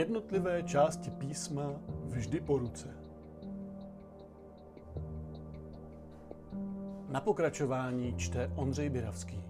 Jednotlivé 0.00 0.62
části 0.62 1.10
písma 1.10 1.72
vždy 2.08 2.40
po 2.40 2.58
ruce. 2.58 2.88
Na 7.08 7.20
pokračování 7.20 8.14
čte 8.16 8.52
Ondřej 8.56 8.88
Biravský. 8.90 9.44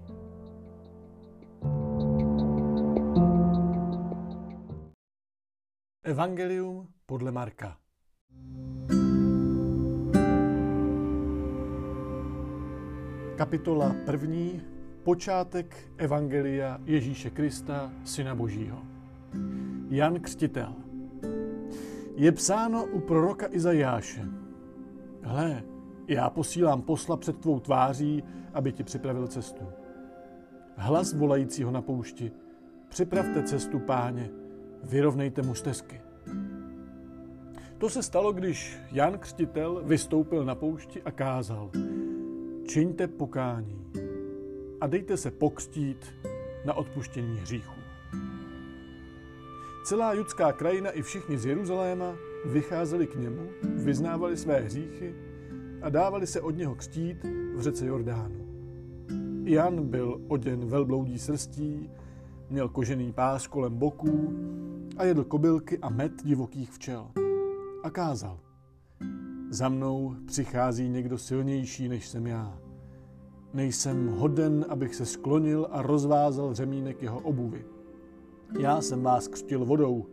Evangelium 6.02 6.88
podle 7.06 7.32
Marka. 7.32 7.77
Kapitola 13.37 13.95
první. 14.06 14.62
Počátek 15.02 15.91
Evangelia 15.96 16.80
Ježíše 16.84 17.30
Krista, 17.30 17.92
Syna 18.05 18.34
Božího. 18.34 18.82
Jan 19.90 20.20
Křtitel. 20.20 20.74
Je 22.16 22.32
psáno 22.32 22.84
u 22.84 23.00
proroka 23.00 23.46
Izajáše. 23.50 24.24
Hle, 25.22 25.62
já 26.08 26.30
posílám 26.30 26.82
posla 26.82 27.16
před 27.16 27.38
tvou 27.38 27.60
tváří, 27.60 28.24
aby 28.54 28.72
ti 28.72 28.84
připravil 28.84 29.26
cestu. 29.26 29.64
Hlas 30.76 31.12
volajícího 31.12 31.70
na 31.70 31.82
poušti. 31.82 32.32
Připravte 32.88 33.42
cestu, 33.42 33.78
páně, 33.78 34.30
vyrovnejte 34.82 35.42
mu 35.42 35.54
stezky. 35.54 36.00
To 37.78 37.91
se 37.91 38.02
stalo, 38.02 38.32
když 38.32 38.78
Jan 38.92 39.18
Křtitel 39.18 39.82
vystoupil 39.84 40.44
na 40.44 40.54
poušti 40.54 41.02
a 41.02 41.10
kázal. 41.10 41.70
Čiňte 42.68 43.08
pokání 43.08 43.86
a 44.80 44.86
dejte 44.86 45.16
se 45.16 45.30
pokstít 45.30 46.14
na 46.64 46.74
odpuštění 46.74 47.36
hříchů. 47.36 47.80
Celá 49.91 50.12
judská 50.12 50.52
krajina 50.52 50.91
i 50.91 51.02
všichni 51.02 51.38
z 51.38 51.46
Jeruzaléma 51.46 52.14
vycházeli 52.44 53.06
k 53.06 53.14
němu, 53.14 53.48
vyznávali 53.62 54.36
své 54.36 54.60
hříchy 54.60 55.14
a 55.82 55.88
dávali 55.91 56.27
se 56.27 56.41
od 56.41 56.56
něho 56.56 56.74
kstít 56.74 57.24
v 57.55 57.60
řece 57.60 57.86
Jordánu. 57.86 58.47
Jan 59.44 59.86
byl 59.86 60.20
oděn 60.28 60.66
velbloudí 60.66 61.19
srstí, 61.19 61.91
měl 62.50 62.69
kožený 62.69 63.12
pás 63.12 63.47
kolem 63.47 63.78
boků 63.78 64.32
a 64.97 65.05
jedl 65.05 65.24
kobylky 65.24 65.78
a 65.78 65.88
med 65.88 66.12
divokých 66.25 66.70
včel. 66.70 67.10
A 67.82 67.91
kázal. 67.91 68.41
Za 69.50 69.69
mnou 69.69 70.14
přichází 70.27 70.88
někdo 70.88 71.19
silnější, 71.19 71.88
než 71.88 72.08
jsem 72.08 72.27
já. 72.27 72.58
Nejsem 73.54 74.08
hoden, 74.08 74.66
abych 74.69 74.94
se 74.94 75.06
sklonil 75.06 75.69
a 75.70 75.82
rozvázal 75.82 76.54
řemínek 76.54 77.02
jeho 77.02 77.20
obuvy. 77.20 77.64
Já 78.59 78.81
jsem 78.81 79.03
vás 79.03 79.29
křtil 79.29 79.65
vodou, 79.65 80.06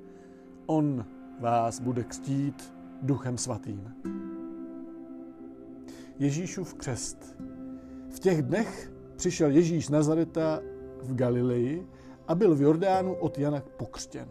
on 0.66 1.06
vás 1.40 1.80
bude 1.80 2.04
křtít 2.04 2.74
duchem 3.02 3.38
svatým. 3.38 3.94
Ježíšův 6.20 6.74
křest. 6.74 7.36
V 8.10 8.20
těch 8.20 8.42
dnech 8.42 8.92
přišel 9.16 9.52
Ježíš 9.52 9.86
z 9.86 9.90
Nazareta 9.90 10.60
v 11.04 11.16
Galileji 11.16 11.88
a 12.28 12.36
byl 12.36 12.56
v 12.56 12.62
Jordánu 12.62 13.14
od 13.14 13.38
Jana 13.38 13.64
pokřtěn. 13.78 14.28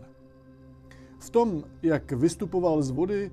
V 1.19 1.31
tom, 1.31 1.65
jak 1.83 2.12
vystupoval 2.12 2.83
z 2.83 2.91
vody, 2.91 3.33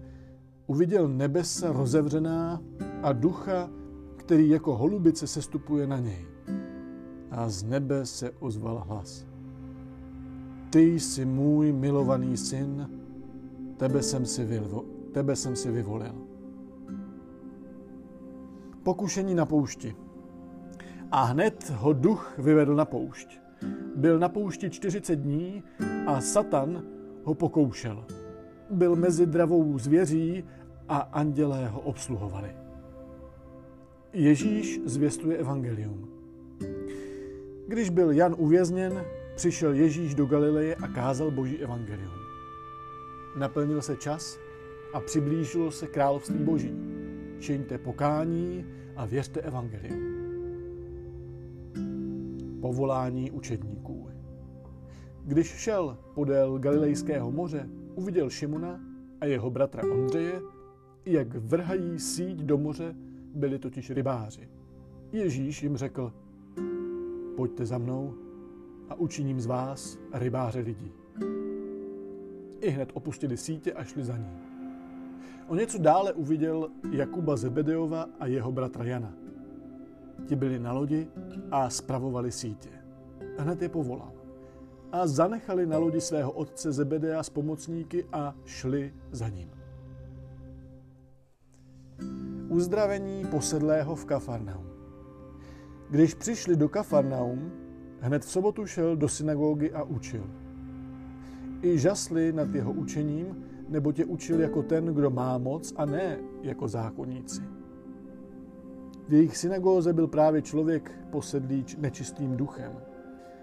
uviděl 0.68 1.08
nebesa 1.08 1.72
rozevřená 1.72 2.62
a 3.02 3.14
ducha, 3.14 3.70
který 4.18 4.50
jako 4.50 4.76
holubice 4.76 5.28
sestupuje 5.28 5.88
na 5.88 6.00
něj. 6.00 6.26
A 7.32 7.50
z 7.50 7.64
nebe 7.64 8.06
se 8.06 8.32
ozval 8.40 8.84
hlas. 8.88 9.33
Ty 10.74 10.82
jsi 10.82 11.26
můj 11.26 11.72
milovaný 11.72 12.38
syn, 12.38 12.90
tebe 13.78 14.04
jsem 14.04 14.26
si, 14.26 14.46
vyvo, 14.46 14.86
tebe 15.12 15.36
jsem 15.36 15.56
si 15.56 15.72
vyvolil. 15.72 16.16
Pokušení 18.84 19.36
na 19.36 19.46
poušti. 19.46 19.96
A 21.12 21.24
hned 21.24 21.70
ho 21.70 21.94
duch 21.94 22.34
vyvedl 22.38 22.76
na 22.76 22.86
poušť. 22.86 23.40
Byl 23.96 24.20
na 24.20 24.30
poušti 24.30 24.70
40 24.70 25.16
dní 25.16 25.64
a 26.06 26.22
Satan 26.22 26.84
ho 27.24 27.34
pokoušel. 27.34 28.06
Byl 28.70 28.96
mezi 28.96 29.26
dravou 29.26 29.78
zvěří 29.78 30.44
a 30.88 30.98
andělé 30.98 31.68
ho 31.68 31.82
obsluhovali. 31.82 32.56
Ježíš 34.14 34.82
zvěstuje 34.86 35.38
evangelium. 35.38 36.08
Když 37.68 37.90
byl 37.90 38.12
Jan 38.12 38.36
uvězněn, 38.38 39.04
přišel 39.44 39.74
Ježíš 39.74 40.16
do 40.16 40.26
Galileje 40.26 40.76
a 40.76 40.88
kázal 40.88 41.32
boží 41.32 41.58
evangelium. 41.58 42.14
Naplnil 43.38 43.82
se 43.82 43.96
čas 43.96 44.40
a 44.94 45.00
přiblížilo 45.00 45.72
se 45.72 45.88
království 45.88 46.44
boží. 46.44 46.76
Čiňte 47.40 47.78
pokání 47.78 48.66
a 48.96 49.06
věřte 49.06 49.42
evangelium. 49.42 50.02
Povolání 52.62 53.32
učedníků. 53.32 54.10
Když 55.24 55.48
šel 55.48 55.98
podél 56.14 56.60
Galilejského 56.60 57.32
moře, 57.32 57.70
uviděl 57.96 58.30
Šimona 58.30 58.80
a 59.22 59.26
jeho 59.26 59.50
bratra 59.50 59.84
Ondřeje, 59.92 60.42
jak 61.06 61.36
vrhají 61.36 62.00
síť 62.00 62.38
do 62.38 62.58
moře, 62.58 62.96
byli 63.36 63.60
totiž 63.60 63.92
rybáři. 63.92 64.50
Ježíš 65.12 65.64
jim 65.64 65.78
řekl, 65.78 66.14
pojďte 67.36 67.66
za 67.66 67.78
mnou 67.78 68.23
a 68.94 68.96
učiním 68.96 69.42
z 69.42 69.46
vás 69.46 69.98
rybáře 70.14 70.60
lidí. 70.60 70.92
I 72.62 72.70
hned 72.70 72.90
opustili 72.94 73.38
sítě 73.38 73.74
a 73.74 73.84
šli 73.84 74.04
za 74.04 74.18
ním. 74.18 74.38
O 75.48 75.56
něco 75.56 75.78
dále 75.78 76.14
uviděl 76.14 76.70
Jakuba 76.92 77.36
Zebedeova 77.36 78.06
a 78.20 78.26
jeho 78.26 78.52
bratra 78.52 78.86
Jana. 78.86 79.14
Ti 80.26 80.36
byli 80.36 80.60
na 80.60 80.72
lodi 80.72 81.08
a 81.52 81.70
spravovali 81.70 82.32
sítě. 82.32 82.70
Hned 83.38 83.62
je 83.62 83.70
povolal. 83.70 84.14
A 84.92 85.08
zanechali 85.08 85.66
na 85.66 85.78
lodi 85.78 86.02
svého 86.02 86.32
otce 86.32 86.72
Zebedea 86.72 87.24
s 87.24 87.30
pomocníky 87.30 88.06
a 88.14 88.36
šli 88.46 88.94
za 89.12 89.30
ním. 89.30 89.50
Uzdravení 92.50 93.26
posedlého 93.26 93.96
v 93.96 94.06
Kafarnaum. 94.06 94.70
Když 95.90 96.14
přišli 96.14 96.56
do 96.56 96.70
Kafarnaum, 96.70 97.63
hned 98.04 98.26
v 98.26 98.32
sobotu 98.32 98.66
šel 98.66 98.96
do 98.96 99.08
synagogy 99.08 99.72
a 99.72 99.84
učil. 99.84 100.24
I 101.62 101.80
žasli 101.80 102.34
nad 102.34 102.56
jeho 102.56 102.72
učením, 102.72 103.44
nebo 103.70 103.92
tě 103.92 104.06
učil 104.06 104.40
jako 104.40 104.64
ten, 104.64 104.86
kdo 104.86 105.10
má 105.10 105.38
moc 105.38 105.74
a 105.78 105.86
ne 105.86 106.18
jako 106.42 106.68
zákonníci. 106.68 107.42
V 109.08 109.14
jejich 109.14 109.38
synagóze 109.38 109.94
byl 109.94 110.08
právě 110.08 110.42
člověk 110.42 110.92
posedlý 111.10 111.66
nečistým 111.78 112.38
duchem. 112.38 112.72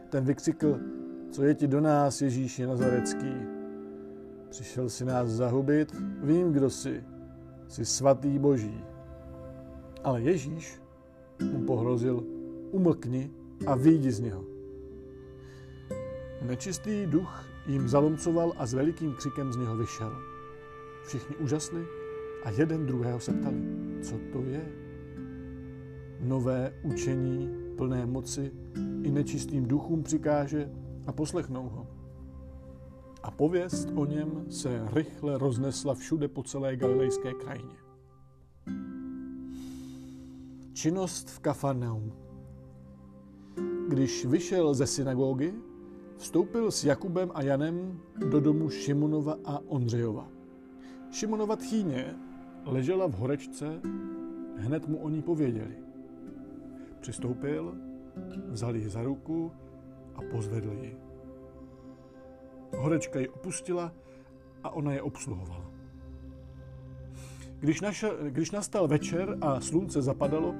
Ten 0.09 0.25
vykřikl, 0.25 0.81
co 1.31 1.44
je 1.44 1.54
ti 1.54 1.66
do 1.66 1.81
nás, 1.81 2.22
Ježíši 2.22 2.66
Nazarecký? 2.66 3.32
Přišel 4.48 4.88
si 4.88 5.04
nás 5.04 5.28
zahubit? 5.28 5.97
Vím, 6.22 6.53
kdo 6.53 6.71
jsi. 6.71 7.04
Jsi 7.69 7.84
svatý 7.84 8.38
boží. 8.38 8.84
Ale 10.04 10.22
Ježíš 10.22 10.82
mu 11.53 11.66
pohrozil, 11.66 12.25
umlkni 12.71 13.31
a 13.66 13.75
vyjdi 13.75 14.12
z 14.12 14.21
něho. 14.21 14.50
Nečistý 16.41 17.06
duch 17.06 17.45
jim 17.67 17.89
zalomcoval 17.89 18.53
a 18.56 18.67
s 18.67 18.75
velikým 18.75 19.15
křikem 19.15 19.53
z 19.53 19.56
něho 19.56 19.77
vyšel. 19.77 20.17
Všichni 21.05 21.37
úžasli 21.37 21.87
a 22.45 22.51
jeden 22.51 22.87
druhého 22.87 23.21
se 23.21 23.33
ptali, 23.33 23.62
co 24.03 24.19
to 24.33 24.43
je. 24.43 24.73
Nové 26.21 26.75
učení 26.83 27.49
plné 27.77 28.07
moci 28.07 28.53
i 29.03 29.10
nečistým 29.10 29.66
duchům 29.66 30.03
přikáže 30.03 30.71
a 31.07 31.13
poslechnou 31.13 31.69
ho. 31.69 31.87
A 33.22 33.31
pověst 33.31 33.89
o 33.95 34.04
něm 34.04 34.45
se 34.51 34.87
rychle 34.92 35.39
roznesla 35.39 35.95
všude 35.95 36.28
po 36.28 36.42
celé 36.42 36.77
galilejské 36.77 37.33
krajině. 37.34 37.77
Činnost 40.72 41.31
v 41.31 41.39
Kafarnaum. 41.41 42.13
Když 43.89 44.27
vyšel 44.27 44.75
ze 44.75 44.87
synagogy, 44.87 45.54
vstoupil 46.21 46.71
s 46.71 46.84
Jakubem 46.84 47.31
a 47.34 47.43
Janem 47.43 48.01
do 48.31 48.41
domu 48.41 48.71
Šimonova 48.71 49.37
a 49.45 49.59
Ondřejova. 49.67 50.28
Šimonova 51.11 51.57
tchýně 51.57 52.15
ležela 52.65 53.07
v 53.09 53.13
horečce, 53.13 53.81
hned 54.57 54.89
mu 54.89 54.99
o 54.99 55.09
ní 55.09 55.22
pověděli. 55.22 55.75
Přistoupil, 57.01 57.75
vzal 58.49 58.77
ji 58.77 58.89
za 58.89 59.03
ruku 59.03 59.53
a 60.15 60.21
pozvedl 60.31 60.72
ji. 60.72 60.97
Horečka 62.77 63.19
ji 63.21 63.28
opustila 63.28 63.93
a 64.63 64.71
ona 64.71 64.93
je 64.93 65.03
obsluhovala. 65.03 65.71
Když, 67.61 67.81
našel, 67.81 68.16
když 68.28 68.51
nastal 68.51 68.89
večer 68.89 69.39
a 69.41 69.61
slunce 69.61 70.03
zapadalo, 70.03 70.55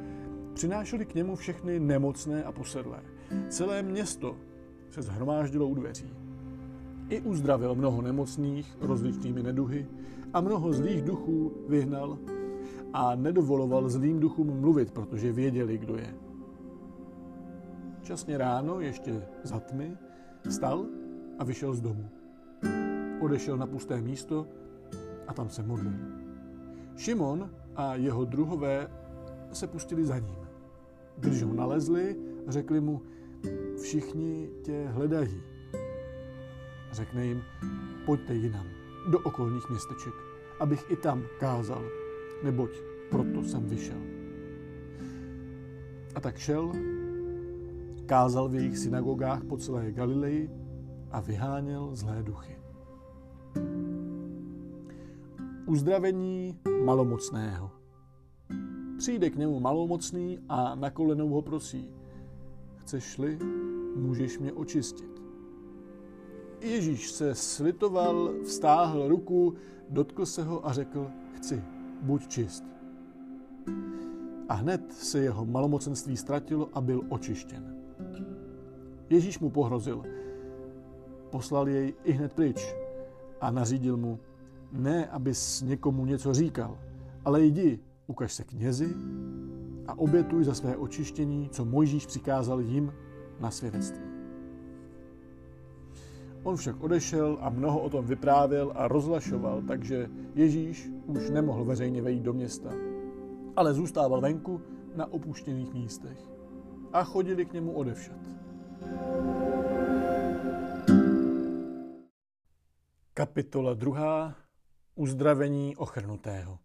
přinášeli 0.55 1.07
k 1.07 1.15
němu 1.15 1.37
všechny 1.37 1.81
nemocné 1.81 2.45
a 2.45 2.53
posedlé. 2.53 3.03
Celé 3.49 3.83
město 3.83 4.37
se 4.91 5.03
zhromáždilo 5.03 5.69
u 5.69 5.75
dveří. 5.75 6.11
I 7.09 7.21
uzdravil 7.21 7.75
mnoho 7.75 8.03
nemocných 8.03 8.77
rozličnými 8.81 9.43
neduhy 9.43 9.87
a 10.33 10.41
mnoho 10.41 10.73
zlých 10.73 11.03
duchů 11.03 11.53
vyhnal 11.69 12.19
a 12.93 13.15
nedovoloval 13.15 13.89
zlým 13.89 14.21
duchům 14.21 14.61
mluvit, 14.61 14.91
protože 14.91 15.33
věděli, 15.33 15.79
kdo 15.79 15.97
je. 15.97 16.15
Časně 18.03 18.39
ráno, 18.39 18.81
ještě 18.81 19.23
za 19.43 19.61
tmy, 19.61 19.97
vstal 20.49 20.87
a 21.39 21.45
vyšel 21.45 21.75
z 21.75 21.81
domu. 21.81 22.09
Odešel 23.21 23.57
na 23.57 23.67
pusté 23.67 24.01
místo 24.01 24.47
a 25.27 25.35
tam 25.35 25.49
se 25.49 25.63
modlil. 25.63 25.93
Šimon 26.97 27.51
a 27.77 27.95
jeho 27.95 28.25
druhové 28.25 28.91
se 29.53 29.67
pustili 29.67 30.07
za 30.07 30.19
ním. 30.19 30.39
Když 31.19 31.43
ho 31.43 31.55
nalezli, 31.55 32.17
řekli 32.49 32.81
mu, 32.81 33.03
všichni 33.83 34.51
tě 34.63 34.89
hledají. 34.89 35.43
Řekne 36.93 37.27
jim, 37.27 37.43
pojďte 38.07 38.35
jinam, 38.35 38.67
do 39.11 39.19
okolních 39.19 39.71
městeček, 39.71 40.13
abych 40.61 40.91
i 40.91 40.97
tam 40.97 41.23
kázal, 41.41 41.83
neboť 42.45 42.71
proto 43.11 43.43
jsem 43.43 43.67
vyšel. 43.67 44.01
A 46.15 46.21
tak 46.21 46.39
šel, 46.39 46.73
kázal 48.07 48.49
v 48.49 48.55
jejich 48.55 48.79
synagogách 48.79 49.45
po 49.45 49.57
celé 49.57 49.93
Galileji 49.93 50.51
a 51.11 51.21
vyháněl 51.21 51.91
zlé 51.93 52.23
duchy. 52.23 52.57
Uzdravení 55.67 56.59
malomocného. 56.85 57.71
Přijde 58.99 59.31
k 59.31 59.37
němu 59.37 59.61
malomocný 59.61 60.39
a 60.49 60.75
na 60.75 60.91
kolenou 60.91 61.29
ho 61.29 61.43
prosí. 61.43 62.00
Chceš-li, 62.91 63.39
můžeš 63.97 64.39
mě 64.39 64.53
očistit. 64.53 65.23
Ježíš 66.61 67.11
se 67.11 67.35
slitoval, 67.35 68.35
vstáhl 68.45 69.09
ruku, 69.09 69.55
dotkl 69.89 70.27
se 70.27 70.43
ho 70.43 70.67
a 70.67 70.73
řekl, 70.73 71.11
chci, 71.37 71.63
buď 72.03 72.29
čist. 72.29 72.65
A 74.49 74.55
hned 74.55 74.93
se 74.93 75.19
jeho 75.19 75.47
malomocenství 75.47 76.17
ztratilo 76.17 76.69
a 76.73 76.81
byl 76.81 77.03
očištěn. 77.09 77.77
Ježíš 79.11 79.39
mu 79.39 79.51
pohrozil. 79.51 80.03
Poslal 81.31 81.69
jej 81.69 81.95
i 82.05 82.13
hned 82.13 82.33
pryč 82.33 82.75
a 83.41 83.51
nařídil 83.51 83.97
mu, 83.97 84.19
ne, 84.73 85.07
abys 85.07 85.63
někomu 85.63 86.07
něco 86.07 86.35
říkal, 86.35 86.79
ale 87.25 87.43
jdi, 87.43 87.79
ukaž 88.07 88.33
se 88.33 88.45
knězi 88.45 88.95
a 89.91 89.99
obětuj 89.99 90.45
za 90.45 90.55
své 90.55 90.77
očištění, 90.77 91.49
co 91.49 91.65
Mojžíš 91.65 92.07
přikázal 92.07 92.61
jim 92.61 92.93
na 93.41 93.51
svědectví. 93.51 94.05
On 96.43 96.57
však 96.57 96.83
odešel 96.83 97.39
a 97.41 97.51
mnoho 97.51 97.81
o 97.81 97.91
tom 97.91 98.07
vyprávěl 98.07 98.73
a 98.75 98.89
rozlašoval, 98.89 99.63
takže 99.63 100.11
Ježíš 100.35 100.91
už 101.07 101.31
nemohl 101.31 101.65
veřejně 101.65 102.03
vejít 102.03 102.23
do 102.23 102.33
města, 102.33 102.71
ale 103.57 103.75
zůstával 103.75 104.21
venku 104.21 104.61
na 104.97 105.13
opuštěných 105.13 105.75
místech. 105.75 106.19
A 106.93 107.05
chodili 107.05 107.47
k 107.47 107.53
němu 107.53 107.73
odevšat. 107.73 108.21
Kapitola 113.15 113.75
2. 113.75 114.35
Uzdravení 114.95 115.77
ochrnutého. 115.77 116.59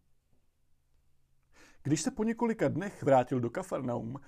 Když 1.85 2.01
se 2.01 2.11
po 2.11 2.23
několika 2.23 2.67
dnech 2.67 3.03
vrátil 3.03 3.39
do 3.39 3.49
Kafarnaum, 3.49 4.19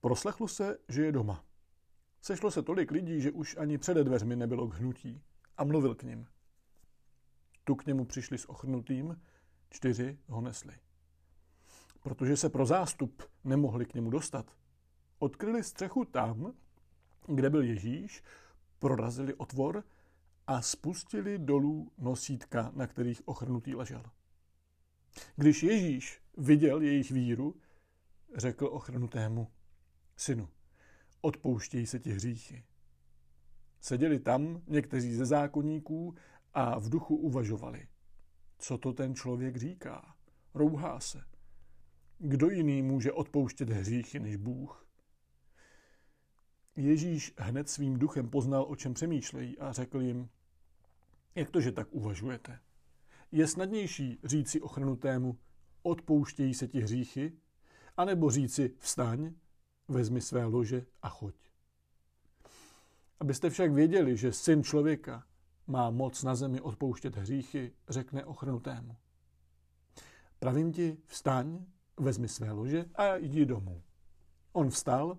proslechlo 0.00 0.48
se, 0.48 0.78
že 0.88 1.04
je 1.04 1.12
doma. 1.12 1.44
Sešlo 2.20 2.50
se 2.50 2.62
tolik 2.62 2.90
lidí, 2.90 3.20
že 3.20 3.30
už 3.30 3.56
ani 3.56 3.78
přede 3.78 4.04
dveřmi 4.04 4.36
nebylo 4.36 4.68
k 4.68 4.74
hnutí 4.74 5.22
a 5.56 5.64
mluvil 5.64 5.94
k 5.94 6.02
ním. 6.02 6.26
Tu 7.64 7.74
k 7.74 7.86
němu 7.86 8.04
přišli 8.04 8.38
s 8.38 8.50
ochrnutým, 8.50 9.20
čtyři 9.70 10.18
ho 10.28 10.40
nesli. 10.40 10.74
Protože 12.00 12.36
se 12.36 12.48
pro 12.48 12.66
zástup 12.66 13.22
nemohli 13.44 13.86
k 13.86 13.94
němu 13.94 14.10
dostat, 14.10 14.56
odkryli 15.18 15.62
střechu 15.62 16.04
tam, 16.04 16.52
kde 17.26 17.50
byl 17.50 17.62
Ježíš, 17.62 18.22
prorazili 18.78 19.34
otvor 19.34 19.84
a 20.46 20.62
spustili 20.62 21.38
dolů 21.38 21.92
nosítka, 21.98 22.70
na 22.74 22.86
kterých 22.86 23.28
ochrnutý 23.28 23.74
ležel. 23.74 24.02
Když 25.36 25.62
Ježíš 25.62 26.22
viděl 26.38 26.80
jejich 26.80 27.10
víru, 27.10 27.60
řekl 28.36 28.66
ochrnutému, 28.66 29.48
synu, 30.16 30.48
odpouštějí 31.20 31.86
se 31.86 31.98
ti 31.98 32.12
hříchy. 32.12 32.64
Seděli 33.80 34.18
tam 34.18 34.62
někteří 34.66 35.14
ze 35.14 35.26
zákonníků 35.26 36.14
a 36.54 36.78
v 36.78 36.88
duchu 36.88 37.16
uvažovali. 37.16 37.88
Co 38.58 38.78
to 38.78 38.92
ten 38.92 39.14
člověk 39.14 39.56
říká? 39.56 40.14
Rouhá 40.54 41.00
se. 41.00 41.24
Kdo 42.18 42.50
jiný 42.50 42.82
může 42.82 43.12
odpouštět 43.12 43.68
hříchy 43.68 44.20
než 44.20 44.36
Bůh? 44.36 44.86
Ježíš 46.76 47.34
hned 47.38 47.68
svým 47.68 47.98
duchem 47.98 48.30
poznal, 48.30 48.66
o 48.68 48.76
čem 48.76 48.94
přemýšlejí 48.94 49.58
a 49.58 49.72
řekl 49.72 50.00
jim, 50.00 50.28
jak 51.34 51.50
to, 51.50 51.60
že 51.60 51.72
tak 51.72 51.88
uvažujete? 51.90 52.60
Je 53.32 53.46
snadnější 53.46 54.20
říci 54.24 54.60
ochrnutému, 54.60 55.38
odpouštějí 55.82 56.54
se 56.54 56.68
ti 56.68 56.80
hříchy, 56.80 57.32
anebo 57.96 58.30
říci 58.30 58.74
vstaň, 58.78 59.34
vezmi 59.88 60.20
své 60.20 60.44
lože 60.44 60.86
a 61.02 61.08
choď. 61.08 61.34
Abyste 63.20 63.50
však 63.50 63.72
věděli, 63.72 64.16
že 64.16 64.32
syn 64.32 64.62
člověka 64.62 65.26
má 65.66 65.90
moc 65.90 66.22
na 66.22 66.34
zemi 66.34 66.60
odpouštět 66.60 67.16
hříchy, 67.16 67.72
řekne 67.88 68.24
ochrnutému. 68.24 68.96
Pravím 70.38 70.72
ti, 70.72 70.96
vstaň, 71.06 71.66
vezmi 71.96 72.28
své 72.28 72.52
lože 72.52 72.84
a 72.94 73.16
jdi 73.16 73.46
domů. 73.46 73.82
On 74.52 74.70
vstal, 74.70 75.18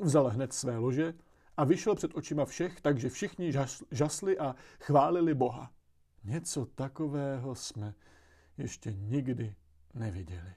vzal 0.00 0.28
hned 0.28 0.52
své 0.52 0.78
lože 0.78 1.14
a 1.56 1.64
vyšel 1.64 1.94
před 1.94 2.14
očima 2.14 2.44
všech, 2.44 2.80
takže 2.80 3.08
všichni 3.08 3.52
žasli 3.90 4.38
a 4.38 4.54
chválili 4.80 5.34
Boha. 5.34 5.72
Něco 6.24 6.66
takového 6.66 7.54
jsme 7.54 7.94
ještě 8.56 8.92
nikdy 8.92 9.54
neviděli. 9.98 10.54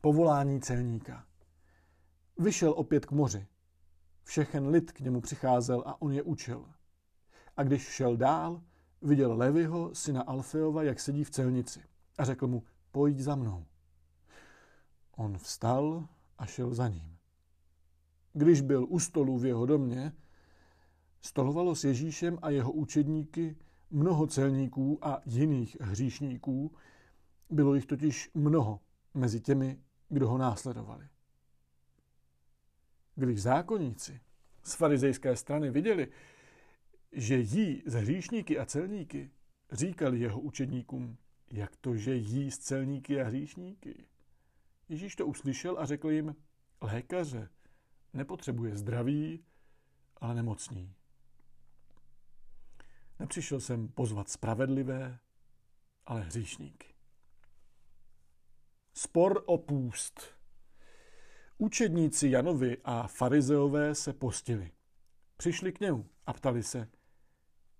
Povolání 0.00 0.60
celníka. 0.60 1.26
Vyšel 2.38 2.72
opět 2.72 3.06
k 3.06 3.10
moři. 3.10 3.46
Všechen 4.24 4.68
lid 4.68 4.92
k 4.92 5.00
němu 5.00 5.20
přicházel 5.20 5.82
a 5.86 6.02
on 6.02 6.12
je 6.12 6.22
učil. 6.22 6.68
A 7.56 7.62
když 7.62 7.82
šel 7.82 8.16
dál, 8.16 8.62
viděl 9.02 9.36
Levyho, 9.36 9.94
syna 9.94 10.22
Alfeova, 10.22 10.82
jak 10.82 11.00
sedí 11.00 11.24
v 11.24 11.30
celnici 11.30 11.82
a 12.18 12.24
řekl 12.24 12.46
mu, 12.46 12.62
pojď 12.92 13.18
za 13.18 13.34
mnou. 13.34 13.66
On 15.16 15.38
vstal 15.38 16.08
a 16.38 16.46
šel 16.46 16.74
za 16.74 16.88
ním. 16.88 17.18
Když 18.32 18.60
byl 18.60 18.86
u 18.88 18.98
stolu 18.98 19.38
v 19.38 19.46
jeho 19.46 19.66
domě, 19.66 20.12
stolovalo 21.20 21.74
s 21.74 21.84
Ježíšem 21.84 22.38
a 22.42 22.50
jeho 22.50 22.72
učedníky 22.72 23.56
mnoho 23.92 24.26
celníků 24.26 24.98
a 25.02 25.20
jiných 25.26 25.76
hříšníků, 25.80 26.74
bylo 27.50 27.74
jich 27.74 27.86
totiž 27.86 28.30
mnoho 28.34 28.80
mezi 29.14 29.40
těmi, 29.40 29.78
kdo 30.08 30.28
ho 30.28 30.38
následovali. 30.38 31.08
Když 33.14 33.42
zákonníci 33.42 34.20
z 34.62 34.74
farizejské 34.74 35.36
strany 35.36 35.70
viděli, 35.70 36.08
že 37.12 37.36
jí 37.36 37.82
z 37.86 37.94
hříšníky 37.94 38.58
a 38.58 38.66
celníky, 38.66 39.30
říkali 39.72 40.20
jeho 40.20 40.40
učedníkům, 40.40 41.16
jak 41.50 41.76
to, 41.76 41.96
že 41.96 42.14
jí 42.14 42.50
z 42.50 42.58
celníky 42.58 43.20
a 43.20 43.24
hříšníky. 43.24 44.06
Ježíš 44.88 45.16
to 45.16 45.26
uslyšel 45.26 45.78
a 45.78 45.84
řekl 45.84 46.10
jim, 46.10 46.36
lékaře 46.80 47.48
nepotřebuje 48.12 48.76
zdraví, 48.76 49.44
ale 50.16 50.34
nemocní. 50.34 50.94
Nepřišel 53.22 53.60
jsem 53.60 53.88
pozvat 53.88 54.28
spravedlivé, 54.28 55.18
ale 56.06 56.20
hříšníky. 56.20 56.94
Spor 58.94 59.42
o 59.46 59.58
půst. 59.58 60.20
Učedníci 61.58 62.28
Janovi 62.28 62.76
a 62.84 63.06
farizeové 63.06 63.94
se 63.94 64.12
postili. 64.12 64.70
Přišli 65.36 65.72
k 65.72 65.80
němu 65.80 66.08
a 66.26 66.32
ptali 66.32 66.62
se, 66.62 66.88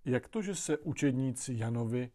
jak 0.04 0.28
to, 0.28 0.42
že 0.42 0.54
se 0.54 0.78
učedníci 0.78 1.54
Janovi 1.56 2.10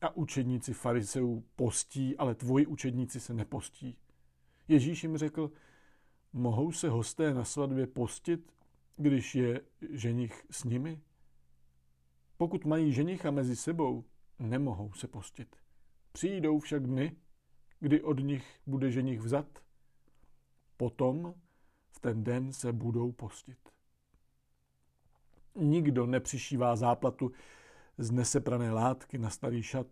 a 0.00 0.16
učedníci 0.16 0.72
farizeů 0.72 1.44
postí, 1.56 2.16
ale 2.16 2.34
tvoji 2.34 2.66
učedníci 2.66 3.20
se 3.20 3.34
nepostí. 3.34 3.98
Ježíš 4.68 5.02
jim 5.02 5.16
řekl, 5.16 5.50
mohou 6.32 6.72
se 6.72 6.88
hosté 6.88 7.34
na 7.34 7.44
svatbě 7.44 7.86
postit, 7.86 8.52
když 8.96 9.34
je 9.34 9.60
ženich 9.90 10.46
s 10.50 10.64
nimi? 10.64 11.00
Pokud 12.36 12.64
mají 12.64 12.92
ženicha 12.92 13.30
mezi 13.30 13.56
sebou, 13.56 14.04
nemohou 14.38 14.92
se 14.92 15.08
postit. 15.08 15.56
Přijdou 16.12 16.58
však 16.58 16.86
dny, 16.86 17.16
kdy 17.80 18.02
od 18.02 18.20
nich 18.20 18.60
bude 18.66 18.90
ženich 18.90 19.20
vzat. 19.20 19.58
Potom 20.76 21.34
v 21.90 22.00
ten 22.00 22.24
den 22.24 22.52
se 22.52 22.72
budou 22.72 23.12
postit. 23.12 23.58
Nikdo 25.54 26.06
nepřišívá 26.06 26.76
záplatu 26.76 27.32
z 27.98 28.10
neseprané 28.10 28.72
látky 28.72 29.18
na 29.18 29.30
starý 29.30 29.62
šat. 29.62 29.86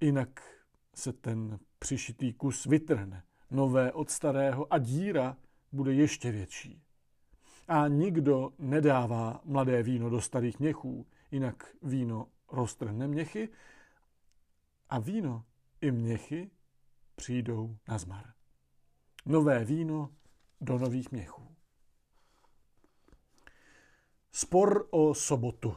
Jinak 0.00 0.60
se 0.94 1.12
ten 1.12 1.58
přišitý 1.78 2.32
kus 2.32 2.66
vytrhne, 2.66 3.22
nové 3.50 3.92
od 3.92 4.10
starého 4.10 4.72
a 4.72 4.78
díra 4.78 5.36
bude 5.72 5.94
ještě 5.94 6.30
větší. 6.30 6.82
A 7.68 7.88
nikdo 7.88 8.52
nedává 8.58 9.40
mladé 9.44 9.82
víno 9.82 10.10
do 10.10 10.20
starých 10.20 10.60
měchů, 10.60 11.06
jinak 11.30 11.76
víno 11.82 12.28
roztrhne 12.52 13.08
měchy 13.08 13.48
a 14.88 14.98
víno 14.98 15.44
i 15.80 15.90
měchy 15.90 16.50
přijdou 17.14 17.76
na 17.88 17.98
zmar. 17.98 18.32
Nové 19.26 19.64
víno 19.64 20.14
do 20.60 20.78
nových 20.78 21.12
měchů. 21.12 21.56
Spor 24.32 24.88
o 24.90 25.14
sobotu. 25.14 25.76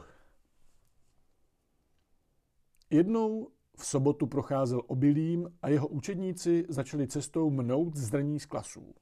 Jednou 2.90 3.50
v 3.76 3.86
sobotu 3.86 4.26
procházel 4.26 4.82
obilím 4.86 5.58
a 5.62 5.68
jeho 5.68 5.88
učedníci 5.88 6.64
začali 6.68 7.08
cestou 7.08 7.50
mnout 7.50 7.96
zrní 7.96 8.40
z 8.40 8.46
klasů. 8.46 8.94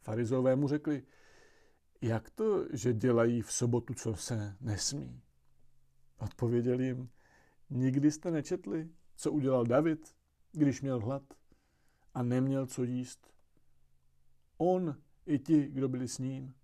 Farizové 0.00 0.56
mu 0.56 0.68
řekli, 0.68 1.02
jak 2.06 2.30
to, 2.30 2.66
že 2.72 2.92
dělají 2.92 3.42
v 3.42 3.52
sobotu, 3.52 3.94
co 3.94 4.16
se 4.16 4.56
nesmí? 4.60 5.20
Odpověděl 6.18 6.80
jim, 6.80 7.10
nikdy 7.70 8.10
jste 8.10 8.30
nečetli, 8.30 8.88
co 9.16 9.32
udělal 9.32 9.64
David, 9.64 10.14
když 10.52 10.82
měl 10.82 11.00
hlad 11.00 11.22
a 12.14 12.22
neměl 12.22 12.66
co 12.66 12.82
jíst. 12.84 13.32
On 14.58 14.96
i 15.26 15.38
ti, 15.38 15.68
kdo 15.68 15.88
byli 15.88 16.08
s 16.08 16.18
ním. 16.18 16.54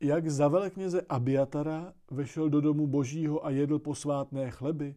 Jak 0.00 0.30
za 0.30 0.48
velekněze 0.48 1.02
Abiatara 1.08 1.94
vešel 2.10 2.50
do 2.50 2.60
domu 2.60 2.86
božího 2.86 3.46
a 3.46 3.50
jedl 3.50 3.78
posvátné 3.78 4.50
chleby, 4.50 4.94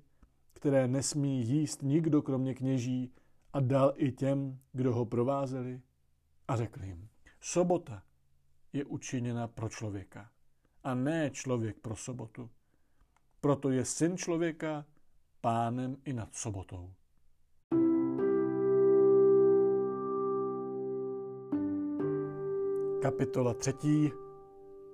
které 0.54 0.88
nesmí 0.88 1.48
jíst 1.48 1.82
nikdo 1.84 2.22
kromě 2.22 2.56
kněží 2.56 3.14
a 3.54 3.60
dal 3.60 3.94
i 3.96 4.12
těm, 4.12 4.60
kdo 4.74 4.94
ho 4.94 5.06
provázeli 5.06 5.82
a 6.48 6.56
řekl 6.56 6.84
jim, 6.84 7.10
sobota 7.40 8.04
je 8.74 8.86
učiněna 8.86 9.48
pro 9.48 9.70
člověka 9.70 10.30
a 10.84 10.96
ne 10.96 11.30
člověk 11.30 11.80
pro 11.80 11.96
sobotu. 11.96 12.50
Proto 13.42 13.70
je 13.70 13.86
syn 13.86 14.18
člověka 14.18 14.86
pánem 15.42 15.98
i 16.06 16.14
nad 16.14 16.36
sobotou. 16.36 16.94
Kapitola 23.02 23.54
třetí. 23.54 24.12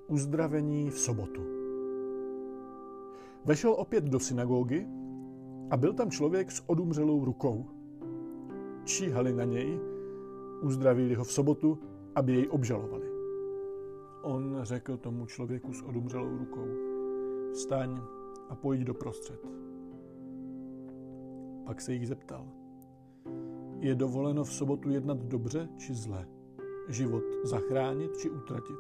Uzdravení 0.08 0.90
v 0.90 1.00
sobotu. 1.00 1.42
Vešel 3.46 3.74
opět 3.74 4.04
do 4.04 4.20
synagogy 4.20 4.88
a 5.72 5.78
byl 5.78 5.94
tam 5.94 6.12
člověk 6.12 6.52
s 6.52 6.70
odumřelou 6.70 7.26
rukou. 7.26 7.70
Číhali 8.84 9.34
na 9.34 9.44
něj, 9.44 9.80
uzdravili 10.62 11.16
ho 11.16 11.24
v 11.24 11.32
sobotu, 11.32 11.80
aby 12.16 12.34
jej 12.34 12.48
obžalovali. 12.50 13.06
On 14.22 14.58
řekl 14.62 14.98
tomu 14.98 15.26
člověku 15.26 15.74
s 15.74 15.82
odumřelou 15.82 16.38
rukou, 16.38 16.68
vstaň 17.54 18.02
a 18.50 18.56
pojď 18.56 18.82
do 18.82 18.94
prostřed. 18.94 19.40
Pak 21.66 21.82
se 21.82 21.94
jich 21.94 22.08
zeptal, 22.08 22.48
je 23.80 23.96
dovoleno 23.96 24.44
v 24.44 24.54
sobotu 24.54 24.90
jednat 24.90 25.18
dobře 25.18 25.70
či 25.78 25.94
zle, 25.94 26.28
život 26.90 27.24
zachránit 27.44 28.18
či 28.18 28.30
utratit? 28.30 28.80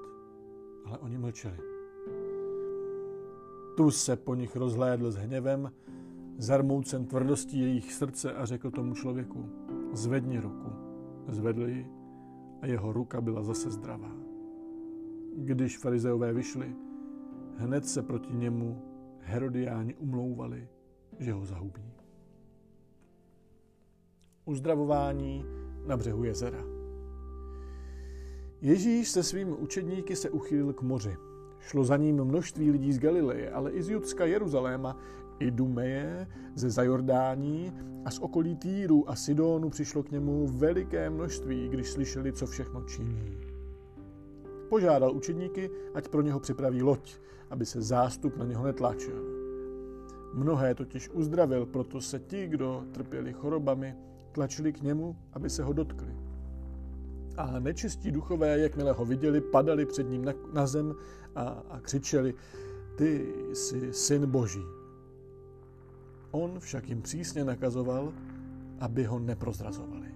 Ale 0.86 0.98
oni 0.98 1.18
mlčeli. 1.18 1.58
Tu 3.78 3.92
se 3.92 4.16
po 4.16 4.36
nich 4.36 4.56
rozhlédl 4.56 5.12
s 5.12 5.16
hněvem, 5.16 5.72
zarmoucen 6.38 7.06
tvrdostí 7.06 7.60
jejich 7.60 7.94
srdce 7.94 8.34
a 8.34 8.46
řekl 8.46 8.72
tomu 8.72 8.94
člověku, 8.94 9.50
zvedni 9.94 10.40
ruku. 10.40 10.70
Zvedl 11.28 11.68
ji 11.68 11.95
a 12.62 12.68
jeho 12.68 12.94
ruka 12.94 13.22
byla 13.22 13.44
zase 13.44 13.72
zdravá. 13.72 14.12
Když 15.36 15.78
farizeové 15.78 16.34
vyšli, 16.34 16.76
hned 17.58 17.88
se 17.88 18.02
proti 18.02 18.34
němu 18.34 18.82
Herodiáni 19.20 19.96
umlouvali, 19.96 20.68
že 21.20 21.34
ho 21.34 21.46
zahubí. 21.46 21.94
Uzdravování 24.46 25.46
na 25.88 25.98
břehu 25.98 26.24
jezera. 26.24 26.64
Ježíš 28.62 29.10
se 29.10 29.24
svými 29.24 29.52
učedníky 29.52 30.16
se 30.16 30.30
uchýlil 30.30 30.74
k 30.74 30.82
moři. 30.82 31.16
Šlo 31.60 31.84
za 31.84 31.98
ním 31.98 32.24
množství 32.24 32.72
lidí 32.72 32.94
z 32.94 33.00
Galileje, 33.00 33.52
ale 33.52 33.72
i 33.72 33.84
z 33.84 33.90
Judska 33.90 34.26
Jeruzaléma, 34.26 34.98
i 35.40 35.52
Dumeje, 35.52 36.28
ze 36.56 36.70
Zajordání 36.70 37.74
a 38.06 38.12
z 38.12 38.20
okolí 38.20 38.56
Týru 38.56 39.10
a 39.10 39.16
Sidonu 39.16 39.70
přišlo 39.70 40.04
k 40.04 40.12
němu 40.12 40.48
veliké 40.48 41.10
množství, 41.10 41.70
když 41.70 41.90
slyšeli, 41.90 42.34
co 42.34 42.46
všechno 42.46 42.84
činí. 42.84 43.38
Požádal 44.70 45.16
učedníky, 45.16 45.70
ať 45.94 46.08
pro 46.08 46.22
něho 46.22 46.40
připraví 46.40 46.82
loď, 46.82 47.18
aby 47.50 47.66
se 47.66 47.82
zástup 47.82 48.38
na 48.38 48.46
něho 48.46 48.66
netlačil. 48.66 49.24
Mnohé 50.34 50.76
totiž 50.76 51.10
uzdravil, 51.10 51.66
proto 51.66 52.02
se 52.02 52.20
ti, 52.20 52.48
kdo 52.48 52.84
trpěli 52.92 53.34
chorobami, 53.34 53.96
tlačili 54.32 54.74
k 54.74 54.82
němu, 54.82 55.16
aby 55.34 55.50
se 55.50 55.64
ho 55.64 55.74
dotkli. 55.74 56.16
A 57.38 57.60
nečistí 57.60 58.12
duchové, 58.12 58.60
jakmile 58.60 58.92
ho 58.92 59.06
viděli, 59.06 59.42
padali 59.42 59.86
před 59.86 60.10
ním 60.10 60.26
na, 60.26 60.34
na 60.54 60.68
zem 60.68 60.96
a, 61.36 61.44
a 61.70 61.80
křičeli, 61.80 62.34
ty 62.96 63.34
jsi 63.54 63.94
syn 63.94 64.26
boží. 64.26 64.64
On 66.36 66.60
však 66.60 66.90
jim 66.90 67.02
přísně 67.02 67.44
nakazoval, 67.44 68.14
aby 68.80 69.04
ho 69.04 69.20
neprozrazovali. 69.20 70.08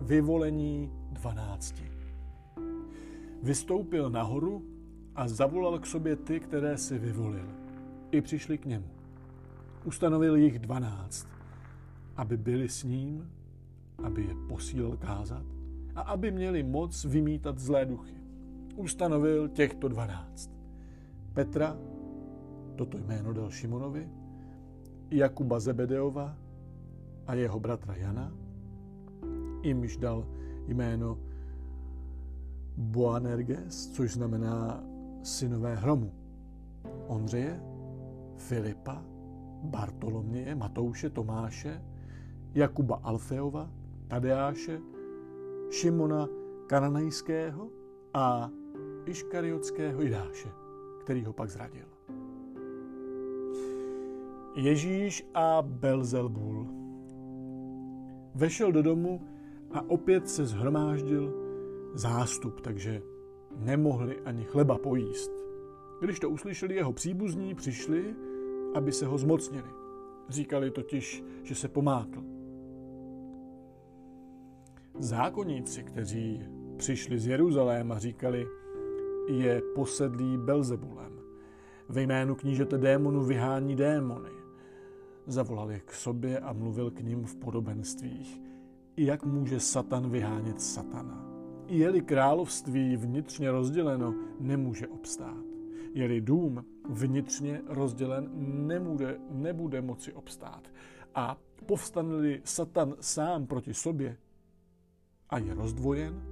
Vyvolení 0.00 0.90
dvanácti. 1.10 1.90
Vystoupil 3.42 4.10
nahoru 4.10 4.62
a 5.14 5.28
zavolal 5.28 5.78
k 5.78 5.86
sobě 5.86 6.16
ty, 6.16 6.40
které 6.40 6.78
si 6.78 6.98
vyvolil. 6.98 7.48
I 8.10 8.20
přišli 8.20 8.58
k 8.58 8.66
němu. 8.66 8.86
Ustanovil 9.84 10.36
jich 10.36 10.58
dvanáct, 10.58 11.28
aby 12.16 12.36
byli 12.36 12.68
s 12.68 12.84
ním, 12.84 13.30
aby 14.02 14.22
je 14.22 14.34
posílil 14.48 14.96
kázat 14.96 15.44
a 15.94 16.00
aby 16.00 16.30
měli 16.30 16.62
moc 16.62 17.04
vymítat 17.04 17.58
zlé 17.58 17.84
duchy. 17.84 18.14
Ustanovil 18.76 19.48
těchto 19.48 19.88
dvanáct. 19.88 20.50
Petra, 21.34 21.76
toto 22.76 22.98
jméno 22.98 23.32
dal 23.32 23.50
Šimonovi, 23.50 24.08
Jakuba 25.10 25.60
Zebedeova 25.60 26.36
a 27.26 27.34
jeho 27.34 27.60
bratra 27.60 27.96
Jana, 27.96 28.32
jimž 29.62 29.96
dal 29.96 30.26
jméno 30.66 31.18
Boanerges, 32.76 33.90
což 33.90 34.12
znamená 34.12 34.84
synové 35.22 35.74
hromu. 35.74 36.12
Ondřeje, 37.06 37.60
Filipa, 38.36 39.02
Bartoloměje, 39.62 40.54
Matouše, 40.54 41.10
Tomáše, 41.10 41.82
Jakuba 42.54 43.00
Alfeova, 43.02 43.70
Tadeáše, 44.08 44.80
Šimona 45.70 46.28
Kananejského 46.66 47.68
a 48.14 48.50
Iškariotského 49.06 50.02
Jidáše, 50.02 50.48
který 51.04 51.24
ho 51.24 51.32
pak 51.32 51.50
zradil. 51.50 51.95
Ježíš 54.56 55.28
a 55.34 55.62
Belzelbul. 55.62 56.66
Vešel 58.34 58.72
do 58.72 58.82
domu 58.82 59.20
a 59.70 59.90
opět 59.90 60.28
se 60.28 60.46
zhromáždil 60.46 61.34
zástup, 61.94 62.60
takže 62.60 63.02
nemohli 63.56 64.20
ani 64.20 64.44
chleba 64.44 64.78
pojíst. 64.78 65.32
Když 66.00 66.20
to 66.20 66.30
uslyšeli 66.30 66.74
jeho 66.74 66.92
příbuzní, 66.92 67.54
přišli, 67.54 68.14
aby 68.74 68.92
se 68.92 69.06
ho 69.06 69.18
zmocnili. 69.18 69.68
Říkali 70.28 70.70
totiž, 70.70 71.24
že 71.42 71.54
se 71.54 71.68
pomátl. 71.68 72.22
Zákonníci, 74.98 75.82
kteří 75.82 76.42
přišli 76.76 77.18
z 77.18 77.26
Jeruzaléma, 77.26 77.98
říkali, 77.98 78.46
je 79.28 79.62
posedlý 79.74 80.38
Belzebulem. 80.38 81.12
Ve 81.88 82.02
jménu 82.02 82.34
knížete 82.34 82.78
démonu 82.78 83.24
vyhání 83.24 83.76
démony. 83.76 84.35
Zavolal 85.26 85.70
je 85.70 85.80
k 85.80 85.92
sobě 85.92 86.40
a 86.40 86.52
mluvil 86.52 86.90
k 86.90 87.00
ním 87.00 87.24
v 87.24 87.36
podobenstvích. 87.36 88.40
Jak 88.96 89.24
může 89.24 89.60
Satan 89.60 90.10
vyhánět 90.10 90.62
Satana? 90.62 91.26
Je-li 91.66 92.00
království 92.00 92.96
vnitřně 92.96 93.50
rozděleno, 93.50 94.14
nemůže 94.40 94.88
obstát. 94.88 95.44
Je-li 95.94 96.20
dům 96.20 96.64
vnitřně 96.88 97.62
rozdělen, 97.66 98.30
nebude, 98.66 99.18
nebude 99.30 99.82
moci 99.82 100.12
obstát. 100.12 100.68
A 101.14 101.36
povstane 101.66 102.40
Satan 102.44 102.94
sám 103.00 103.46
proti 103.46 103.74
sobě 103.74 104.16
a 105.30 105.38
je 105.38 105.54
rozdvojen, 105.54 106.22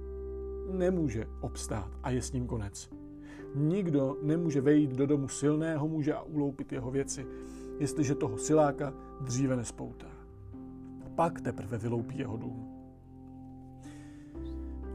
nemůže 0.71 1.27
obstát 1.41 1.91
a 2.03 2.09
je 2.09 2.21
s 2.21 2.31
ním 2.31 2.47
konec. 2.47 2.89
Nikdo 3.55 4.17
nemůže 4.21 4.61
vejít 4.61 4.91
do 4.91 5.07
domu 5.07 5.27
silného 5.27 5.87
muže 5.87 6.13
a 6.13 6.21
uloupit 6.21 6.71
jeho 6.71 6.91
věci, 6.91 7.25
jestliže 7.79 8.15
toho 8.15 8.37
siláka 8.37 8.93
dříve 9.21 9.55
nespoutá. 9.55 10.07
Pak 11.15 11.41
teprve 11.41 11.77
vyloupí 11.77 12.17
jeho 12.17 12.37
dům. 12.37 12.71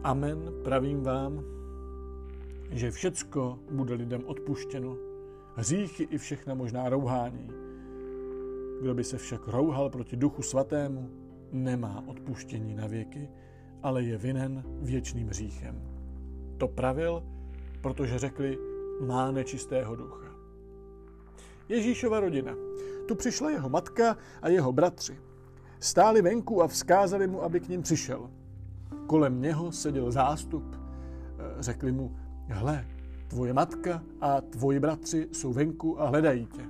Amen, 0.03 0.53
pravím 0.65 1.03
vám, 1.03 1.45
že 2.71 2.91
všecko 2.91 3.59
bude 3.71 3.95
lidem 3.95 4.23
odpuštěno, 4.27 4.97
hříchy 5.57 6.03
i 6.03 6.19
všechna 6.19 6.55
možná 6.55 6.89
rouhání. 6.89 7.51
Kdo 8.81 8.95
by 8.95 9.05
se 9.05 9.19
však 9.19 9.49
rouhal 9.49 9.91
proti 9.91 10.17
duchu 10.17 10.43
svatému, 10.43 11.11
nemá 11.53 12.05
odpuštění 12.07 12.75
na 12.75 12.87
věky, 12.87 13.29
ale 13.83 14.03
je 14.03 14.19
vinen 14.19 14.65
věčným 14.83 15.29
hříchem. 15.29 15.83
To 16.59 16.69
pravil, 16.69 17.23
protože 17.81 18.19
řekli, 18.19 18.59
má 19.07 19.31
nečistého 19.31 19.97
ducha. 19.97 20.30
Ježíšova 21.71 22.21
rodina. 22.21 22.55
Tu 23.09 23.15
přišla 23.15 23.51
jeho 23.51 23.69
matka 23.69 24.17
a 24.43 24.49
jeho 24.49 24.73
bratři. 24.73 25.19
Stáli 25.81 26.23
venku 26.23 26.63
a 26.63 26.69
vzkázali 26.69 27.27
mu, 27.27 27.43
aby 27.43 27.61
k 27.61 27.69
ním 27.69 27.83
přišel. 27.83 28.31
Kolem 29.07 29.43
něho 29.43 29.73
seděl 29.73 30.11
zástup. 30.11 30.65
Eh, 30.75 31.63
řekli 31.63 31.93
mu, 31.93 32.17
hle, 32.49 32.87
tvoje 33.29 33.53
matka 33.53 34.03
a 34.21 34.41
tvoji 34.41 34.81
bratři 34.81 35.29
jsou 35.33 35.53
venku 35.53 36.01
a 36.01 36.09
hledají 36.09 36.47
tě. 36.47 36.63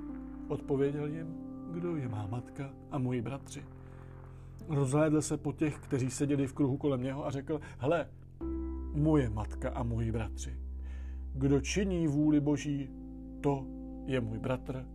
Odpověděl 0.49 1.07
jim, 1.07 1.35
kdo 1.71 1.97
je 1.97 2.09
má 2.09 2.27
matka 2.27 2.71
a 2.91 2.99
moji 2.99 3.23
bratři. 3.23 3.65
Rozhlédl 4.69 5.23
se 5.23 5.37
po 5.37 5.53
těch, 5.53 5.79
kteří 5.79 6.11
seděli 6.11 6.47
v 6.47 6.53
kruhu 6.53 6.77
kolem 6.77 7.03
něho 7.03 7.27
a 7.27 7.31
řekl, 7.31 7.61
hle, 7.79 8.09
moje 8.95 9.31
matka 9.31 9.71
a 9.71 9.83
moji 9.83 10.13
bratři. 10.13 10.59
Kdo 11.35 11.61
činí 11.61 12.07
vůli 12.07 12.41
Boží, 12.41 12.91
to 13.41 13.80
je 14.07 14.21
můj 14.21 14.39
bratr, 14.39 14.87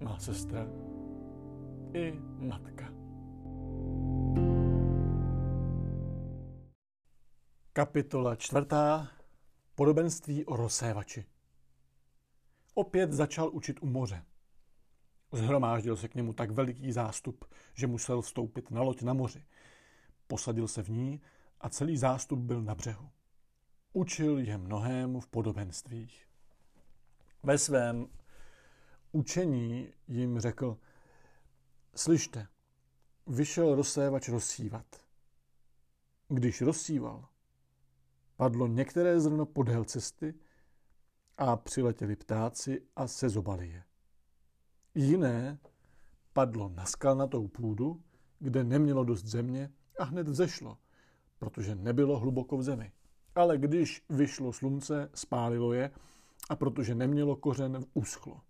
má 0.00 0.18
sestra 0.18 0.66
i 1.94 2.12
matka. 2.38 2.92
Kapitola 7.72 8.36
čtvrtá. 8.36 9.08
Podobenství 9.74 10.44
o 10.44 10.56
rozsévači. 10.56 11.24
Opět 12.74 13.12
začal 13.12 13.50
učit 13.52 13.82
u 13.82 13.86
moře. 13.86 14.24
Zhromáždil 15.32 15.96
se 15.96 16.08
k 16.08 16.14
němu 16.14 16.32
tak 16.32 16.50
veliký 16.50 16.92
zástup, 16.92 17.44
že 17.74 17.86
musel 17.86 18.22
vstoupit 18.22 18.70
na 18.70 18.82
loď 18.82 19.02
na 19.02 19.12
moři. 19.12 19.44
Posadil 20.26 20.68
se 20.68 20.82
v 20.82 20.88
ní 20.88 21.20
a 21.60 21.68
celý 21.68 21.96
zástup 21.96 22.38
byl 22.38 22.62
na 22.62 22.74
břehu. 22.74 23.10
Učil 23.92 24.38
je 24.38 24.58
mnohému 24.58 25.20
v 25.20 25.26
podobenstvích. 25.26 26.28
Ve 27.42 27.58
svém 27.58 28.06
učení 29.12 29.92
jim 30.08 30.40
řekl, 30.40 30.78
slyšte, 31.94 32.46
vyšel 33.26 33.74
rozsévač 33.74 34.28
rozsívat. 34.28 34.86
Když 36.28 36.60
rozsíval, 36.60 37.28
padlo 38.36 38.66
některé 38.66 39.20
zrno 39.20 39.46
podél 39.46 39.84
cesty 39.84 40.34
a 41.38 41.56
přiletěli 41.56 42.16
ptáci 42.16 42.82
a 42.96 43.06
sezobali 43.06 43.68
je. 43.68 43.84
Jiné 44.94 45.58
padlo 46.32 46.68
na 46.68 46.86
skalnatou 46.86 47.48
půdu, 47.48 48.02
kde 48.38 48.64
nemělo 48.64 49.04
dost 49.04 49.24
země 49.24 49.72
a 49.98 50.04
hned 50.04 50.28
vzešlo, 50.28 50.78
protože 51.38 51.74
nebylo 51.74 52.18
hluboko 52.18 52.56
v 52.56 52.62
zemi. 52.62 52.92
Ale 53.34 53.58
když 53.58 54.04
vyšlo 54.08 54.52
slunce, 54.52 55.10
spálilo 55.14 55.72
je 55.72 55.90
a 56.48 56.56
protože 56.56 56.94
nemělo 56.94 57.36
kořen, 57.36 57.84
uschlo. 57.94 58.40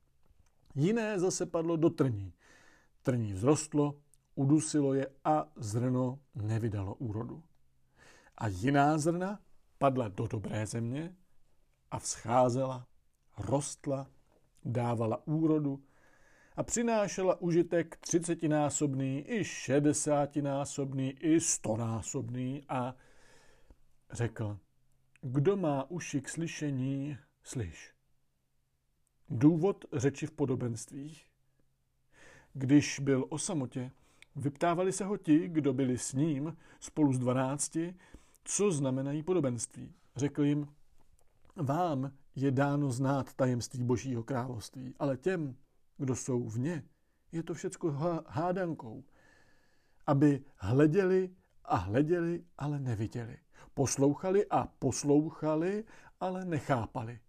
Jiné 0.75 1.19
zase 1.19 1.47
padlo 1.47 1.77
do 1.77 1.91
trní. 1.91 2.33
Trní 3.03 3.33
vzrostlo, 3.33 3.95
udusilo 4.35 4.95
je 4.95 5.07
a 5.25 5.49
zrno 5.57 6.19
nevydalo 6.35 6.95
úrodu. 6.95 7.43
A 8.39 8.49
jiná 8.49 8.99
zrna 8.99 9.41
padla 9.79 10.09
do 10.09 10.27
dobré 10.27 10.67
země 10.67 11.17
a 11.91 11.99
vzcházela, 11.99 12.87
rostla, 13.39 14.11
dávala 14.65 15.27
úrodu 15.27 15.85
a 16.57 16.63
přinášela 16.63 17.41
užitek 17.41 17.97
třicetinásobný, 17.97 19.31
i 19.31 19.45
šedesátinásobný, 19.45 21.11
i 21.11 21.41
stonásobný 21.41 22.65
a 22.69 22.95
řekl, 24.11 24.59
kdo 25.21 25.57
má 25.57 25.91
uši 25.91 26.21
k 26.21 26.29
slyšení, 26.29 27.19
slyš. 27.43 27.92
Důvod 29.35 29.85
řeči 29.93 30.27
v 30.27 30.31
podobenstvích. 30.31 31.27
Když 32.53 32.99
byl 32.99 33.27
o 33.29 33.39
samotě, 33.39 33.91
vyptávali 34.37 34.93
se 34.93 35.05
ho 35.05 35.17
ti, 35.17 35.49
kdo 35.49 35.73
byli 35.73 35.99
s 35.99 36.13
ním, 36.13 36.57
spolu 36.81 37.13
s 37.13 37.19
dvanácti, 37.19 37.95
co 38.45 38.73
znamenají 38.73 39.23
podobenství. 39.23 39.95
Řekl 40.17 40.45
jim, 40.45 40.69
vám 41.57 42.13
je 42.37 42.51
dáno 42.51 42.91
znát 42.91 43.35
tajemství 43.35 43.85
Božího 43.85 44.23
království, 44.23 44.95
ale 44.99 45.17
těm, 45.17 45.57
kdo 45.99 46.17
jsou 46.17 46.49
vně, 46.49 46.85
je 47.33 47.43
to 47.43 47.55
všecko 47.55 47.97
hádankou. 48.27 49.05
Aby 50.07 50.45
hleděli 50.57 51.31
a 51.65 51.77
hleděli, 51.77 52.45
ale 52.59 52.81
neviděli. 52.81 53.37
Poslouchali 53.75 54.47
a 54.51 54.67
poslouchali, 54.67 55.85
ale 56.21 56.45
nechápali. 56.45 57.21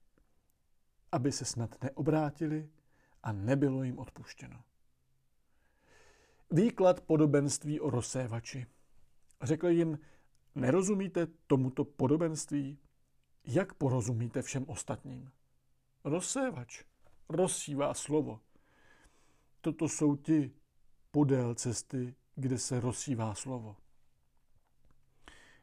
Aby 1.14 1.32
se 1.32 1.46
snad 1.46 1.84
neobrátili 1.84 2.70
a 3.24 3.32
nebylo 3.32 3.84
jim 3.84 4.00
odpuštěno. 4.00 4.64
Výklad 6.52 7.02
podobenství 7.02 7.80
o 7.80 7.90
rozsévači. 7.90 8.66
Řekl 9.42 9.68
jim, 9.68 10.00
nerozumíte 10.56 11.28
tomuto 11.48 11.86
podobenství? 11.86 12.80
Jak 13.46 13.74
porozumíte 13.74 14.42
všem 14.42 14.66
ostatním? 14.68 15.32
Rozsévač 16.04 16.84
rozsívá 17.30 17.94
slovo. 17.94 18.40
Toto 19.62 19.90
jsou 19.90 20.16
ti 20.16 20.52
podél 21.12 21.56
cesty, 21.56 22.16
kde 22.36 22.58
se 22.58 22.80
rozsívá 22.80 23.36
slovo. 23.36 23.76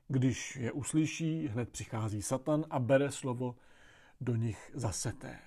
Když 0.09 0.57
je 0.57 0.73
uslyší, 0.73 1.49
hned 1.49 1.71
přichází 1.71 2.23
Satan 2.23 2.65
a 2.71 2.79
bere 2.79 3.11
slovo 3.11 3.57
do 4.21 4.37
nich 4.37 4.71
zaseté. 4.75 5.39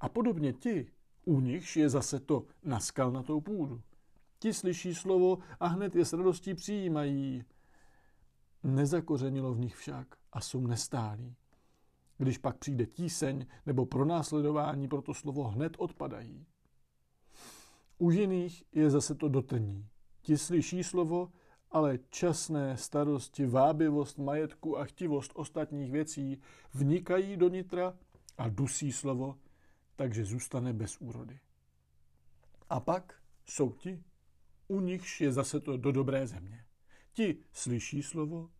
A 0.00 0.08
podobně 0.08 0.52
ti, 0.52 0.86
u 1.24 1.40
nichž 1.40 1.76
je 1.76 1.88
zase 1.88 2.20
to 2.20 2.46
na 2.64 2.80
skalnatou 2.80 3.40
půdu. 3.40 3.82
Ti 4.38 4.54
slyší 4.54 4.94
slovo 4.94 5.38
a 5.60 5.66
hned 5.66 5.96
je 5.96 6.04
s 6.04 6.12
radostí 6.12 6.54
přijímají. 6.54 7.44
Nezakořenilo 8.62 9.54
v 9.54 9.60
nich 9.60 9.76
však 9.76 10.06
a 10.32 10.40
jsou 10.40 10.66
nestálí. 10.66 11.36
Když 12.18 12.38
pak 12.38 12.58
přijde 12.58 12.86
tíseň 12.86 13.46
nebo 13.66 13.86
pronásledování, 13.86 14.88
proto 14.88 15.14
slovo 15.14 15.48
hned 15.48 15.76
odpadají. 15.78 16.46
U 17.98 18.10
jiných 18.10 18.64
je 18.72 18.90
zase 18.90 19.14
to 19.14 19.28
dotrní. 19.28 19.88
Ti 20.22 20.38
slyší 20.38 20.84
slovo, 20.84 21.32
ale 21.72 21.98
časné 22.10 22.76
starosti, 22.76 23.46
vábivost 23.46 24.18
majetku 24.18 24.78
a 24.78 24.84
chtivost 24.84 25.32
ostatních 25.34 25.92
věcí 25.92 26.40
vnikají 26.74 27.36
do 27.36 27.48
nitra 27.48 27.98
a 28.38 28.48
dusí 28.48 28.92
slovo, 28.92 29.38
takže 29.96 30.24
zůstane 30.24 30.72
bez 30.72 30.96
úrody. 30.96 31.40
A 32.70 32.80
pak 32.80 33.22
jsou 33.46 33.72
ti, 33.72 34.04
u 34.68 34.80
nichž 34.80 35.20
je 35.20 35.32
zase 35.32 35.60
to 35.60 35.76
do 35.76 35.92
dobré 35.92 36.26
země. 36.26 36.64
Ti 37.12 37.38
slyší 37.52 38.02
slovo, 38.02 38.50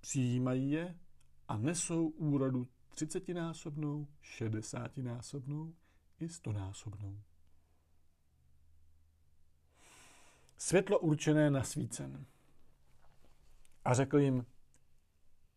přijímají 0.00 0.70
je 0.70 0.98
a 1.48 1.56
nesou 1.56 2.08
úrodu 2.08 2.68
třicetinásobnou, 2.88 4.08
šedesátinásobnou 4.20 5.74
i 6.20 6.28
stonásobnou. 6.28 7.20
Světlo 10.56 10.98
určené 10.98 11.50
na 11.50 11.64
svícen. 11.64 12.26
A 13.88 13.94
řekl 13.94 14.18
jim, 14.18 14.46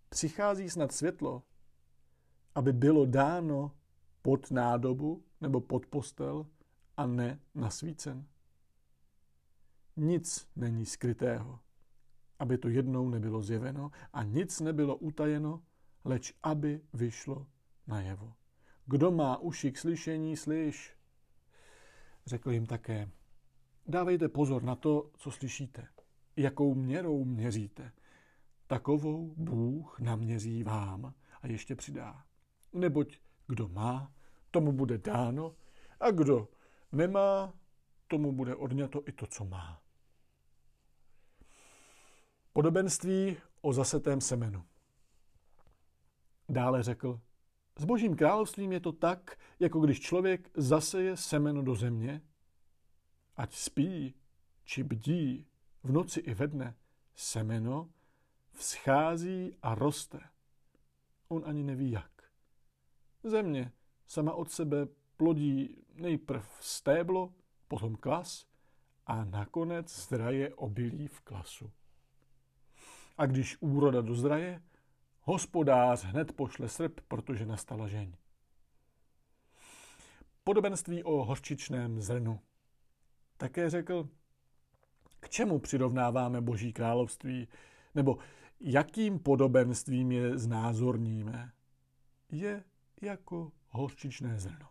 přichází 0.10 0.70
snad 0.70 0.92
světlo, 0.92 1.44
aby 2.56 2.74
bylo 2.74 3.06
dáno 3.06 3.72
pod 4.22 4.52
nádobu 4.52 5.24
nebo 5.42 5.62
pod 5.62 5.86
postel 5.86 6.48
a 6.98 7.06
ne 7.06 7.40
na 7.56 7.70
svícen. 7.70 8.28
Nic 9.98 10.48
není 10.56 10.86
skrytého, 10.86 11.60
aby 12.40 12.58
to 12.58 12.70
jednou 12.70 13.10
nebylo 13.10 13.42
zjeveno 13.42 13.92
a 14.14 14.24
nic 14.24 14.60
nebylo 14.60 14.96
utajeno, 14.98 15.64
leč 16.06 16.34
aby 16.44 16.82
vyšlo 16.94 17.48
najevo. 17.88 18.34
Kdo 18.86 19.12
má 19.12 19.38
uši 19.38 19.72
k 19.72 19.78
slyšení, 19.78 20.38
slyš. 20.38 20.98
Řekl 22.26 22.52
jim 22.52 22.66
také, 22.66 23.10
dávejte 23.88 24.30
pozor 24.30 24.64
na 24.64 24.76
to, 24.76 25.12
co 25.18 25.32
slyšíte, 25.32 25.88
jakou 26.36 26.76
měrou 26.76 27.26
měříte, 27.26 27.92
takovou 28.72 29.34
Bůh 29.38 30.00
naměří 30.00 30.64
vám 30.64 31.14
a 31.42 31.48
ještě 31.48 31.76
přidá. 31.76 32.26
Neboť 32.74 33.20
kdo 33.48 33.68
má, 33.68 34.14
tomu 34.52 34.72
bude 34.72 34.98
dáno 34.98 35.56
a 36.00 36.12
kdo 36.12 36.48
nemá, 36.92 37.54
tomu 38.08 38.32
bude 38.32 38.56
odňato 38.56 39.04
i 39.08 39.12
to, 39.12 39.28
co 39.28 39.46
má. 39.46 39.82
Podobenství 42.54 43.38
o 43.62 43.74
zasetém 43.74 44.22
semenu. 44.22 44.66
Dále 46.50 46.84
řekl, 46.84 47.22
s 47.80 47.86
božím 47.86 48.16
královstvím 48.16 48.72
je 48.72 48.80
to 48.80 48.92
tak, 48.92 49.40
jako 49.60 49.80
když 49.80 50.00
člověk 50.00 50.50
zaseje 50.54 51.18
semeno 51.18 51.62
do 51.62 51.76
země, 51.76 52.22
ať 53.36 53.56
spí 53.56 54.16
či 54.64 54.84
bdí 54.84 55.48
v 55.84 55.92
noci 55.92 56.20
i 56.20 56.34
ve 56.34 56.48
dne, 56.48 56.76
semeno 57.16 57.90
vzchází 58.54 59.56
a 59.62 59.76
roste. 59.76 60.20
On 61.28 61.44
ani 61.46 61.64
neví 61.64 61.92
jak. 61.92 62.12
Země 63.24 63.72
sama 64.08 64.34
od 64.34 64.52
sebe 64.52 64.88
plodí 65.18 65.84
nejprv 65.94 66.58
stéblo, 66.60 67.34
potom 67.68 67.96
klas 67.96 68.46
a 69.06 69.24
nakonec 69.24 70.06
zdraje 70.06 70.56
obilí 70.56 71.08
v 71.08 71.22
klasu. 71.22 71.72
A 73.18 73.26
když 73.26 73.58
úroda 73.60 74.02
dozraje, 74.02 74.62
hospodář 75.22 76.04
hned 76.04 76.32
pošle 76.32 76.70
srp, 76.70 77.02
protože 77.08 77.46
nastala 77.46 77.88
žeň. 77.88 78.14
Podobenství 80.44 81.04
o 81.04 81.24
hořčičném 81.24 82.02
zrnu. 82.02 82.40
Také 83.38 83.70
řekl, 83.70 84.10
k 85.20 85.30
čemu 85.30 85.60
přirovnáváme 85.60 86.42
Boží 86.42 86.74
království, 86.74 87.48
nebo 87.96 88.18
jakým 88.64 89.20
podobenstvím 89.20 90.12
je 90.12 90.38
znázorníme, 90.38 91.52
je 92.32 92.64
jako 93.02 93.52
hořčičné 93.68 94.40
zrno. 94.40 94.68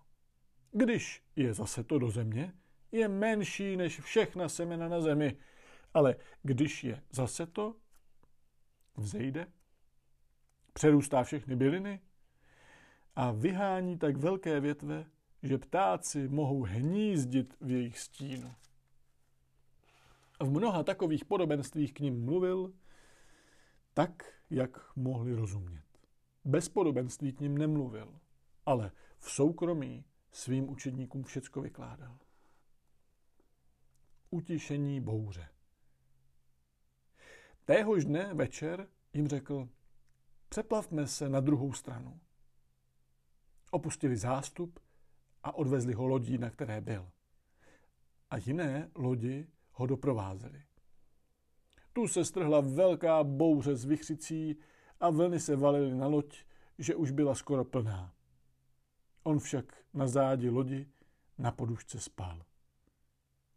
Když 0.72 1.22
je 1.37 1.55
zase 1.55 1.85
to 1.85 1.98
do 1.98 2.11
země, 2.11 2.53
je 2.92 3.09
menší 3.09 3.76
než 3.76 4.00
všechna 4.00 4.48
semena 4.48 4.88
na 4.88 5.00
zemi, 5.00 5.37
ale 5.94 6.16
když 6.42 6.85
je 6.85 7.03
zase 7.11 7.46
to, 7.46 7.76
vzejde, 8.96 9.46
přerůstá 10.72 11.22
všechny 11.22 11.57
byliny 11.57 12.00
a 13.16 13.31
vyhání 13.33 13.98
tak 13.98 14.16
velké 14.16 14.61
větve, 14.61 15.07
že 15.42 15.59
ptáci 15.59 16.29
mohou 16.29 16.62
hnízdit 16.62 17.57
v 17.61 17.70
jejich 17.70 17.98
stínu. 17.98 18.55
V 20.40 20.50
mnoha 20.50 20.83
takových 20.83 21.24
podobenstvích 21.24 21.94
k 21.94 22.00
ním 22.00 22.24
mluvil 22.24 22.72
tak, 23.94 24.42
jak 24.50 24.96
mohli 24.96 25.35
rozumět. 25.35 25.85
Bez 26.44 26.68
podobenství 26.68 27.33
k 27.33 27.40
ním 27.40 27.59
nemluvil, 27.59 28.20
ale 28.66 28.92
v 29.18 29.31
soukromí 29.31 30.05
svým 30.33 30.70
učedníkům 30.70 31.24
všecko 31.24 31.61
vykládal. 31.61 32.18
Utišení 34.31 35.00
bouře. 35.00 35.48
Téhož 37.64 38.05
dne 38.05 38.35
večer 38.35 38.88
jim 39.12 39.29
řekl, 39.29 39.68
přeplavme 40.48 41.07
se 41.07 41.29
na 41.29 41.40
druhou 41.40 41.72
stranu. 41.72 42.20
Opustili 43.70 44.16
zástup 44.16 44.81
a 45.42 45.53
odvezli 45.53 45.92
ho 45.92 46.07
lodí, 46.07 46.38
na 46.38 46.50
které 46.50 46.81
byl. 46.81 47.11
A 48.31 48.37
jiné 48.37 48.90
lodi 48.94 49.46
ho 49.72 49.87
doprovázely. 49.87 50.62
Tu 51.92 52.09
se 52.09 52.24
strhla 52.24 52.61
velká 52.61 53.24
bouře 53.24 53.76
z 53.76 53.85
vychřicí 53.85 54.57
a 55.00 55.11
vlny 55.11 55.40
se 55.40 55.57
valily 55.57 55.94
na 55.94 56.07
loď, 56.07 56.44
že 56.79 56.94
už 56.94 57.11
byla 57.11 57.35
skoro 57.35 57.64
plná. 57.64 58.14
On 59.22 59.38
však 59.38 59.85
na 59.94 60.09
zádi 60.09 60.50
lodi 60.50 60.87
na 61.38 61.53
podušce 61.53 62.00
spal. 62.00 62.42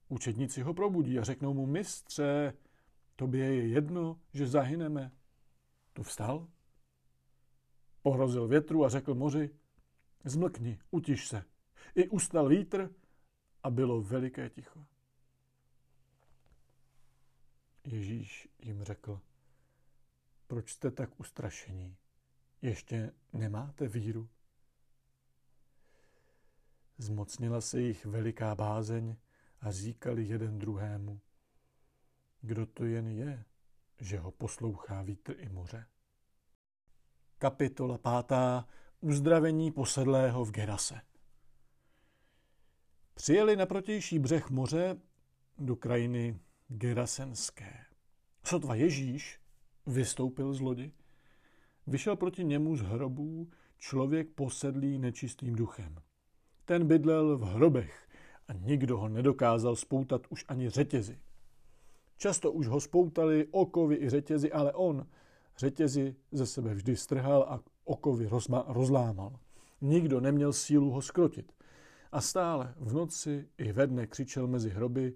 Učedníci 0.09 0.61
ho 0.61 0.73
probudí 0.73 1.19
a 1.19 1.23
řeknou 1.23 1.53
mu, 1.53 1.65
mistře, 1.65 2.53
tobě 3.15 3.55
je 3.55 3.67
jedno, 3.67 4.19
že 4.33 4.47
zahyneme. 4.47 5.11
Tu 5.93 6.03
vstal, 6.03 6.47
pohrozil 8.01 8.47
větru 8.47 8.85
a 8.85 8.89
řekl 8.89 9.15
moři, 9.15 9.49
zmlkni, 10.25 10.79
utiš 10.91 11.27
se. 11.27 11.43
I 11.95 12.09
ustal 12.09 12.49
vítr 12.49 12.89
a 13.63 13.69
bylo 13.69 14.01
veliké 14.01 14.49
ticho. 14.49 14.85
Ježíš 17.85 18.49
jim 18.59 18.83
řekl, 18.83 19.21
proč 20.47 20.71
jste 20.71 20.91
tak 20.91 21.19
ustrašení? 21.19 21.97
Ještě 22.61 23.13
nemáte 23.33 23.87
víru? 23.87 24.29
Zmocnila 26.97 27.61
se 27.61 27.81
jich 27.81 28.05
veliká 28.05 28.55
bázeň 28.55 29.15
a 29.59 29.71
říkali 29.71 30.23
jeden 30.23 30.59
druhému, 30.59 31.21
kdo 32.41 32.65
to 32.65 32.85
jen 32.85 33.07
je, 33.07 33.45
že 33.99 34.19
ho 34.19 34.31
poslouchá 34.31 35.01
vítr 35.01 35.35
i 35.37 35.49
moře. 35.49 35.85
Kapitola 37.37 37.97
pátá. 37.97 38.67
Uzdravení 38.99 39.71
posedlého 39.71 40.45
v 40.45 40.51
Gerase. 40.51 41.01
Přijeli 43.13 43.55
na 43.55 43.65
protější 43.65 44.19
břeh 44.19 44.49
moře 44.49 45.01
do 45.57 45.75
krajiny 45.75 46.39
Gerasenské. 46.67 47.73
Sotva 48.43 48.75
Ježíš 48.75 49.39
vystoupil 49.87 50.53
z 50.53 50.61
lodi, 50.61 50.91
vyšel 51.87 52.15
proti 52.15 52.43
němu 52.43 52.75
z 52.75 52.81
hrobů 52.81 53.49
člověk 53.77 54.29
posedlý 54.29 54.99
nečistým 54.99 55.55
duchem. 55.55 55.95
Ten 56.65 56.87
bydlel 56.87 57.37
v 57.37 57.41
hrobech 57.41 58.07
a 58.47 58.53
nikdo 58.53 58.97
ho 58.97 59.09
nedokázal 59.09 59.75
spoutat 59.75 60.21
už 60.29 60.45
ani 60.47 60.69
řetězy. 60.69 61.19
Často 62.17 62.51
už 62.51 62.67
ho 62.67 62.79
spoutali 62.79 63.47
okovy 63.51 63.95
i 63.95 64.09
řetězy, 64.09 64.51
ale 64.51 64.73
on 64.73 65.07
řetězy 65.57 66.15
ze 66.31 66.45
sebe 66.45 66.73
vždy 66.73 66.95
strhal 66.95 67.45
a 67.49 67.59
okovy 67.83 68.29
rozlámal. 68.67 69.39
Nikdo 69.81 70.19
neměl 70.19 70.53
sílu 70.53 70.91
ho 70.91 71.01
skrotit. 71.01 71.53
A 72.11 72.21
stále 72.21 72.73
v 72.77 72.93
noci 72.93 73.49
i 73.57 73.71
ve 73.71 73.87
dne 73.87 74.07
křičel 74.07 74.47
mezi 74.47 74.69
hroby 74.69 75.15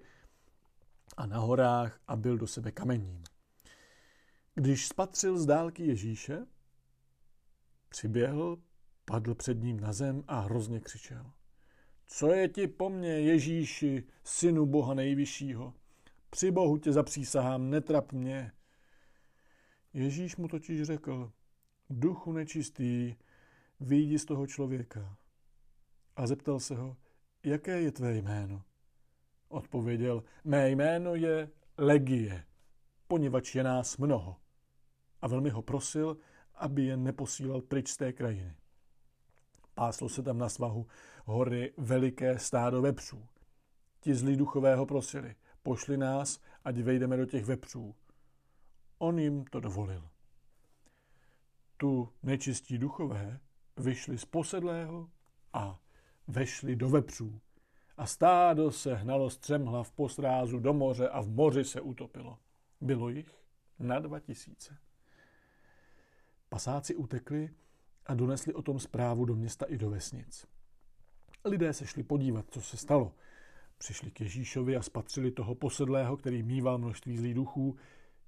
a 1.18 1.26
na 1.26 1.38
horách 1.38 2.00
a 2.08 2.16
byl 2.16 2.38
do 2.38 2.48
sebe 2.48 2.72
kamením. 2.72 3.24
Když 4.56 4.88
spatřil 4.88 5.38
z 5.38 5.46
dálky 5.46 5.86
Ježíše, 5.86 6.46
přiběhl, 7.90 8.58
padl 9.06 9.36
před 9.36 9.64
ním 9.64 9.80
na 9.80 9.94
zem 9.94 10.24
a 10.28 10.40
hrozně 10.40 10.80
křičel. 10.80 11.32
Co 12.08 12.34
je 12.34 12.50
ti 12.50 12.68
po 12.68 12.90
mně, 12.90 13.10
Ježíši, 13.10 14.04
synu 14.24 14.66
Boha 14.66 14.94
nejvyššího? 14.94 15.74
Při 16.30 16.52
Bohu 16.52 16.78
tě 16.78 16.94
zapřísahám, 16.94 17.70
netrap 17.70 18.12
mě. 18.12 18.52
Ježíš 19.94 20.36
mu 20.36 20.48
totiž 20.48 20.84
řekl, 20.84 21.32
duchu 21.90 22.32
nečistý, 22.32 23.16
vyjdi 23.80 24.20
z 24.20 24.26
toho 24.26 24.48
člověka. 24.48 25.18
A 26.16 26.28
zeptal 26.28 26.60
se 26.60 26.76
ho, 26.76 26.98
jaké 27.44 27.82
je 27.82 27.92
tvé 27.92 28.16
jméno? 28.16 28.64
Odpověděl, 29.50 30.24
mé 30.44 30.70
jméno 30.70 31.16
je 31.16 31.50
Legie, 31.78 32.46
poněvadž 33.08 33.56
je 33.56 33.64
nás 33.64 33.98
mnoho. 33.98 34.36
A 35.22 35.28
velmi 35.28 35.50
ho 35.50 35.62
prosil, 35.62 36.18
aby 36.56 36.84
je 36.84 36.98
neposílal 36.98 37.62
pryč 37.62 37.90
z 37.90 37.98
té 37.98 38.14
krajiny. 38.14 38.56
Páslo 39.74 40.10
se 40.10 40.24
tam 40.24 40.38
na 40.38 40.50
svahu 40.50 40.88
hory 41.26 41.74
veliké 41.78 42.40
stádo 42.40 42.82
vepřů. 42.82 43.28
Ti 44.00 44.16
zlí 44.16 44.36
duchové 44.36 44.76
ho 44.76 44.86
prosili, 44.86 45.36
pošli 45.64 45.98
nás, 45.98 46.40
ať 46.64 46.78
vejdeme 46.78 47.18
do 47.18 47.26
těch 47.26 47.46
vepřů. 47.46 47.96
On 48.98 49.20
jim 49.20 49.46
to 49.46 49.60
dovolil. 49.60 50.10
Tu 51.78 52.14
nečistí 52.24 52.78
duchové 52.78 53.40
vyšli 53.78 54.18
z 54.18 54.26
posedlého 54.26 55.10
a 55.54 55.80
vešli 56.28 56.76
do 56.76 56.90
vepřů 56.90 57.42
a 57.98 58.06
stádo 58.06 58.72
se 58.72 58.96
hnalo 58.96 59.30
střemhlav 59.30 59.92
po 59.92 60.10
srázu 60.10 60.60
do 60.60 60.74
moře 60.74 61.10
a 61.10 61.22
v 61.22 61.30
moři 61.30 61.64
se 61.64 61.82
utopilo. 61.82 62.38
Bylo 62.82 63.10
jich 63.10 63.44
na 63.80 64.00
dva 64.00 64.20
tisíce. 64.20 64.78
Pasáci 66.50 66.96
utekli 66.96 67.50
a 68.06 68.14
donesli 68.14 68.54
o 68.54 68.62
tom 68.62 68.80
zprávu 68.80 69.26
do 69.26 69.36
města 69.36 69.66
i 69.66 69.78
do 69.78 69.90
vesnic. 69.90 70.46
Lidé 71.46 71.74
se 71.74 71.88
šli 71.88 72.04
podívat, 72.04 72.46
co 72.50 72.62
se 72.62 72.78
stalo. 72.78 73.16
Přišli 73.78 74.12
k 74.12 74.22
Ježíšovi 74.22 74.76
a 74.76 74.82
spatřili 74.82 75.32
toho 75.32 75.56
posedlého, 75.56 76.18
který 76.18 76.44
mýval 76.44 76.78
množství 76.78 77.18
zlých 77.18 77.34
duchů, 77.34 77.76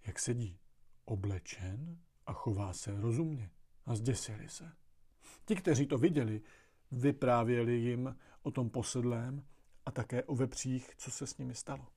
jak 0.08 0.20
sedí 0.20 0.58
oblečen 1.06 1.98
a 2.26 2.34
chová 2.34 2.74
se 2.74 3.02
rozumně 3.02 3.50
a 3.86 3.96
zděsili 3.96 4.50
se. 4.50 4.72
Ti, 5.46 5.56
kteří 5.56 5.86
to 5.86 5.98
viděli, 5.98 6.42
vyprávěli 6.92 7.74
jim 7.74 8.16
o 8.44 8.52
tom 8.52 8.70
posedlém 8.70 9.44
a 9.86 9.92
také 9.92 10.24
o 10.24 10.36
vepřích, 10.36 10.96
co 10.98 11.12
se 11.12 11.28
s 11.28 11.38
nimi 11.38 11.56
stalo. 11.56 11.88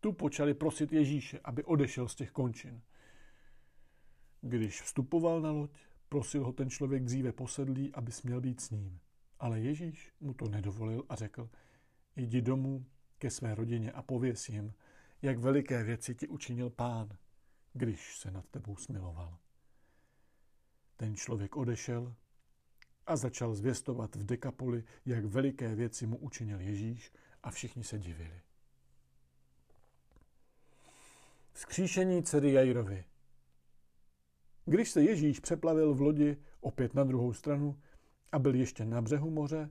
Tu 0.00 0.12
počali 0.12 0.54
prosit 0.54 0.92
Ježíše, 0.92 1.40
aby 1.44 1.64
odešel 1.64 2.08
z 2.08 2.14
těch 2.14 2.30
končin. 2.30 2.82
Když 4.40 4.82
vstupoval 4.82 5.40
na 5.40 5.50
loď, 5.50 5.70
prosil 6.08 6.44
ho 6.44 6.52
ten 6.52 6.70
člověk 6.70 7.04
dříve 7.04 7.32
posedlý, 7.32 7.94
aby 7.94 8.12
směl 8.12 8.40
být 8.40 8.60
s 8.60 8.70
ním. 8.70 9.00
Ale 9.38 9.60
Ježíš 9.60 10.12
mu 10.20 10.34
to 10.34 10.48
nedovolil 10.48 11.04
a 11.08 11.14
řekl, 11.14 11.50
jdi 12.16 12.42
domů 12.42 12.86
ke 13.18 13.30
své 13.30 13.54
rodině 13.54 13.92
a 13.92 14.02
pověs 14.02 14.48
jim, 14.48 14.74
jak 15.22 15.38
veliké 15.38 15.84
věci 15.84 16.14
ti 16.14 16.28
učinil 16.28 16.70
pán, 16.70 17.18
když 17.72 18.18
se 18.18 18.30
nad 18.30 18.48
tebou 18.48 18.76
smiloval. 18.76 19.38
Ten 20.96 21.16
člověk 21.16 21.56
odešel 21.56 22.14
a 23.08 23.16
začal 23.16 23.54
zvěstovat 23.54 24.16
v 24.16 24.24
Dekapoli, 24.24 24.84
jak 25.06 25.24
veliké 25.24 25.74
věci 25.74 26.06
mu 26.06 26.16
učinil 26.16 26.60
Ježíš 26.60 27.12
a 27.42 27.50
všichni 27.50 27.84
se 27.84 27.98
divili. 27.98 28.40
Vzkříšení 31.52 32.22
dcery 32.22 32.52
Jairovi. 32.52 33.04
Když 34.64 34.90
se 34.90 35.02
Ježíš 35.02 35.40
přeplavil 35.40 35.94
v 35.94 36.00
lodi 36.00 36.36
opět 36.60 36.94
na 36.94 37.04
druhou 37.04 37.32
stranu 37.32 37.80
a 38.32 38.38
byl 38.38 38.54
ještě 38.54 38.84
na 38.84 39.02
břehu 39.02 39.30
moře, 39.30 39.70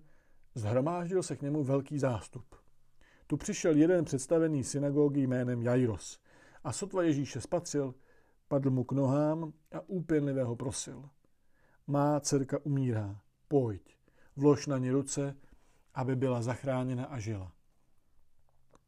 zhromáždil 0.56 1.24
se 1.24 1.36
k 1.36 1.42
němu 1.42 1.64
velký 1.64 2.00
zástup. 2.00 2.56
Tu 3.28 3.38
přišel 3.38 3.76
jeden 3.76 4.06
představený 4.06 4.64
synagogy 4.64 5.22
jménem 5.22 5.62
Jairos 5.62 6.20
a 6.64 6.72
sotva 6.72 7.04
Ježíše 7.04 7.42
spatřil, 7.42 7.96
padl 8.48 8.72
mu 8.72 8.84
k 8.84 8.92
nohám 8.92 9.54
a 9.72 9.82
úpěnlivě 9.88 10.44
ho 10.44 10.56
prosil. 10.56 11.10
Má 11.88 12.20
dcerka 12.20 12.58
umírá, 12.64 13.22
pojď, 13.48 13.98
vlož 14.36 14.68
na 14.68 14.78
ní 14.78 14.92
ruce, 14.92 15.36
aby 15.94 16.16
byla 16.16 16.42
zachráněna 16.42 17.06
a 17.06 17.20
žila. 17.20 17.52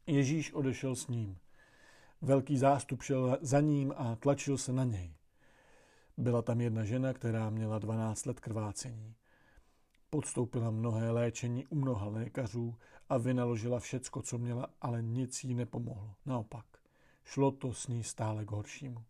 Ježíš 0.07 0.53
odešel 0.53 0.95
s 0.95 1.07
ním. 1.07 1.37
Velký 2.21 2.57
zástup 2.57 3.01
šel 3.01 3.37
za 3.41 3.61
ním 3.61 3.93
a 3.97 4.15
tlačil 4.15 4.57
se 4.57 4.73
na 4.73 4.83
něj. 4.83 5.15
Byla 6.17 6.41
tam 6.41 6.61
jedna 6.61 6.83
žena, 6.83 7.13
která 7.13 7.49
měla 7.49 7.79
12 7.79 8.25
let 8.25 8.39
krvácení. 8.39 9.15
Podstoupila 10.09 10.71
mnohé 10.71 11.11
léčení 11.11 11.67
u 11.67 11.75
mnoha 11.75 12.07
lékařů 12.07 12.75
a 13.09 13.17
vynaložila 13.17 13.79
všecko, 13.79 14.21
co 14.21 14.37
měla, 14.37 14.67
ale 14.81 15.01
nic 15.01 15.43
jí 15.43 15.53
nepomohlo. 15.53 16.15
Naopak, 16.25 16.65
šlo 17.25 17.51
to 17.51 17.73
s 17.73 17.87
ní 17.87 18.03
stále 18.03 18.45
k 18.45 18.51
horšímu. 18.51 19.03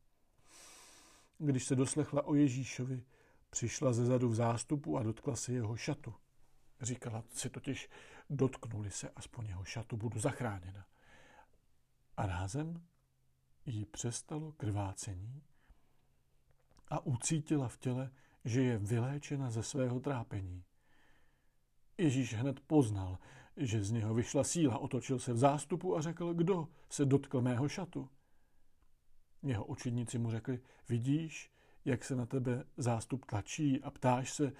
Když 1.37 1.65
se 1.65 1.75
doslechla 1.75 2.25
o 2.25 2.35
Ježíšovi, 2.35 3.03
přišla 3.49 3.93
ze 3.93 4.05
zadu 4.05 4.29
v 4.29 4.35
zástupu 4.35 4.97
a 4.97 5.03
dotkla 5.03 5.35
se 5.35 5.53
jeho 5.53 5.77
šatu. 5.77 6.15
Říkala 6.81 7.23
si 7.33 7.49
totiž, 7.49 7.89
dotknuli 8.29 8.91
se 8.91 9.09
aspoň 9.09 9.45
jeho 9.45 9.63
šatu, 9.63 9.97
budu 9.97 10.19
zachráněna. 10.19 10.85
A 12.17 12.25
rázem 12.25 12.83
jí 13.65 13.85
přestalo 13.85 14.51
krvácení 14.51 15.43
a 16.87 17.05
ucítila 17.05 17.67
v 17.67 17.77
těle, 17.77 18.11
že 18.45 18.61
je 18.61 18.77
vyléčena 18.77 19.49
ze 19.49 19.63
svého 19.63 19.99
trápení. 19.99 20.63
Ježíš 21.97 22.33
hned 22.33 22.59
poznal, 22.59 23.17
že 23.57 23.83
z 23.83 23.91
něho 23.91 24.13
vyšla 24.13 24.43
síla, 24.43 24.77
otočil 24.77 25.19
se 25.19 25.33
v 25.33 25.37
zástupu 25.37 25.97
a 25.97 26.01
řekl, 26.01 26.33
kdo 26.33 26.67
se 26.89 27.05
dotkl 27.05 27.41
mého 27.41 27.69
šatu. 27.69 28.09
Jeho 29.43 29.65
učedníci 29.65 30.17
mu 30.17 30.31
řekli, 30.31 30.59
vidíš, 30.89 31.51
jak 31.85 32.03
se 32.03 32.15
na 32.15 32.25
tebe 32.25 32.63
zástup 32.77 33.25
tlačí 33.25 33.83
a 33.83 33.91
ptáš 33.91 34.33
se, 34.33 34.51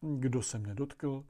kdo 0.00 0.42
se 0.42 0.58
mne 0.58 0.74
dotkl. 0.74 1.24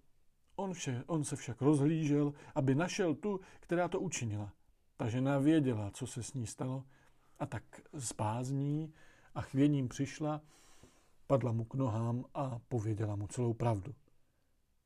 On, 0.57 0.75
vše, 0.75 1.05
on 1.07 1.25
se 1.25 1.37
však 1.37 1.63
rozhlížel, 1.63 2.33
aby 2.55 2.75
našel 2.75 3.15
tu, 3.15 3.41
která 3.61 3.89
to 3.89 4.01
učinila. 4.01 4.53
Ta 4.97 5.09
žena 5.09 5.39
věděla, 5.39 5.91
co 5.91 6.07
se 6.07 6.23
s 6.23 6.35
ní 6.35 6.47
stalo 6.47 6.85
a 7.39 7.47
tak 7.47 7.81
s 7.93 8.13
bázní 8.13 8.95
a 9.35 9.41
chvěním 9.41 9.89
přišla, 9.89 10.43
padla 11.27 11.53
mu 11.53 11.65
k 11.65 11.75
nohám 11.75 12.25
a 12.35 12.59
pověděla 12.59 13.17
mu 13.17 13.27
celou 13.27 13.55
pravdu. 13.55 13.95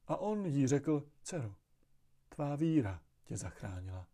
A 0.06 0.16
on 0.16 0.46
jí 0.46 0.66
řekl, 0.66 1.04
dcero, 1.22 1.54
tvá 2.28 2.56
víra 2.56 3.02
tě 3.24 3.36
zachránila. 3.36 4.06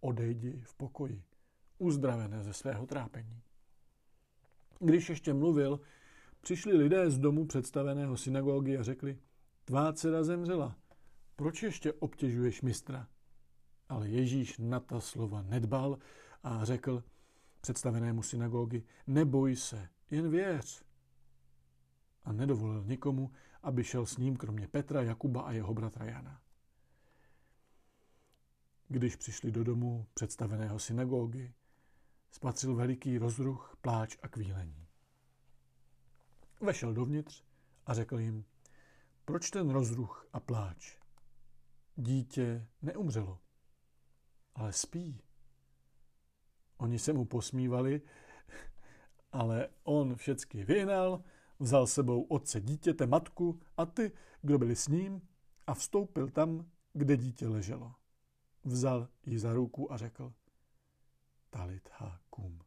Odejdi 0.00 0.60
v 0.64 0.74
pokoji, 0.74 1.22
uzdravené 1.78 2.42
ze 2.42 2.52
svého 2.52 2.86
trápení. 2.86 3.42
Když 4.78 5.08
ještě 5.08 5.34
mluvil, 5.34 5.80
přišli 6.40 6.76
lidé 6.76 7.10
z 7.10 7.18
domu 7.18 7.46
představeného 7.46 8.16
synagogy 8.16 8.78
a 8.78 8.82
řekli, 8.82 9.18
tvá 9.64 9.92
dcera 9.92 10.24
zemřela, 10.24 10.76
proč 11.36 11.62
ještě 11.62 11.92
obtěžuješ 11.92 12.62
mistra? 12.62 13.08
Ale 13.88 14.08
Ježíš 14.08 14.58
na 14.58 14.80
ta 14.80 15.00
slova 15.00 15.42
nedbal 15.42 15.98
a 16.42 16.64
řekl 16.64 17.04
představenému 17.60 18.22
synagogy, 18.22 18.82
neboj 19.06 19.56
se, 19.56 19.88
jen 20.10 20.30
věř. 20.30 20.84
A 22.24 22.32
nedovolil 22.32 22.84
nikomu, 22.84 23.30
aby 23.62 23.84
šel 23.84 24.06
s 24.06 24.16
ním 24.16 24.36
kromě 24.36 24.68
Petra, 24.68 25.02
Jakuba 25.02 25.42
a 25.42 25.52
jeho 25.52 25.74
bratra 25.74 26.04
Jana. 26.04 26.40
Když 28.88 29.16
přišli 29.16 29.52
do 29.52 29.64
domu 29.64 30.06
představeného 30.14 30.78
synagogy, 30.78 31.52
spatřil 32.34 32.74
veliký 32.74 33.18
rozruch, 33.18 33.76
pláč 33.80 34.16
a 34.22 34.28
kvílení. 34.28 34.86
Vešel 36.60 36.94
dovnitř 36.94 37.44
a 37.86 37.94
řekl 37.94 38.18
jim, 38.18 38.44
proč 39.24 39.50
ten 39.50 39.70
rozruch 39.70 40.26
a 40.32 40.40
pláč? 40.40 40.98
Dítě 41.96 42.66
neumřelo, 42.82 43.40
ale 44.54 44.72
spí. 44.72 45.22
Oni 46.76 46.98
se 46.98 47.12
mu 47.12 47.24
posmívali, 47.24 48.02
ale 49.32 49.68
on 49.82 50.16
všecky 50.16 50.64
vyhnal, 50.64 51.24
vzal 51.58 51.86
sebou 51.86 52.22
otce 52.22 52.60
dítěte, 52.60 53.06
matku 53.06 53.60
a 53.76 53.86
ty, 53.86 54.12
kdo 54.42 54.58
byli 54.58 54.76
s 54.76 54.88
ním, 54.88 55.28
a 55.66 55.74
vstoupil 55.74 56.28
tam, 56.28 56.70
kde 56.92 57.16
dítě 57.16 57.48
leželo. 57.48 57.94
Vzal 58.64 59.08
ji 59.26 59.38
za 59.38 59.52
ruku 59.52 59.92
a 59.92 59.96
řekl, 59.96 60.32
talit 61.54 61.88
ha 61.92 62.20
kum. 62.30 62.60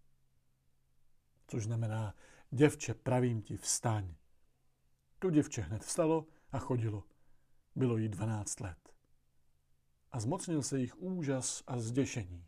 Což 1.47 1.63
znamená, 1.63 2.15
děvče, 2.52 2.93
pravím 2.93 3.41
ti, 3.41 3.58
vstaň. 3.58 4.15
To 5.19 5.30
děvče 5.30 5.62
hned 5.62 5.84
vstalo 5.84 6.28
a 6.52 6.60
chodilo. 6.60 7.04
Bylo 7.76 7.97
jí 7.97 8.10
dvanáct 8.10 8.60
let. 8.60 8.93
A 10.12 10.19
zmocnil 10.19 10.63
se 10.63 10.80
jich 10.80 10.97
úžas 10.97 11.63
a 11.67 11.80
zděšení. 11.80 12.47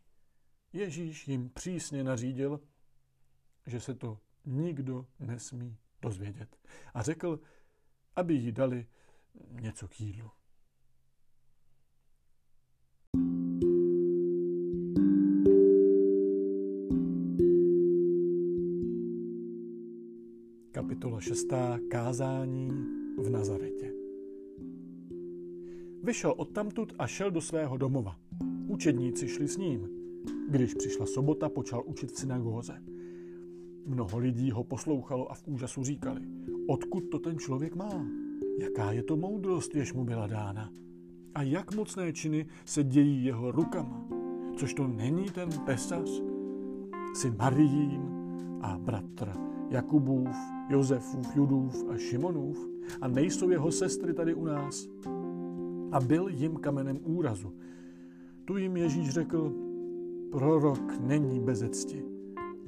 Ježíš 0.72 1.28
jim 1.28 1.50
přísně 1.50 2.04
nařídil, 2.04 2.60
že 3.66 3.80
se 3.80 3.94
to 3.94 4.20
nikdo 4.44 5.06
nesmí 5.18 5.78
dozvědět. 6.02 6.56
A 6.94 7.02
řekl, 7.02 7.40
aby 8.16 8.34
jí 8.34 8.52
dali 8.52 8.86
něco 9.48 9.88
k 9.88 10.00
jídlu. 10.00 10.30
Kapitola 21.00 21.20
6. 21.20 21.46
Kázání 21.88 22.70
v 23.18 23.30
Nazaretě. 23.30 23.92
Vyšel 26.02 26.34
odtamtud 26.36 26.92
a 26.98 27.06
šel 27.06 27.30
do 27.30 27.40
svého 27.40 27.76
domova. 27.76 28.16
Učedníci 28.66 29.28
šli 29.28 29.48
s 29.48 29.56
ním. 29.56 29.88
Když 30.48 30.74
přišla 30.74 31.06
sobota, 31.06 31.48
počal 31.48 31.82
učit 31.86 32.12
v 32.12 32.18
synagóze. 32.18 32.82
Mnoho 33.86 34.18
lidí 34.18 34.50
ho 34.50 34.64
poslouchalo 34.64 35.30
a 35.30 35.34
v 35.34 35.48
úžasu 35.48 35.84
říkali, 35.84 36.20
odkud 36.68 37.00
to 37.00 37.18
ten 37.18 37.38
člověk 37.38 37.74
má? 37.74 38.06
Jaká 38.58 38.92
je 38.92 39.02
to 39.02 39.16
moudrost, 39.16 39.74
jež 39.74 39.92
mu 39.92 40.04
byla 40.04 40.26
dána? 40.26 40.70
A 41.34 41.42
jak 41.42 41.74
mocné 41.74 42.12
činy 42.12 42.46
se 42.64 42.84
dějí 42.84 43.24
jeho 43.24 43.52
rukama? 43.52 44.08
Což 44.56 44.74
to 44.74 44.86
není 44.86 45.24
ten 45.24 45.48
pesař, 45.66 46.22
syn 47.14 47.36
Marijín 47.38 48.02
a 48.62 48.78
bratr 48.78 49.49
Jakubův, 49.70 50.36
Josefův, 50.68 51.36
Judův 51.36 51.84
a 51.88 51.96
Šimonův? 51.96 52.68
A 53.00 53.08
nejsou 53.08 53.50
jeho 53.50 53.72
sestry 53.72 54.14
tady 54.14 54.34
u 54.34 54.44
nás? 54.44 54.88
A 55.92 56.00
byl 56.00 56.28
jim 56.28 56.56
kamenem 56.56 57.00
úrazu. 57.04 57.52
Tu 58.44 58.56
jim 58.56 58.76
Ježíš 58.76 59.10
řekl, 59.10 59.54
prorok 60.30 61.00
není 61.00 61.40
bezecti, 61.40 62.04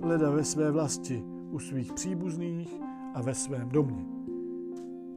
leda 0.00 0.30
ve 0.30 0.44
své 0.44 0.70
vlasti, 0.70 1.24
u 1.50 1.58
svých 1.58 1.92
příbuzných 1.92 2.80
a 3.14 3.22
ve 3.22 3.34
svém 3.34 3.68
domě. 3.68 4.04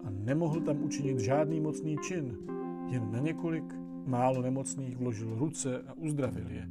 A 0.04 0.10
nemohl 0.10 0.62
tam 0.62 0.84
učinit 0.84 1.19
žádný 1.19 1.60
mocný 1.60 1.98
čin, 1.98 2.38
jen 2.88 3.12
na 3.12 3.19
několik 3.19 3.76
málo 4.06 4.41
nemocných 4.41 4.98
vložil 4.98 5.36
ruce 5.39 5.82
a 5.82 5.93
uzdravil 5.93 6.52
je. 6.52 6.69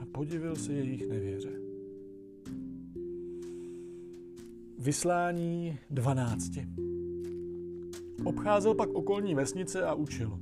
A 0.00 0.06
podivil 0.12 0.56
se 0.56 0.72
jejich 0.72 1.08
nevěře. 1.08 1.65
Vyslání 4.86 5.78
dvanácti. 5.90 6.66
Obcházel 8.24 8.74
pak 8.74 8.90
okolní 8.90 9.34
vesnice 9.34 9.82
a 9.82 9.94
učil. 9.94 10.40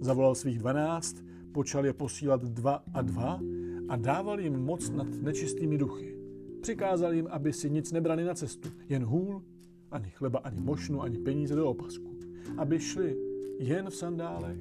Zavolal 0.00 0.34
svých 0.34 0.58
dvanáct, 0.58 1.24
počal 1.52 1.86
je 1.86 1.92
posílat 1.92 2.44
dva 2.44 2.84
a 2.94 3.02
dva 3.02 3.40
a 3.88 3.96
dával 3.96 4.40
jim 4.40 4.56
moc 4.56 4.90
nad 4.90 5.06
nečistými 5.22 5.78
duchy. 5.78 6.16
Přikázal 6.62 7.14
jim, 7.14 7.26
aby 7.30 7.52
si 7.52 7.70
nic 7.70 7.92
nebrali 7.92 8.24
na 8.24 8.34
cestu, 8.34 8.68
jen 8.88 9.04
hůl, 9.04 9.42
ani 9.90 10.10
chleba, 10.10 10.38
ani 10.38 10.60
mošnu, 10.60 11.02
ani 11.02 11.18
peníze 11.18 11.54
do 11.54 11.70
opasku. 11.70 12.18
Aby 12.56 12.80
šli 12.80 13.16
jen 13.58 13.90
v 13.90 13.94
sandálech 13.94 14.58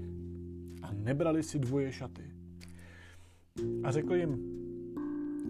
a 0.82 0.94
nebrali 0.94 1.44
si 1.44 1.60
dvoje 1.60 1.92
šaty. 1.92 2.24
A 3.84 3.92
řekl 3.92 4.16
jim, 4.16 4.40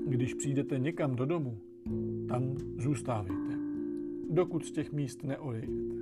když 0.07 0.33
přijdete 0.33 0.79
někam 0.79 1.15
do 1.15 1.25
domu, 1.25 1.57
tam 2.27 2.55
zůstávejte, 2.77 3.58
dokud 4.29 4.65
z 4.65 4.71
těch 4.71 4.91
míst 4.91 5.23
neodejdete. 5.23 5.95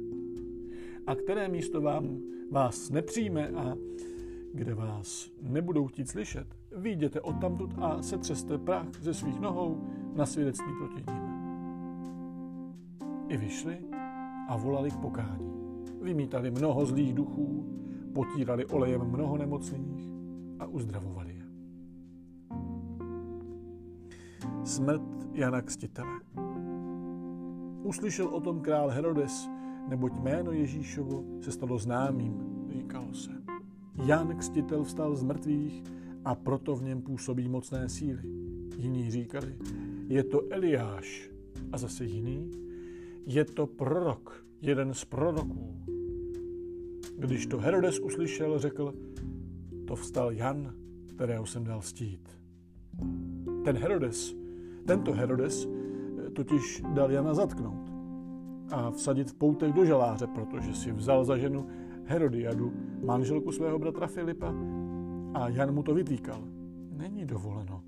A 1.07 1.15
které 1.15 1.47
místo 1.47 1.81
vám 1.81 2.19
vás 2.51 2.89
nepřijme 2.89 3.49
a 3.49 3.75
kde 4.53 4.73
vás 4.73 5.31
nebudou 5.41 5.87
chtít 5.87 6.09
slyšet, 6.09 6.47
výjděte 6.77 7.21
odtamtud 7.21 7.71
a 7.77 8.01
setřeste 8.01 8.57
prach 8.57 8.87
ze 9.01 9.13
svých 9.13 9.39
nohou 9.39 9.87
na 10.15 10.25
svědectví 10.25 10.73
proti 10.77 11.03
ním. 11.11 11.27
I 13.29 13.37
vyšli 13.37 13.77
a 14.49 14.57
volali 14.57 14.91
k 14.91 14.97
pokání. 14.97 15.51
Vymítali 16.01 16.51
mnoho 16.51 16.85
zlých 16.85 17.13
duchů, 17.13 17.65
potírali 18.13 18.65
olejem 18.65 19.01
mnoho 19.01 19.37
nemocných 19.37 20.07
a 20.59 20.65
uzdravovali 20.65 21.33
je. 21.33 21.43
Smrt 24.63 25.27
Jana 25.33 25.61
Kstitele 25.61 26.19
Uslyšel 27.83 28.27
o 28.27 28.41
tom 28.41 28.61
král 28.61 28.89
Herodes, 28.89 29.49
neboť 29.89 30.13
jméno 30.19 30.51
Ježíšovo 30.51 31.23
se 31.41 31.51
stalo 31.51 31.77
známým, 31.77 32.65
říkalo 32.69 33.13
se. 33.13 33.31
Jan 34.05 34.37
Kstitel 34.37 34.83
vstal 34.83 35.15
z 35.15 35.23
mrtvých 35.23 35.83
a 36.25 36.35
proto 36.35 36.75
v 36.75 36.83
něm 36.83 37.01
působí 37.01 37.47
mocné 37.47 37.89
síly. 37.89 38.21
Jiní 38.77 39.11
říkali, 39.11 39.55
je 40.07 40.23
to 40.23 40.41
Eliáš. 40.49 41.29
A 41.71 41.77
zase 41.77 42.05
jiný, 42.05 42.51
je 43.25 43.45
to 43.45 43.67
prorok, 43.67 44.45
jeden 44.61 44.93
z 44.93 45.05
proroků. 45.05 45.75
Když 47.17 47.45
to 47.45 47.57
Herodes 47.57 47.99
uslyšel, 47.99 48.59
řekl, 48.59 48.93
to 49.87 49.95
vstal 49.95 50.31
Jan, 50.31 50.73
kterého 51.05 51.45
jsem 51.45 51.63
dal 51.63 51.81
stít. 51.81 52.29
Ten 53.63 53.77
Herodes, 53.77 54.35
tento 54.85 55.13
Herodes, 55.13 55.67
totiž 56.37 56.83
dal 56.93 57.11
Jana 57.11 57.33
zatknout 57.33 57.91
a 58.71 58.91
vsadit 58.91 59.31
v 59.31 59.33
poutech 59.33 59.73
do 59.73 59.85
žaláře, 59.85 60.27
protože 60.27 60.73
si 60.73 60.91
vzal 60.91 61.25
za 61.25 61.37
ženu 61.37 61.65
Herodiadu, 62.05 62.73
manželku 63.05 63.51
svého 63.51 63.79
bratra 63.79 64.07
Filipa, 64.07 64.53
a 65.33 65.49
Jan 65.49 65.73
mu 65.73 65.83
to 65.83 65.93
vytýkal. 65.93 66.43
Není 66.97 67.25
dovoleno, 67.25 67.81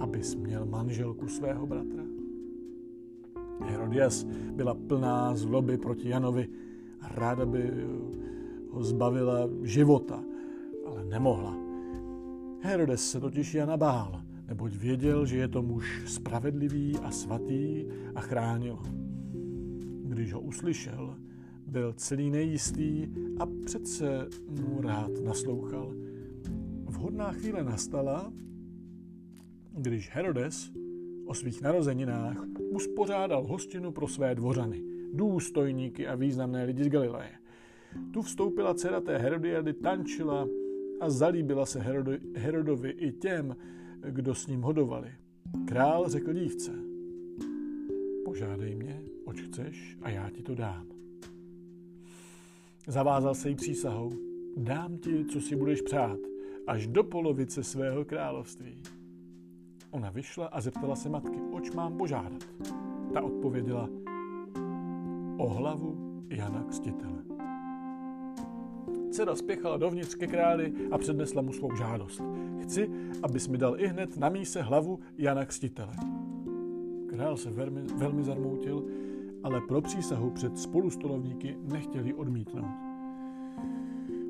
abys 0.00 0.34
měl 0.34 0.66
manželku 0.66 1.28
svého 1.28 1.66
bratra. 1.66 2.02
Herodias 3.60 4.24
byla 4.52 4.74
plná 4.74 5.36
zloby 5.36 5.78
proti 5.78 6.08
Janovi 6.08 6.48
a 7.00 7.08
ráda 7.08 7.46
by 7.46 7.70
ho 8.70 8.82
zbavila 8.82 9.48
života, 9.62 10.22
ale 10.86 11.04
nemohla. 11.04 11.56
Herodes 12.60 13.10
se 13.10 13.20
totiž 13.20 13.54
Jana 13.54 13.76
bál, 13.76 14.22
neboť 14.48 14.76
věděl, 14.76 15.26
že 15.26 15.36
je 15.36 15.48
to 15.48 15.62
muž 15.62 16.02
spravedlivý 16.06 16.98
a 17.02 17.10
svatý 17.10 17.84
a 18.14 18.20
chránil 18.20 18.76
ho. 18.76 18.86
Když 20.02 20.32
ho 20.32 20.40
uslyšel, 20.40 21.16
byl 21.66 21.92
celý 21.92 22.30
nejistý 22.30 23.08
a 23.38 23.46
přece 23.64 24.28
mu 24.48 24.80
rád 24.80 25.10
naslouchal. 25.24 25.92
Vhodná 26.84 27.32
chvíle 27.32 27.64
nastala, 27.64 28.32
když 29.78 30.10
Herodes 30.10 30.72
o 31.26 31.34
svých 31.34 31.62
narozeninách 31.62 32.44
uspořádal 32.70 33.46
hostinu 33.46 33.92
pro 33.92 34.08
své 34.08 34.34
dvořany, 34.34 34.82
důstojníky 35.12 36.06
a 36.06 36.14
významné 36.14 36.64
lidi 36.64 36.84
z 36.84 36.88
Galileje. 36.88 37.32
Tu 38.12 38.22
vstoupila 38.22 38.74
dcera 38.74 39.00
té 39.00 39.18
Herodiady, 39.18 39.72
tančila 39.72 40.48
a 41.00 41.10
zalíbila 41.10 41.66
se 41.66 41.80
Herodovi 42.36 42.90
i 42.90 43.12
těm, 43.12 43.56
kdo 44.10 44.34
s 44.34 44.46
ním 44.46 44.62
hodovali. 44.62 45.12
Král 45.66 46.08
řekl 46.08 46.32
dívce, 46.32 46.72
požádej 48.24 48.74
mě, 48.74 49.02
oč 49.24 49.40
chceš 49.40 49.98
a 50.02 50.10
já 50.10 50.30
ti 50.30 50.42
to 50.42 50.54
dám. 50.54 50.86
Zavázal 52.86 53.34
se 53.34 53.48
jí 53.48 53.54
přísahou, 53.54 54.12
dám 54.56 54.98
ti, 54.98 55.24
co 55.24 55.40
si 55.40 55.56
budeš 55.56 55.82
přát, 55.82 56.18
až 56.66 56.86
do 56.86 57.04
polovice 57.04 57.64
svého 57.64 58.04
království. 58.04 58.82
Ona 59.90 60.10
vyšla 60.10 60.46
a 60.46 60.60
zeptala 60.60 60.96
se 60.96 61.08
matky, 61.08 61.40
oč 61.52 61.70
mám 61.70 61.96
požádat. 61.96 62.44
Ta 63.12 63.22
odpověděla, 63.22 63.88
o 65.38 65.48
hlavu 65.48 66.24
Jana 66.30 66.64
Kstitele. 66.64 67.23
Dcera 69.14 69.36
spěchala 69.36 69.76
dovnitř 69.76 70.14
ke 70.14 70.26
králi 70.26 70.72
a 70.90 70.98
přednesla 70.98 71.42
mu 71.42 71.52
svou 71.52 71.76
žádost. 71.76 72.22
Chci, 72.62 72.90
abys 73.22 73.48
mi 73.48 73.58
dal 73.58 73.80
i 73.80 73.86
hned 73.86 74.16
na 74.16 74.28
míse 74.28 74.62
hlavu 74.62 74.98
Jana 75.18 75.44
Kstitele. 75.44 75.94
Král 77.08 77.36
se 77.36 77.50
velmi, 77.50 77.82
velmi 77.82 78.24
zarmoutil, 78.24 78.84
ale 79.42 79.60
pro 79.68 79.82
přísahu 79.82 80.30
před 80.30 80.58
spolustolovníky 80.58 81.56
nechtěli 81.62 82.14
odmítnout. 82.14 82.70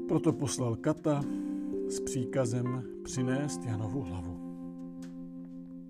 Proto 0.08 0.32
poslal 0.32 0.76
Kata 0.76 1.24
s 1.88 2.00
příkazem 2.00 2.82
přinést 3.02 3.64
Janovu 3.64 4.02
hlavu. 4.02 4.40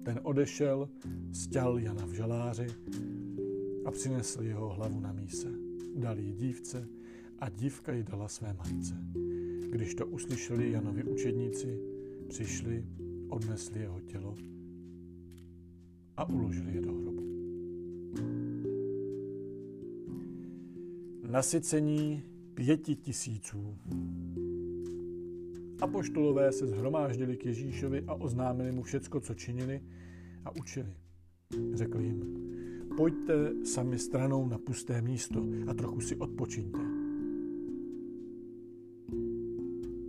Ten 0.02 0.20
odešel, 0.22 0.88
stěl 1.32 1.78
Jana 1.78 2.06
v 2.06 2.12
žaláři 2.12 2.66
a 3.84 3.90
přinesl 3.90 4.42
jeho 4.42 4.68
hlavu 4.68 5.00
na 5.00 5.12
míse. 5.12 5.48
Dal 5.96 6.18
ji 6.18 6.32
dívce 6.32 6.88
a 7.44 7.48
dívka 7.48 7.92
ji 7.92 8.02
dala 8.02 8.28
své 8.28 8.52
matce. 8.52 8.94
Když 9.70 9.94
to 9.94 10.06
uslyšeli 10.06 10.70
Janovi 10.70 11.04
učedníci, 11.04 11.78
přišli, 12.28 12.84
odnesli 13.28 13.80
jeho 13.80 14.00
tělo 14.00 14.36
a 16.16 16.28
uložili 16.28 16.74
je 16.74 16.80
do 16.80 16.92
hrobu. 16.92 17.22
Nasycení 21.30 22.22
pěti 22.54 22.96
tisíců. 22.96 23.76
Apoštolové 25.80 26.52
se 26.52 26.66
zhromáždili 26.66 27.36
k 27.36 27.46
Ježíšovi 27.46 28.04
a 28.06 28.14
oznámili 28.14 28.72
mu 28.72 28.82
všecko, 28.82 29.20
co 29.20 29.34
činili 29.34 29.80
a 30.44 30.56
učili. 30.56 30.94
Řekl 31.74 32.00
jim, 32.00 32.24
pojďte 32.96 33.64
sami 33.64 33.98
stranou 33.98 34.48
na 34.48 34.58
pusté 34.58 35.02
místo 35.02 35.46
a 35.66 35.74
trochu 35.74 36.00
si 36.00 36.16
odpočiňte. 36.16 36.93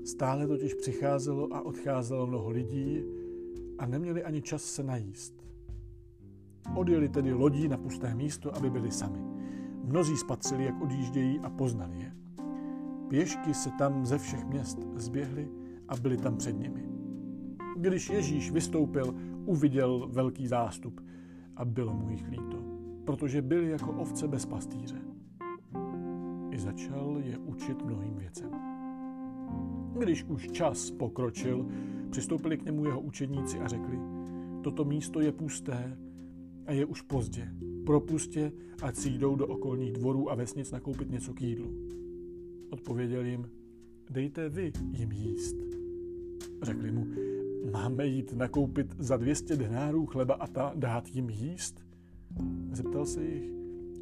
Stále 0.06 0.48
totiž 0.48 0.74
přicházelo 0.74 1.54
a 1.54 1.62
odcházelo 1.62 2.28
mnoho 2.28 2.50
lidí 2.50 3.04
a 3.78 3.86
neměli 3.86 4.24
ani 4.24 4.42
čas 4.42 4.64
se 4.64 4.84
najíst. 4.84 5.46
Odjeli 6.76 7.10
tedy 7.10 7.34
lodí 7.34 7.68
na 7.68 7.78
pusté 7.78 8.16
místo, 8.16 8.56
aby 8.56 8.70
byli 8.70 8.92
sami. 8.92 9.20
Mnozí 9.84 10.18
spatřili, 10.18 10.66
jak 10.66 10.82
odjíždějí 10.82 11.40
a 11.40 11.50
poznali 11.50 11.98
je. 12.00 12.14
Pěšky 13.08 13.54
se 13.54 13.70
tam 13.78 14.06
ze 14.06 14.18
všech 14.18 14.46
měst 14.46 14.80
zběhly 14.96 15.50
a 15.88 15.96
byli 15.96 16.18
tam 16.18 16.38
před 16.38 16.60
nimi. 16.60 16.90
Když 17.78 18.10
Ježíš 18.10 18.52
vystoupil, 18.52 19.16
uviděl 19.46 20.08
velký 20.12 20.48
zástup 20.48 21.02
a 21.56 21.66
bylo 21.66 21.94
mu 21.94 22.10
jich 22.10 22.28
líto, 22.28 22.58
protože 23.06 23.42
byli 23.42 23.70
jako 23.70 23.92
ovce 23.92 24.28
bez 24.28 24.46
pastýře. 24.46 25.02
I 26.52 26.60
začal 26.60 27.18
je 27.24 27.38
učit 27.38 27.86
mnohým 27.86 28.16
věcem. 28.16 28.75
Když 30.00 30.24
už 30.24 30.52
čas 30.52 30.92
pokročil, 30.92 31.66
přistoupili 32.10 32.58
k 32.58 32.66
němu 32.66 32.86
jeho 32.86 33.02
učedníci 33.02 33.60
a 33.60 33.68
řekli, 33.68 34.00
toto 34.64 34.86
místo 34.86 35.20
je 35.20 35.32
pusté 35.32 35.98
a 36.66 36.72
je 36.72 36.86
už 36.86 37.02
pozdě. 37.02 37.52
Propustě, 37.86 38.52
si 38.94 39.10
jdou 39.10 39.36
do 39.36 39.48
okolních 39.48 39.94
dvorů 39.94 40.32
a 40.32 40.36
vesnic 40.36 40.72
nakoupit 40.72 41.12
něco 41.12 41.34
k 41.34 41.42
jídlu. 41.42 41.72
Odpověděl 42.70 43.26
jim, 43.26 43.50
dejte 44.10 44.50
vy 44.50 44.72
jim 44.92 45.12
jíst. 45.12 45.56
Řekli 46.62 46.92
mu, 46.92 47.08
máme 47.72 48.08
jít 48.08 48.34
nakoupit 48.34 48.96
za 49.00 49.18
200 49.18 49.56
denárů 49.56 50.06
chleba 50.06 50.34
a 50.34 50.48
ta, 50.48 50.72
dát 50.76 51.16
jim 51.16 51.30
jíst? 51.30 51.86
Zeptal 52.72 53.06
se 53.06 53.24
jich, 53.24 53.52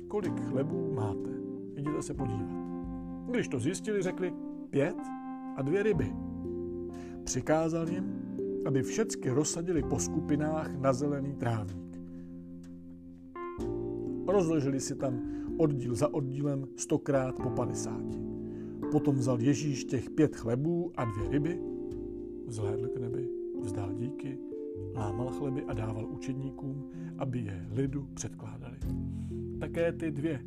kolik 0.08 0.40
chlebů 0.40 0.94
máte? 0.94 1.30
Jděte 1.76 2.02
se 2.02 2.14
podívat. 2.14 2.50
Když 3.32 3.48
to 3.48 3.60
zjistili, 3.60 4.02
řekli, 4.02 4.34
pět 4.70 4.96
a 5.56 5.62
dvě 5.62 5.84
ryby. 5.84 6.14
Přikázal 7.24 7.90
jim, 7.90 8.14
aby 8.66 8.84
všecky 8.84 9.30
rozsadili 9.30 9.84
po 9.84 10.00
skupinách 10.00 10.76
na 10.76 10.94
zelený 10.94 11.34
trávník. 11.34 12.00
Rozložili 14.28 14.80
si 14.80 14.96
tam 14.96 15.22
oddíl 15.58 15.96
za 15.96 16.14
oddílem 16.14 16.68
stokrát 16.76 17.36
po 17.36 17.50
padesáti. 17.50 18.18
Potom 18.92 19.16
vzal 19.16 19.42
Ježíš 19.42 19.86
těch 19.86 20.10
pět 20.10 20.36
chlebů 20.36 20.92
a 20.96 21.06
dvě 21.06 21.30
ryby, 21.30 21.60
vzhlédl 22.48 22.88
k 22.88 22.98
nebi, 22.98 23.30
vzdal 23.62 23.94
díky, 23.94 24.38
lámal 24.96 25.30
chleby 25.30 25.64
a 25.64 25.74
dával 25.74 26.08
učedníkům, 26.08 26.90
aby 27.18 27.40
je 27.40 27.68
lidu 27.72 28.08
předkládali. 28.14 28.78
Také 29.60 29.92
ty 29.92 30.12
dvě 30.12 30.44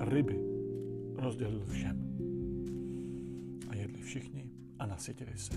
ryby 0.00 0.40
rozdělil 1.16 1.62
všem. 1.66 1.96
A 3.68 3.74
jedli 3.74 4.02
všichni 4.02 4.49
a 4.80 4.86
nasytili 4.86 5.32
se. 5.36 5.54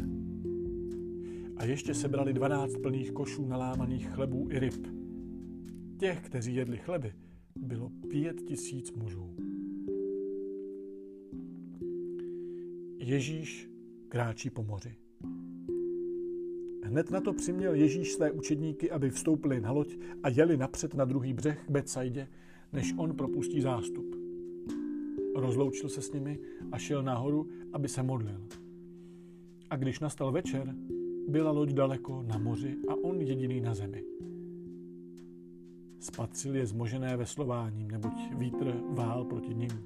A 1.58 1.66
ještě 1.66 1.94
sebrali 1.94 2.34
dvanáct 2.34 2.78
plných 2.78 3.12
košů 3.12 3.46
nalámaných 3.46 4.10
chlebů 4.10 4.48
i 4.52 4.60
ryb. 4.60 4.88
Těch, 5.98 6.22
kteří 6.22 6.56
jedli 6.56 6.78
chleby, 6.78 7.14
bylo 7.56 7.92
pět 8.10 8.42
tisíc 8.42 8.92
mužů. 8.92 9.36
Ježíš 12.98 13.70
kráčí 14.10 14.50
po 14.50 14.64
moři. 14.64 14.96
Hned 16.84 17.12
na 17.12 17.22
to 17.22 17.34
přiměl 17.34 17.76
Ježíš 17.76 18.12
své 18.12 18.32
učedníky, 18.32 18.92
aby 18.92 19.10
vstoupili 19.10 19.62
na 19.62 19.72
loď 19.72 19.98
a 20.24 20.30
jeli 20.30 20.58
napřed 20.58 20.94
na 20.94 21.06
druhý 21.06 21.34
břeh 21.34 21.66
k 21.66 21.72
Betsaidě, 21.72 22.28
než 22.74 22.94
on 22.98 23.16
propustí 23.16 23.62
zástup. 23.62 24.16
Rozloučil 25.36 25.90
se 25.90 26.02
s 26.02 26.12
nimi 26.12 26.40
a 26.72 26.78
šel 26.78 27.04
nahoru, 27.04 27.48
aby 27.74 27.90
se 27.90 28.04
modlil. 28.04 28.48
A 29.74 29.76
když 29.76 30.00
nastal 30.00 30.32
večer, 30.32 30.76
byla 31.28 31.52
loď 31.52 31.70
daleko 31.70 32.24
na 32.28 32.38
moři 32.38 32.78
a 32.90 32.96
on 33.04 33.22
jediný 33.22 33.62
na 33.62 33.74
zemi. 33.74 34.04
Spatřil 36.00 36.56
je 36.56 36.66
zmožené 36.66 37.18
veslováním, 37.18 37.92
neboť 37.92 38.14
vítr 38.38 38.74
vál 38.90 39.26
proti 39.26 39.56
ním. 39.56 39.86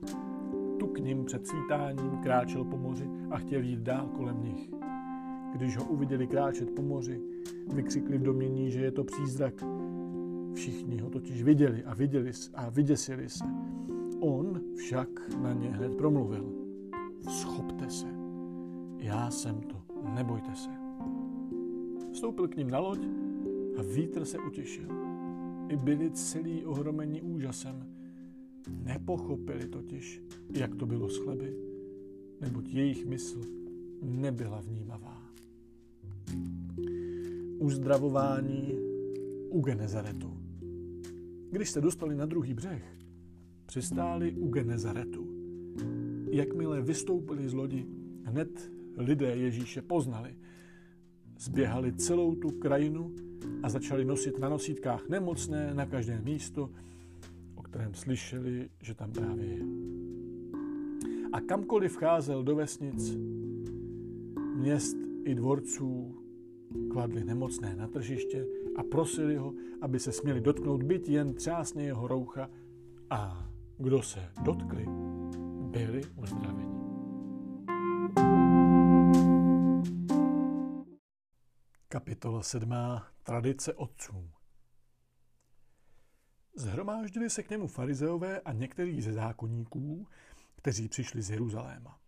Tu 0.80 0.88
k 0.88 1.00
ním 1.00 1.26
před 1.26 1.48
svítáním 1.48 2.18
kráčel 2.24 2.64
po 2.64 2.78
moři 2.78 3.10
a 3.32 3.38
chtěl 3.38 3.62
jít 3.62 3.80
dál 3.80 4.08
kolem 4.08 4.44
nich. 4.44 4.70
Když 5.56 5.78
ho 5.78 5.86
uviděli 5.86 6.28
kráčet 6.28 6.72
po 6.76 6.82
moři, 6.82 7.22
vykřikli 7.74 8.18
v 8.18 8.24
domění, 8.24 8.72
že 8.72 8.82
je 8.82 8.92
to 8.92 9.04
přízrak. 9.04 9.64
Všichni 10.54 10.98
ho 10.98 11.10
totiž 11.10 11.44
viděli 11.44 11.84
a 11.84 11.94
viděli 11.94 12.32
a 12.54 12.70
vyděsili 12.70 13.30
se. 13.30 13.46
On 14.20 14.62
však 14.76 15.10
na 15.42 15.54
ně 15.54 15.70
hned 15.70 15.96
promluvil. 15.96 16.54
Schopte 17.30 17.90
se, 17.90 18.08
já 19.00 19.32
jsem 19.32 19.62
to, 19.62 19.77
nebojte 20.04 20.56
se. 20.56 20.70
Vstoupil 22.12 22.48
k 22.48 22.56
ním 22.56 22.70
na 22.70 22.80
loď 22.80 23.00
a 23.78 23.82
vítr 23.82 24.26
se 24.26 24.38
utěšil. 24.40 24.88
I 25.70 25.76
byli 25.76 26.12
celý 26.12 26.66
ohromení 26.66 27.22
úžasem. 27.22 27.86
Nepochopili 28.84 29.68
totiž, 29.68 30.24
jak 30.54 30.76
to 30.76 30.86
bylo 30.86 31.10
s 31.10 31.18
chleby, 31.18 31.58
neboť 32.42 32.70
jejich 32.70 33.06
mysl 33.06 33.42
nebyla 34.02 34.62
vnímavá. 34.62 35.24
Uzdravování 37.60 38.74
u 39.50 39.62
Genezaretu. 39.62 40.38
Když 41.52 41.70
se 41.70 41.82
dostali 41.82 42.16
na 42.16 42.26
druhý 42.26 42.54
břeh, 42.54 42.98
přistáli 43.66 44.32
u 44.32 44.48
Genezaretu. 44.48 45.28
Jakmile 46.30 46.82
vystoupili 46.82 47.50
z 47.50 47.54
lodi, 47.54 47.86
hned 48.24 48.72
lidé 48.98 49.36
Ježíše 49.36 49.82
poznali. 49.82 50.36
Zběhali 51.40 51.94
celou 51.94 52.36
tu 52.36 52.52
krajinu 52.52 53.12
a 53.64 53.70
začali 53.70 54.06
nosit 54.06 54.40
na 54.40 54.50
nosítkách 54.50 55.10
nemocné 55.10 55.74
na 55.74 55.86
každé 55.86 56.22
místo, 56.22 56.70
o 57.56 57.62
kterém 57.62 57.94
slyšeli, 57.94 58.70
že 58.82 58.94
tam 58.94 59.12
právě 59.12 59.46
je. 59.46 59.66
A 61.34 61.42
kamkoliv 61.42 61.92
vcházel 61.92 62.44
do 62.44 62.56
vesnic, 62.56 63.18
měst 64.56 64.98
i 65.26 65.36
dvorců, 65.36 66.16
kladli 66.92 67.24
nemocné 67.24 67.76
na 67.76 67.88
tržiště 67.88 68.46
a 68.76 68.84
prosili 68.84 69.36
ho, 69.36 69.54
aby 69.82 70.00
se 70.00 70.12
směli 70.12 70.42
dotknout 70.42 70.84
byt 70.84 71.10
jen 71.10 71.34
třásně 71.34 71.84
jeho 71.84 72.08
roucha 72.08 72.50
a 73.10 73.50
kdo 73.78 74.02
se 74.02 74.20
dotkli, 74.44 74.86
byli 75.72 76.02
uzdraveni. 76.22 76.87
Kapitola 81.90 82.44
7. 82.44 82.74
Tradice 83.24 83.74
otců 83.74 84.32
Zhromáždili 86.56 87.30
se 87.30 87.44
k 87.44 87.50
němu 87.50 87.68
farizeové 87.68 88.40
a 88.40 88.54
některý 88.54 89.02
ze 89.02 89.14
zákonníků, 89.14 90.08
kteří 90.56 90.90
přišli 90.90 91.22
z 91.22 91.30
Jeruzaléma. 91.30 92.00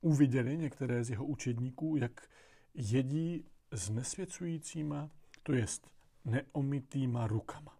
Uviděli 0.00 0.56
některé 0.56 1.04
z 1.04 1.10
jeho 1.10 1.24
učedníků, 1.24 1.96
jak 1.96 2.28
jedí 2.74 3.44
s 3.70 3.90
nesvěcujícíma, 3.90 5.10
to 5.42 5.52
jest 5.52 5.90
neomytýma 6.24 7.26
rukama. 7.26 7.78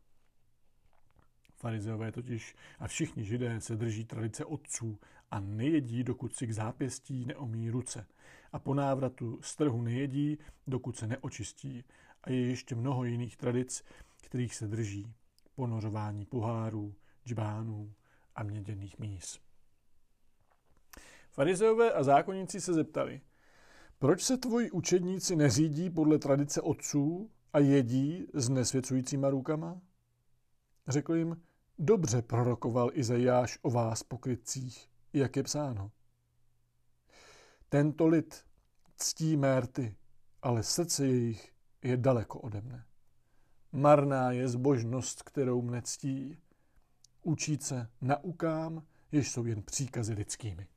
Farizeové 1.57 2.13
totiž 2.13 2.55
a 2.79 2.89
všichni 2.89 3.25
židé 3.25 3.61
se 3.61 3.77
drží 3.77 4.05
tradice 4.05 4.45
otců 4.45 4.99
a 5.33 5.41
nejedí, 5.41 6.05
dokud 6.05 6.35
si 6.35 6.47
k 6.47 6.53
zápěstí 6.53 7.25
neomí 7.27 7.71
ruce. 7.71 8.07
A 8.53 8.59
po 8.59 8.75
návratu 8.75 9.39
z 9.43 9.57
trhu 9.57 9.83
nejedí, 9.83 10.39
dokud 10.67 10.97
se 10.97 11.07
neočistí. 11.07 11.85
A 12.25 12.31
je 12.31 12.47
ještě 12.47 12.75
mnoho 12.75 13.05
jiných 13.05 13.37
tradic, 13.37 13.85
kterých 14.23 14.55
se 14.55 14.67
drží. 14.67 15.15
Ponořování 15.55 16.27
pohárů, 16.27 16.95
džbánů 17.25 17.95
a 18.35 18.43
měděných 18.43 18.99
míz. 18.99 19.39
Farizeové 21.31 21.93
a 21.93 22.03
zákonníci 22.03 22.61
se 22.61 22.75
zeptali, 22.75 23.21
proč 23.99 24.23
se 24.23 24.37
tvoji 24.37 24.71
učedníci 24.71 25.37
neřídí 25.37 25.91
podle 25.91 26.19
tradice 26.19 26.61
otců 26.61 27.31
a 27.53 27.59
jedí 27.59 28.27
s 28.35 28.49
nesvěcujícíma 28.49 29.31
rukama? 29.31 29.81
Řekl 30.89 31.15
jim, 31.15 31.37
Dobře 31.79 32.23
prorokoval 32.23 32.91
Izajáš 32.93 33.59
o 33.63 33.71
vás 33.71 34.03
pokrytcích, 34.03 34.92
jak 35.13 35.37
je 35.37 35.43
psáno. 35.43 35.91
Tento 37.69 38.07
lid 38.07 38.45
ctí 38.97 39.37
mérty, 39.37 39.97
ale 40.43 40.63
srdce 40.63 41.07
jejich 41.07 41.53
je 41.83 41.97
daleko 41.97 42.39
ode 42.39 42.61
mne. 42.61 42.85
Marná 43.73 44.33
je 44.33 44.49
zbožnost, 44.49 45.23
kterou 45.23 45.63
mne 45.63 45.83
ctí. 45.83 46.39
Učít 47.23 47.63
se 47.63 47.89
naukám, 48.01 48.87
jež 49.13 49.31
jsou 49.31 49.47
jen 49.47 49.63
příkazy 49.63 50.15
lidskými. 50.15 50.69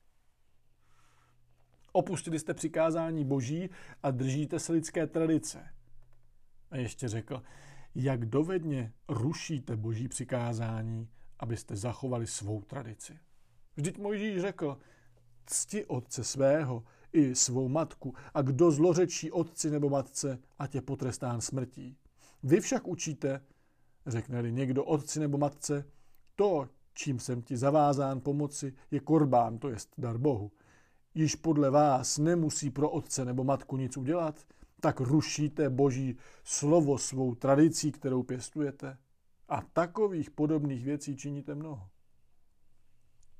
Opustili 1.91 2.39
jste 2.39 2.53
přikázání 2.53 3.25
boží 3.25 3.69
a 4.03 4.11
držíte 4.11 4.59
se 4.59 4.73
lidské 4.73 5.07
tradice. 5.07 5.69
A 6.71 6.77
ještě 6.77 7.07
řekl, 7.07 7.43
jak 7.95 8.25
dovedně 8.25 8.93
rušíte 9.09 9.75
boží 9.75 10.07
přikázání, 10.07 11.09
abyste 11.39 11.75
zachovali 11.75 12.27
svou 12.27 12.61
tradici. 12.61 13.19
Vždyť 13.77 13.97
Mojžíš 13.97 14.41
řekl, 14.41 14.77
cti 15.45 15.85
otce 15.85 16.23
svého 16.23 16.83
i 17.13 17.35
svou 17.35 17.67
matku 17.67 18.13
a 18.33 18.41
kdo 18.41 18.71
zlořečí 18.71 19.31
otci 19.31 19.69
nebo 19.69 19.89
matce, 19.89 20.39
ať 20.59 20.75
je 20.75 20.81
potrestán 20.81 21.41
smrtí. 21.41 21.97
Vy 22.43 22.61
však 22.61 22.87
učíte, 22.87 23.41
řekne-li 24.05 24.51
někdo 24.51 24.85
otci 24.85 25.19
nebo 25.19 25.37
matce, 25.37 25.85
to, 26.35 26.69
čím 26.93 27.19
jsem 27.19 27.41
ti 27.41 27.57
zavázán 27.57 28.21
pomoci, 28.21 28.73
je 28.91 28.99
korbán, 28.99 29.57
to 29.57 29.69
jest 29.69 29.89
dar 29.97 30.17
Bohu. 30.17 30.51
Již 31.13 31.35
podle 31.35 31.69
vás 31.69 32.17
nemusí 32.17 32.69
pro 32.69 32.89
otce 32.89 33.25
nebo 33.25 33.43
matku 33.43 33.77
nic 33.77 33.97
udělat, 33.97 34.45
tak 34.79 34.99
rušíte 34.99 35.69
boží 35.69 36.17
slovo 36.43 36.97
svou 36.97 37.35
tradicí, 37.35 37.91
kterou 37.91 38.23
pěstujete. 38.23 38.97
A 39.49 39.61
takových 39.61 40.29
podobných 40.29 40.85
věcí 40.85 41.15
činíte 41.15 41.55
mnoho. 41.55 41.89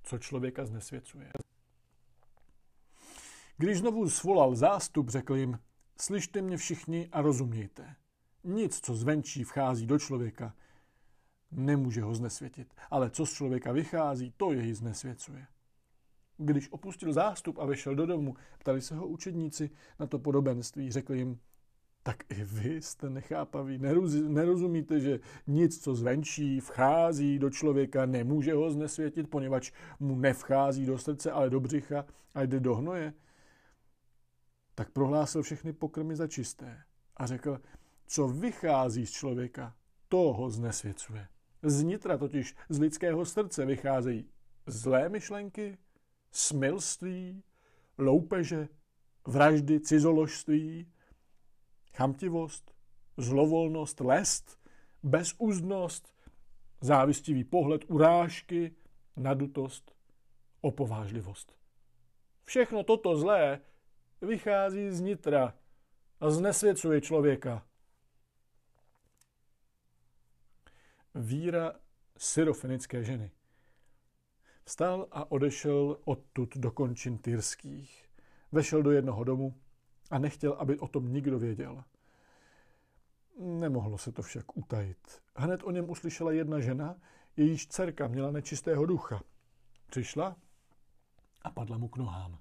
Co 0.06 0.18
člověka 0.18 0.66
znesvěcuje. 0.66 1.32
Když 3.58 3.78
znovu 3.78 4.10
svolal 4.10 4.56
zástup, 4.56 5.10
řekl 5.10 5.36
jim, 5.36 5.60
slyšte 6.01 6.41
mě 6.41 6.58
všichni 6.58 7.10
a 7.12 7.22
rozumějte. 7.22 7.95
Nic, 8.43 8.80
co 8.80 8.95
zvenčí 8.95 9.43
vchází 9.43 9.86
do 9.86 9.99
člověka, 9.99 10.53
nemůže 11.51 12.01
ho 12.01 12.16
znesvětit, 12.16 12.74
ale 12.89 13.10
co 13.10 13.26
z 13.26 13.34
člověka 13.34 13.72
vychází, 13.72 14.34
to 14.38 14.51
jej 14.51 14.74
znesvěcuje. 14.74 15.47
Když 16.38 16.72
opustil 16.72 17.14
zástup 17.14 17.60
a 17.60 17.66
vešel 17.66 17.95
do 17.95 18.06
domu, 18.06 18.36
ptali 18.60 18.82
se 18.82 18.95
ho 18.95 19.08
učedníci 19.08 19.70
na 19.99 20.08
to 20.08 20.20
podobenství. 20.20 20.91
Řekli 20.91 21.18
jim, 21.18 21.39
tak 22.08 22.24
i 22.30 22.43
vy 22.43 22.82
jste 22.82 23.10
nechápaví, 23.10 23.78
nerozumíte, 24.28 24.99
že 24.99 25.20
nic, 25.47 25.84
co 25.84 25.95
zvenčí, 25.95 26.60
vchází 26.60 27.39
do 27.39 27.49
člověka, 27.49 28.06
nemůže 28.06 28.53
ho 28.53 28.72
znesvětit, 28.72 29.30
poněvadž 29.30 29.72
mu 29.99 30.16
nevchází 30.16 30.86
do 30.86 30.97
srdce, 30.97 31.32
ale 31.32 31.49
do 31.49 31.60
břicha 31.60 32.06
a 32.34 32.41
jde 32.41 32.60
do 32.60 32.76
hnoje. 32.76 33.14
Tak 34.76 34.89
prohlásil 34.89 35.41
všechny 35.41 35.74
pokrmy 35.74 36.16
za 36.16 36.28
čisté 36.28 36.84
a 37.18 37.26
řekl, 37.26 37.62
co 38.08 38.28
vychází 38.28 39.06
z 39.06 39.12
člověka, 39.12 39.76
to 40.08 40.18
ho 40.18 40.49
znesvěcuje. 40.49 41.28
Z 41.64 41.84
nitra 41.84 42.18
totiž 42.18 42.56
z 42.70 42.80
lidského 42.80 43.26
srdce 43.26 43.66
vycházejí 43.66 44.30
zlé 44.68 45.10
myšlenky, 45.10 45.78
smilství, 46.32 47.43
loupeže, 47.97 48.68
vraždy, 49.28 49.80
cizoložství, 49.80 50.88
chamtivost, 51.96 52.76
zlovolnost, 53.18 54.00
lest, 54.00 54.60
bezúznost, 55.04 56.14
závistivý 56.82 57.43
pohled, 57.43 57.82
urážky, 57.88 58.76
nadutost, 59.16 59.96
opovážlivost. 60.62 61.56
Všechno 62.43 62.84
toto 62.84 63.18
zlé 63.18 63.62
vychází 64.22 64.91
z 64.91 65.02
nitra 65.02 65.54
a 66.20 66.30
znesvěcuje 66.30 67.02
člověka. 67.02 67.66
Víra 71.16 71.74
syrofenické 72.18 73.04
ženy. 73.04 73.32
Vstal 74.64 75.08
a 75.12 75.32
odešel 75.32 75.98
odtud 76.06 76.58
do 76.58 76.72
končin 76.72 77.18
tyrských. 77.18 78.10
Vešel 78.52 78.84
do 78.84 78.91
jednoho 78.91 79.24
domu 79.24 79.56
a 80.12 80.20
nechtěl, 80.20 80.53
aby 80.53 80.80
o 80.80 80.88
tom 80.88 81.14
nikdo 81.14 81.39
věděl. 81.39 81.84
Nemohlo 83.39 83.97
se 83.97 84.12
to 84.12 84.22
však 84.22 84.58
utajit. 84.58 85.22
Hned 85.36 85.64
o 85.64 85.72
něm 85.72 85.89
uslyšela 85.89 86.32
jedna 86.32 86.60
žena, 86.60 86.95
jejíž 87.38 87.68
dcerka 87.68 88.08
měla 88.08 88.32
nečistého 88.32 88.86
ducha. 88.86 89.22
Přišla 89.89 90.36
a 91.41 91.51
padla 91.51 91.78
mu 91.78 91.88
k 91.88 91.97
nohám. 91.97 92.39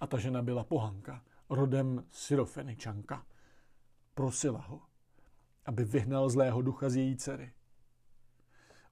A 0.00 0.06
ta 0.06 0.18
žena 0.18 0.42
byla 0.42 0.64
pohanka, 0.64 1.24
rodem 1.48 2.04
Syrofeničanka. 2.10 3.26
Prosila 4.14 4.60
ho, 4.60 4.82
aby 5.64 5.84
vyhnal 5.84 6.30
zlého 6.30 6.62
ducha 6.62 6.90
z 6.90 6.96
její 6.96 7.16
dcery. 7.16 7.52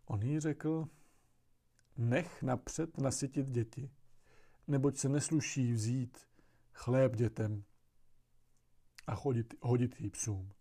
On 0.06 0.22
jí 0.22 0.40
řekl, 0.40 0.88
nech 1.96 2.42
napřed 2.42 2.98
nasytit 2.98 3.46
děti, 3.46 3.90
neboť 4.66 4.96
se 4.96 5.08
nesluší 5.08 5.72
vzít 5.72 6.18
chléb 6.72 7.16
dětem 7.16 7.64
a 9.08 9.14
chodit, 9.14 9.54
hodit 9.60 10.00
jí 10.00 10.10
psům. 10.10 10.52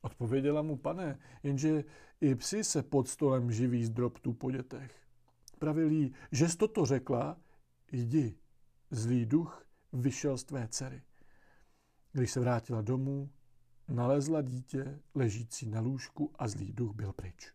Odpověděla 0.00 0.62
mu, 0.62 0.76
pane, 0.76 1.18
jenže 1.42 1.84
i 2.20 2.34
psi 2.34 2.64
se 2.64 2.82
pod 2.82 3.08
stolem 3.08 3.52
živí 3.52 3.84
z 3.84 3.90
drobtů 3.90 4.32
po 4.32 4.50
dětech. 4.50 5.06
Pravil 5.58 5.90
jí, 5.90 6.14
že 6.32 6.48
jsi 6.48 6.56
toto 6.56 6.86
řekla, 6.86 7.40
jdi, 7.92 8.38
zlý 8.90 9.26
duch 9.26 9.66
vyšel 9.92 10.38
z 10.38 10.44
tvé 10.44 10.68
dcery. 10.68 11.02
Když 12.12 12.30
se 12.30 12.40
vrátila 12.40 12.82
domů, 12.82 13.30
nalezla 13.88 14.42
dítě 14.42 15.00
ležící 15.14 15.70
na 15.70 15.80
lůžku 15.80 16.32
a 16.38 16.48
zlý 16.48 16.72
duch 16.72 16.94
byl 16.94 17.12
pryč. 17.12 17.52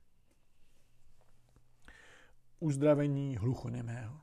Uzdravení 2.60 3.38
hluchoněmého. 3.38 4.22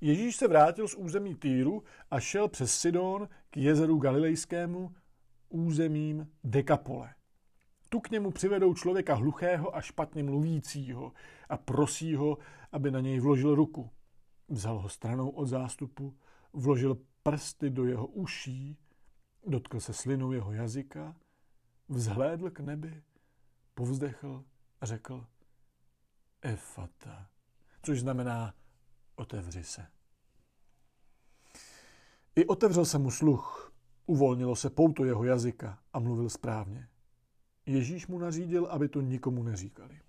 Ježíš 0.00 0.36
se 0.36 0.48
vrátil 0.48 0.88
z 0.88 0.94
území 0.94 1.34
Týru 1.34 1.82
a 2.10 2.20
šel 2.20 2.48
přes 2.48 2.74
Sidon 2.80 3.28
k 3.50 3.56
jezeru 3.56 3.98
Galilejskému 3.98 4.94
územím 5.48 6.32
Dekapole. 6.44 7.14
Tu 7.88 8.00
k 8.00 8.10
němu 8.10 8.30
přivedou 8.30 8.74
člověka 8.74 9.14
hluchého 9.14 9.76
a 9.76 9.80
špatně 9.80 10.22
mluvícího 10.22 11.12
a 11.48 11.56
prosí 11.56 12.14
ho, 12.14 12.38
aby 12.72 12.90
na 12.90 13.00
něj 13.00 13.20
vložil 13.20 13.54
ruku. 13.54 13.90
Vzal 14.48 14.78
ho 14.78 14.88
stranou 14.88 15.28
od 15.28 15.46
zástupu, 15.46 16.16
vložil 16.52 16.98
prsty 17.22 17.70
do 17.70 17.84
jeho 17.84 18.06
uší, 18.06 18.78
dotkl 19.46 19.80
se 19.80 19.92
slinou 19.92 20.32
jeho 20.32 20.52
jazyka, 20.52 21.16
vzhlédl 21.88 22.50
k 22.50 22.60
nebi, 22.60 23.02
povzdechl 23.74 24.44
a 24.80 24.86
řekl 24.86 25.26
Efata, 26.42 27.28
což 27.82 28.00
znamená 28.00 28.54
otevři 29.14 29.64
se. 29.64 29.86
I 32.40 32.46
otevřel 32.46 32.84
se 32.84 32.98
mu 32.98 33.10
sluch, 33.10 33.72
uvolnilo 34.06 34.56
se 34.56 34.70
pouto 34.70 35.04
jeho 35.04 35.24
jazyka 35.24 35.78
a 35.92 35.98
mluvil 35.98 36.30
správně. 36.30 36.88
Ježíš 37.66 38.06
mu 38.06 38.18
nařídil, 38.18 38.66
aby 38.66 38.88
to 38.88 39.00
nikomu 39.00 39.42
neříkali. 39.42 40.00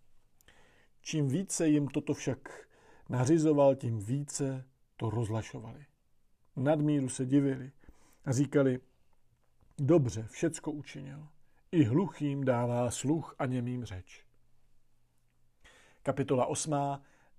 Čím 1.01 1.27
více 1.27 1.67
jim 1.67 1.87
toto 1.87 2.13
však 2.13 2.67
nařizoval, 3.09 3.75
tím 3.75 3.99
více 3.99 4.65
to 4.97 5.09
rozlašovali. 5.09 5.85
Nadmíru 6.55 7.09
se 7.09 7.25
divili 7.25 7.71
a 8.25 8.31
říkali, 8.31 8.79
dobře, 9.77 10.27
všecko 10.29 10.71
učinil. 10.71 11.27
I 11.71 11.83
hluchým 11.83 12.43
dává 12.43 12.91
sluch 12.91 13.35
a 13.39 13.45
němým 13.45 13.85
řeč. 13.85 14.25
Kapitola 16.03 16.45
8. 16.45 16.73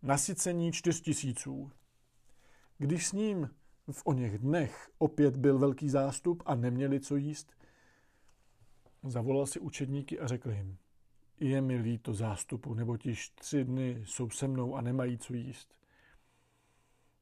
Nasycení 0.03 0.73
čtyř 0.73 1.01
tisíců. 1.01 1.71
Když 2.79 3.07
s 3.07 3.13
ním 3.13 3.51
v 3.91 4.03
o 4.05 4.13
něch 4.13 4.39
dnech 4.39 4.91
opět 4.99 5.37
byl 5.37 5.59
velký 5.59 5.89
zástup 5.89 6.43
a 6.47 6.55
neměli 6.55 7.01
co 7.01 7.17
jíst, 7.17 7.53
zavolal 9.03 9.47
si 9.47 9.61
učedníky 9.61 10.21
a 10.21 10.27
řekl 10.27 10.51
jim, 10.51 10.79
je 11.41 11.61
mi 11.61 11.77
líto 11.77 12.15
zástupu, 12.15 12.75
nebo 12.75 12.97
již 13.05 13.31
tři 13.31 13.65
dny 13.65 14.03
jsou 14.07 14.31
se 14.31 14.49
mnou 14.49 14.77
a 14.77 14.81
nemají 14.81 15.19
co 15.19 15.35
jíst. 15.35 15.75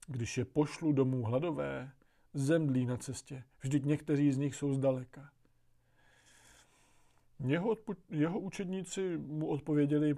Když 0.06 0.38
je 0.38 0.44
pošlu 0.44 0.92
domů 0.92 1.22
hladové, 1.22 1.92
zemdlí 2.34 2.86
na 2.86 2.96
cestě, 2.96 3.44
vždyť 3.60 3.84
někteří 3.84 4.32
z 4.32 4.38
nich 4.38 4.54
jsou 4.54 4.74
zdaleka. 4.74 5.30
Jeho, 7.46 7.74
odpo- 7.74 7.96
jeho 8.10 8.40
učedníci 8.40 9.18
mu 9.18 9.46
odpověděli, 9.46 10.14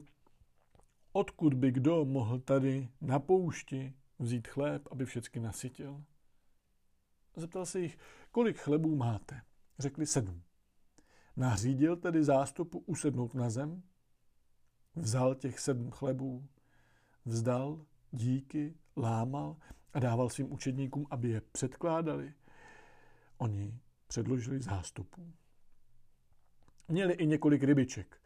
odkud 1.12 1.54
by 1.54 1.70
kdo 1.70 2.04
mohl 2.04 2.38
tady 2.38 2.88
na 3.00 3.18
poušti 3.18 3.94
vzít 4.18 4.48
chléb, 4.48 4.88
aby 4.90 5.06
všecky 5.06 5.40
nasytil. 5.40 6.04
Zeptal 7.36 7.66
se 7.66 7.80
jich, 7.80 7.98
kolik 8.30 8.58
chlebů 8.58 8.96
máte. 8.96 9.42
Řekli 9.78 10.06
sedm. 10.06 10.42
Nařídil 11.36 11.96
tedy 11.96 12.24
zástupu 12.24 12.78
usednout 12.78 13.34
na 13.34 13.50
zem, 13.50 13.82
vzal 14.96 15.34
těch 15.34 15.60
sedm 15.60 15.90
chlebů, 15.90 16.48
vzdal, 17.24 17.86
díky, 18.10 18.74
lámal 18.96 19.56
a 19.92 19.98
dával 19.98 20.30
svým 20.30 20.52
učedníkům, 20.52 21.06
aby 21.10 21.28
je 21.28 21.40
předkládali. 21.40 22.34
Oni 23.38 23.80
předložili 24.06 24.62
zástupu. 24.62 25.32
Měli 26.88 27.12
i 27.14 27.26
několik 27.26 27.62
rybiček. 27.62 28.20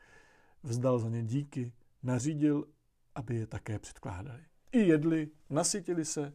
Vzdal 0.62 0.98
za 0.98 1.08
ně 1.08 1.22
díky, 1.22 1.72
nařídil, 2.02 2.68
aby 3.14 3.36
je 3.36 3.46
také 3.46 3.78
předkládali. 3.78 4.44
I 4.72 4.78
jedli, 4.78 5.30
nasytili 5.50 6.04
se 6.04 6.32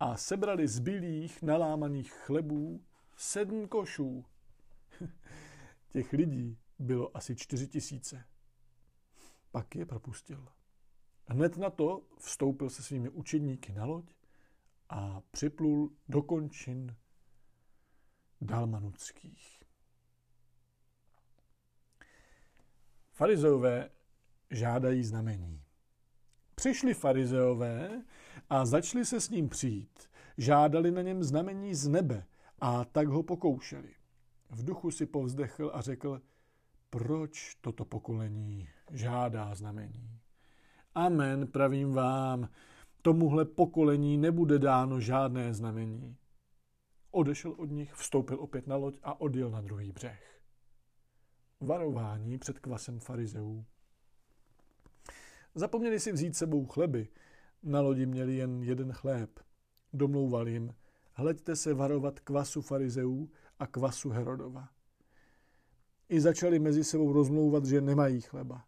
a 0.00 0.16
sebrali 0.16 0.68
z 0.68 0.78
bílých 0.78 1.42
nalámaných 1.42 2.12
chlebů 2.12 2.84
sedm 3.16 3.68
košů. 3.68 4.24
Těch 5.92 6.12
lidí 6.12 6.58
bylo 6.78 7.16
asi 7.16 7.36
čtyři 7.36 7.68
tisíce. 7.68 8.24
Pak 9.50 9.74
je 9.76 9.86
propustil. 9.86 10.48
Hned 11.26 11.56
na 11.56 11.70
to 11.70 12.06
vstoupil 12.18 12.70
se 12.70 12.82
svými 12.82 13.08
učedníky 13.08 13.72
na 13.72 13.84
loď 13.84 14.14
a 14.88 15.20
připlul 15.30 15.96
do 16.08 16.22
končin 16.22 16.96
dalmanuckých. 18.40 19.62
Farizeové 23.10 23.90
žádají 24.50 25.04
znamení. 25.04 25.62
Přišli 26.54 26.94
farizeové 26.94 28.04
a 28.50 28.66
začali 28.66 29.04
se 29.04 29.20
s 29.20 29.30
ním 29.30 29.48
přijít. 29.48 30.08
Žádali 30.38 30.90
na 30.90 31.02
něm 31.02 31.22
znamení 31.22 31.74
z 31.74 31.88
nebe 31.88 32.26
a 32.60 32.84
tak 32.84 33.08
ho 33.08 33.22
pokoušeli. 33.22 33.94
V 34.50 34.64
duchu 34.64 34.90
si 34.90 35.06
povzdechl 35.06 35.70
a 35.74 35.80
řekl, 35.80 36.20
proč 36.90 37.54
toto 37.60 37.84
pokolení 37.84 38.68
žádá 38.90 39.54
znamení? 39.54 40.20
Amen, 40.94 41.46
pravím 41.46 41.92
vám, 41.92 42.48
tomuhle 43.02 43.44
pokolení 43.44 44.18
nebude 44.18 44.58
dáno 44.58 45.00
žádné 45.00 45.54
znamení. 45.54 46.16
Odešel 47.10 47.52
od 47.52 47.70
nich, 47.70 47.94
vstoupil 47.94 48.40
opět 48.40 48.66
na 48.66 48.76
loď 48.76 48.98
a 49.02 49.20
odjel 49.20 49.50
na 49.50 49.60
druhý 49.60 49.92
břeh. 49.92 50.40
Varování 51.60 52.38
před 52.38 52.58
kvasem 52.58 53.00
farizeů. 53.00 53.64
Zapomněli 55.54 56.00
si 56.00 56.12
vzít 56.12 56.36
sebou 56.36 56.66
chleby. 56.66 57.08
Na 57.64 57.80
lodi 57.80 58.06
měli 58.06 58.36
jen 58.36 58.62
jeden 58.62 58.92
chléb. 58.92 59.40
Domlouval 59.92 60.48
jim, 60.48 60.74
hleďte 61.12 61.56
se 61.56 61.74
varovat 61.74 62.20
kvasu 62.20 62.62
farizeů 62.62 63.30
a 63.58 63.66
kvasu 63.66 64.10
Herodova. 64.10 64.68
I 66.08 66.20
začali 66.20 66.58
mezi 66.58 66.84
sebou 66.84 67.12
rozmlouvat, 67.12 67.64
že 67.64 67.80
nemají 67.80 68.20
chleba. 68.20 68.64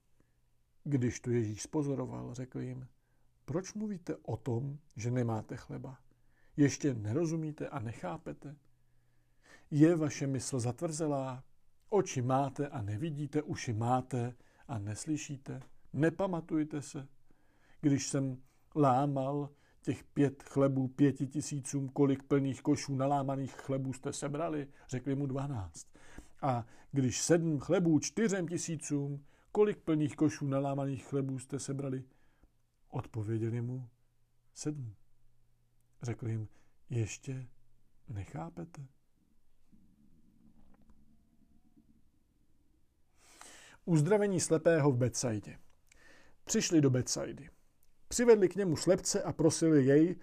Když 0.84 1.20
to 1.20 1.30
Ježíš 1.30 1.62
spozoroval, 1.62 2.34
řekl 2.34 2.60
jim, 2.60 2.88
proč 3.44 3.74
mluvíte 3.74 4.16
o 4.16 4.36
tom, 4.36 4.78
že 4.96 5.10
nemáte 5.10 5.56
chleba? 5.56 5.98
Ještě 6.56 6.94
nerozumíte 6.94 7.68
a 7.68 7.78
nechápete? 7.78 8.56
Je 9.70 9.96
vaše 9.96 10.26
mysl 10.26 10.60
zatvrzelá? 10.60 11.44
Oči 11.88 12.22
máte 12.22 12.68
a 12.68 12.82
nevidíte, 12.82 13.42
uši 13.42 13.72
máte 13.72 14.34
a 14.68 14.78
neslyšíte? 14.78 15.60
Nepamatujte 15.92 16.82
se, 16.82 17.08
když 17.80 18.08
jsem 18.08 18.42
lámal 18.76 19.50
těch 19.82 20.04
pět 20.04 20.42
chlebů 20.42 20.88
pěti 20.88 21.26
tisícům, 21.26 21.88
kolik 21.88 22.22
plných 22.22 22.62
košů 22.62 22.94
nalámaných 22.94 23.52
chlebů 23.52 23.92
jste 23.92 24.12
sebrali? 24.12 24.68
Řekli 24.88 25.14
mu 25.14 25.26
dvanáct. 25.26 25.86
A 26.42 26.66
když 26.92 27.22
sedm 27.22 27.58
chlebů 27.58 27.98
čtyřem 27.98 28.48
tisícům, 28.48 29.24
kolik 29.52 29.78
plných 29.78 30.16
košů 30.16 30.46
nalámaných 30.46 31.04
chlebů 31.06 31.38
jste 31.38 31.58
sebrali? 31.58 32.04
Odpověděli 32.90 33.60
mu, 33.60 33.88
sedm. 34.54 34.94
Řekl 36.02 36.28
jim, 36.28 36.48
ještě 36.90 37.46
nechápete? 38.08 38.86
Uzdravení 43.84 44.40
slepého 44.40 44.92
v 44.92 44.96
Betsaidě. 44.96 45.58
Přišli 46.44 46.80
do 46.80 46.90
Betsaidy. 46.90 47.50
Přivedli 48.16 48.48
k 48.48 48.56
němu 48.56 48.76
slepce 48.76 49.22
a 49.22 49.32
prosili 49.32 49.86
jej, 49.86 50.16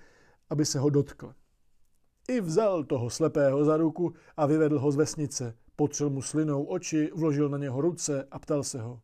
aby 0.50 0.66
se 0.66 0.80
ho 0.80 0.90
dotkl. 0.90 1.36
I 2.30 2.42
vzal 2.42 2.84
toho 2.84 3.10
slepého 3.10 3.66
za 3.66 3.78
ruku 3.78 4.14
a 4.38 4.46
vyvedl 4.46 4.80
ho 4.80 4.92
z 4.92 4.96
vesnice. 4.96 5.58
Potřel 5.76 6.10
mu 6.10 6.22
slinou 6.22 6.64
oči, 6.64 7.12
vložil 7.16 7.50
na 7.50 7.58
něho 7.58 7.82
ruce 7.82 8.28
a 8.32 8.40
ptal 8.40 8.64
se 8.64 8.82
ho. 8.82 9.02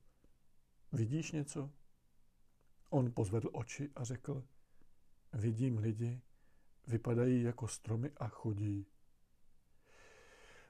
Vidíš 0.92 1.32
něco? 1.32 1.70
On 2.90 3.12
pozvedl 3.14 3.50
oči 3.54 3.90
a 3.96 4.04
řekl. 4.04 4.44
Vidím 5.34 5.78
lidi, 5.78 6.22
vypadají 6.88 7.44
jako 7.44 7.68
stromy 7.68 8.12
a 8.18 8.28
chodí. 8.28 8.86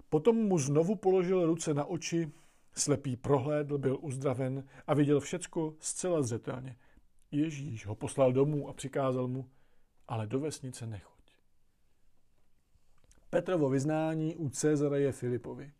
Potom 0.09 0.35
mu 0.35 0.57
znovu 0.57 0.95
položil 0.95 1.45
ruce 1.45 1.73
na 1.73 1.85
oči, 1.85 2.31
slepý 2.75 3.15
prohlédl, 3.15 3.77
byl 3.77 3.97
uzdraven 4.01 4.67
a 4.87 4.93
viděl 4.93 5.19
všecko 5.19 5.75
zcela 5.79 6.21
zřetelně. 6.21 6.77
Ježíš 7.31 7.85
ho 7.85 7.95
poslal 7.95 8.33
domů 8.33 8.69
a 8.69 8.73
přikázal 8.73 9.27
mu, 9.27 9.49
ale 10.07 10.27
do 10.27 10.39
vesnice 10.39 10.87
nechoď. 10.87 11.19
Petrovo 13.29 13.69
vyznání 13.69 14.35
u 14.35 14.49
Cezareje 14.49 15.11
Filipovi. 15.11 15.73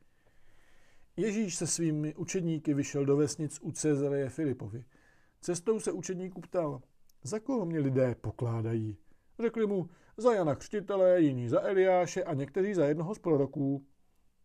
Ježíš 1.18 1.56
se 1.56 1.68
svými 1.68 2.16
učedníky 2.16 2.74
vyšel 2.74 3.06
do 3.06 3.18
vesnic 3.18 3.60
u 3.62 3.72
Cezareje 3.72 4.30
Filipovi. 4.30 4.86
Cestou 5.41 5.80
se 5.80 5.91
učedníků 5.91 6.41
ptal, 6.41 6.82
za 7.24 7.39
koho 7.39 7.66
mě 7.66 7.80
lidé 7.80 8.16
pokládají. 8.16 8.97
Řekli 9.39 9.68
mu, 9.68 9.89
za 10.18 10.34
Jana 10.34 10.56
Křtitele, 10.56 11.22
jiní 11.22 11.50
za 11.50 11.62
Eliáše 11.62 12.24
a 12.24 12.34
někteří 12.34 12.74
za 12.74 12.86
jednoho 12.86 13.16
z 13.16 13.20
proroků. 13.20 13.86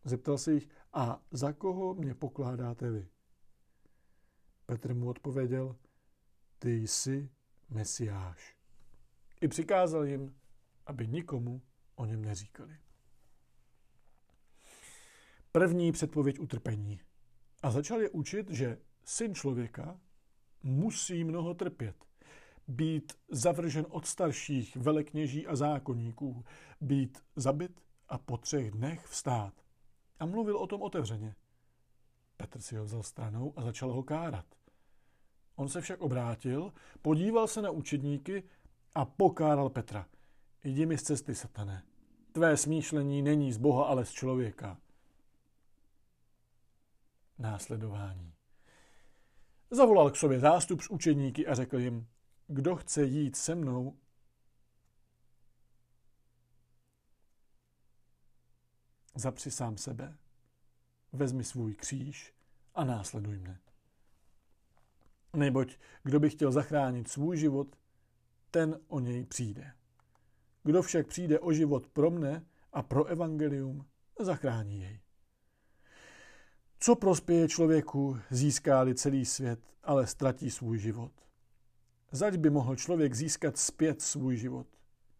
Zeptal 0.03 0.37
se 0.37 0.53
jich, 0.53 0.69
a 0.93 1.21
za 1.31 1.53
koho 1.53 1.93
mě 1.93 2.15
pokládáte 2.15 2.91
vy? 2.91 3.07
Petr 4.65 4.93
mu 4.93 5.09
odpověděl, 5.09 5.75
ty 6.65 6.87
jsi 6.87 7.29
Mesiáš. 7.69 8.55
I 9.41 9.47
přikázal 9.47 10.05
jim, 10.05 10.35
aby 10.85 11.07
nikomu 11.07 11.61
o 11.95 12.05
něm 12.05 12.25
neříkali. 12.25 12.77
První 15.51 15.91
předpověď 15.91 16.39
utrpení. 16.39 16.99
A 17.63 17.71
začal 17.71 18.01
je 18.01 18.09
učit, 18.09 18.49
že 18.49 18.77
syn 19.03 19.35
člověka 19.35 19.99
musí 20.63 21.23
mnoho 21.23 21.53
trpět 21.53 22.05
být 22.67 23.13
zavržen 23.29 23.85
od 23.89 24.05
starších 24.05 24.75
velekněží 24.75 25.47
a 25.47 25.55
zákonníků, 25.55 26.45
být 26.81 27.23
zabit 27.35 27.81
a 28.09 28.17
po 28.17 28.37
třech 28.37 28.71
dnech 28.71 29.05
vstát. 29.05 29.53
A 30.19 30.25
mluvil 30.25 30.57
o 30.57 30.67
tom 30.67 30.81
otevřeně. 30.81 31.35
Petr 32.37 32.61
si 32.61 32.75
ho 32.75 32.85
vzal 32.85 33.03
stranou 33.03 33.53
a 33.55 33.61
začal 33.61 33.93
ho 33.93 34.03
kárat. 34.03 34.64
On 35.55 35.69
se 35.69 35.81
však 35.81 36.01
obrátil, 36.01 36.73
podíval 37.01 37.47
se 37.47 37.61
na 37.61 37.69
učedníky 37.69 38.43
a 38.95 39.05
pokáral 39.05 39.69
Petra. 39.69 40.07
Jdi 40.63 40.85
mi 40.85 40.97
z 40.97 41.03
cesty, 41.03 41.35
satane. 41.35 41.83
Tvé 42.31 42.57
smýšlení 42.57 43.21
není 43.21 43.53
z 43.53 43.57
Boha, 43.57 43.85
ale 43.85 44.05
z 44.05 44.11
člověka. 44.11 44.77
Následování. 47.39 48.33
Zavolal 49.71 50.11
k 50.11 50.15
sobě 50.15 50.39
zástup 50.39 50.81
z 50.81 50.89
učedníky 50.89 51.47
a 51.47 51.55
řekl 51.55 51.79
jim, 51.79 52.07
kdo 52.47 52.75
chce 52.75 53.03
jít 53.03 53.35
se 53.35 53.55
mnou, 53.55 53.97
zapři 59.15 59.51
sám 59.51 59.77
sebe, 59.77 60.17
vezmi 61.13 61.43
svůj 61.43 61.75
kříž 61.75 62.33
a 62.75 62.83
následuj 62.83 63.37
mne. 63.37 63.59
Neboť 65.35 65.77
kdo 66.03 66.19
by 66.19 66.29
chtěl 66.29 66.51
zachránit 66.51 67.07
svůj 67.07 67.37
život, 67.37 67.75
ten 68.51 68.79
o 68.87 68.99
něj 68.99 69.25
přijde. 69.25 69.71
Kdo 70.63 70.81
však 70.81 71.07
přijde 71.07 71.39
o 71.39 71.53
život 71.53 71.87
pro 71.87 72.11
mne 72.11 72.45
a 72.73 72.83
pro 72.83 73.05
evangelium, 73.05 73.85
zachrání 74.19 74.81
jej. 74.81 74.99
Co 76.79 76.95
prospěje 76.95 77.47
člověku, 77.47 78.19
získá 78.29 78.85
celý 78.93 79.25
svět, 79.25 79.59
ale 79.83 80.07
ztratí 80.07 80.51
svůj 80.51 80.79
život? 80.79 81.11
Zať 82.11 82.35
by 82.35 82.49
mohl 82.49 82.75
člověk 82.75 83.15
získat 83.15 83.57
zpět 83.57 84.01
svůj 84.01 84.37
život. 84.37 84.67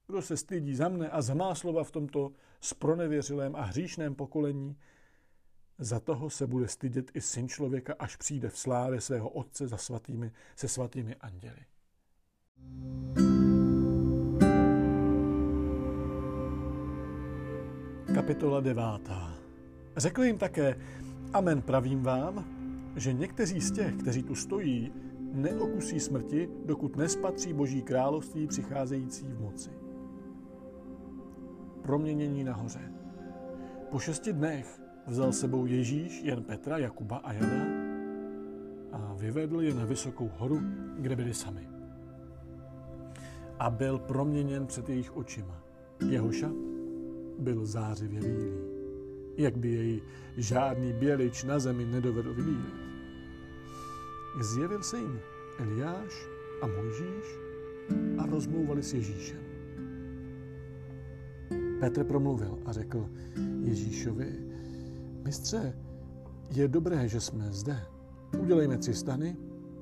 Kdo 0.07 0.21
se 0.21 0.37
stydí 0.37 0.75
za 0.75 0.89
mne 0.89 1.09
a 1.09 1.21
za 1.21 1.33
má 1.33 1.55
slova 1.55 1.83
v 1.83 1.91
tomto 1.91 2.31
spronevěřilém 2.61 3.55
a 3.55 3.61
hříšném 3.61 4.15
pokolení, 4.15 4.77
za 5.79 5.99
toho 5.99 6.29
se 6.29 6.47
bude 6.47 6.67
stydět 6.67 7.11
i 7.13 7.21
syn 7.21 7.47
člověka, 7.47 7.95
až 7.99 8.15
přijde 8.15 8.49
v 8.49 8.57
slávě 8.57 9.01
svého 9.01 9.29
otce 9.29 9.67
za 9.67 9.77
svatými, 9.77 10.31
se 10.55 10.67
svatými 10.67 11.15
anděli. 11.15 11.59
Kapitola 18.13 18.59
devátá. 18.59 19.33
Řekl 19.97 20.23
jim 20.23 20.37
také, 20.37 20.79
amen 21.33 21.61
pravím 21.61 22.03
vám, 22.03 22.45
že 22.95 23.13
někteří 23.13 23.61
z 23.61 23.71
těch, 23.71 23.95
kteří 23.95 24.23
tu 24.23 24.35
stojí, 24.35 24.93
neokusí 25.33 25.99
smrti, 25.99 26.49
dokud 26.65 26.95
nespatří 26.95 27.53
Boží 27.53 27.81
království 27.81 28.47
přicházející 28.47 29.25
v 29.27 29.41
moci. 29.41 29.69
Proměnění 31.81 32.43
nahoře. 32.43 32.91
Po 33.91 33.99
šesti 33.99 34.33
dnech 34.33 34.84
vzal 35.07 35.31
sebou 35.31 35.65
Ježíš 35.65 36.21
jen 36.23 36.43
Petra, 36.43 36.77
Jakuba 36.77 37.17
a 37.17 37.33
Jana 37.33 37.65
a 38.91 39.13
vyvedl 39.13 39.61
je 39.61 39.73
na 39.73 39.85
vysokou 39.85 40.31
horu, 40.37 40.61
kde 40.99 41.15
byli 41.15 41.33
sami. 41.33 41.67
A 43.59 43.69
byl 43.69 43.99
proměněn 43.99 44.67
před 44.67 44.89
jejich 44.89 45.17
očima. 45.17 45.63
Jeho 46.09 46.31
šat 46.31 46.55
byl 47.39 47.65
zářivě 47.65 48.19
bílý, 48.19 48.51
jak 49.37 49.57
by 49.57 49.69
jej 49.69 50.01
žádný 50.37 50.93
bělič 50.93 51.43
na 51.43 51.59
zemi 51.59 51.85
nedovedl 51.85 52.33
vybílit. 52.33 52.75
Zjevil 54.41 54.83
se 54.83 54.97
jim 54.97 55.19
Eliáš 55.59 56.27
a 56.61 56.67
Mojžíš 56.67 57.27
a 58.17 58.25
rozmlouvali 58.25 58.83
s 58.83 58.93
Ježíšem. 58.93 59.39
Petr 61.79 62.03
promluvil 62.03 62.59
a 62.65 62.71
řekl 62.71 63.09
Ježíšovi, 63.61 64.54
mistře, 65.25 65.73
je 66.51 66.67
dobré, 66.67 67.07
že 67.07 67.21
jsme 67.21 67.51
zde. 67.51 67.81
Udělejme 68.39 68.77
tři 68.77 68.93
stany, 68.93 69.37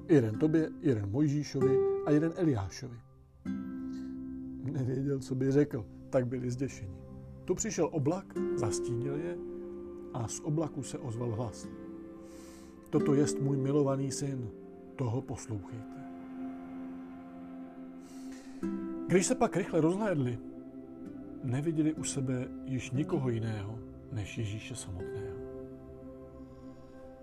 jeden 0.10 0.40
tobě, 0.40 0.70
jeden 0.82 1.10
Mojžíšovi 1.10 1.78
a 2.06 2.12
jeden 2.12 2.34
Eliášovi. 2.36 2.98
Nevěděl, 4.64 5.20
co 5.20 5.36
by 5.36 5.52
řekl, 5.52 5.86
tak 6.10 6.28
byli 6.28 6.52
zděšeni. 6.52 6.98
Tu 7.46 7.56
přišel 7.56 7.90
oblak, 7.92 8.34
zastínil 8.56 9.16
je 9.16 9.38
a 10.14 10.28
z 10.28 10.40
oblaku 10.40 10.84
se 10.84 10.98
ozval 10.98 11.32
hlas. 11.32 11.68
Toto 12.90 13.14
jest 13.14 13.40
můj 13.42 13.58
milovaný 13.58 14.12
syn, 14.12 14.50
toho 14.96 15.22
poslouchejte. 15.22 16.04
Když 19.08 19.26
se 19.26 19.36
pak 19.36 19.58
rychle 19.58 19.82
rozhlédli, 19.82 20.40
neviděli 21.44 21.94
u 21.94 22.04
sebe 22.04 22.48
již 22.66 22.92
nikoho 22.92 23.30
jiného 23.30 23.80
než 24.12 24.38
Ježíše 24.38 24.76
samotného. 24.76 25.23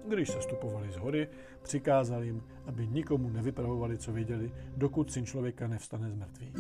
Když 0.09 0.29
se 0.29 0.43
stupovali 0.43 0.93
z 0.93 0.97
hory, 0.97 1.29
přikázal 1.63 2.23
jim, 2.23 2.43
aby 2.67 2.87
nikomu 2.87 3.31
nevypravovali, 3.31 3.99
co 3.99 4.13
viděli, 4.13 4.53
dokud 4.77 5.13
syn 5.13 5.27
člověka 5.27 5.69
nevstane 5.69 6.11
z 6.11 6.15
mrtvých. 6.15 6.57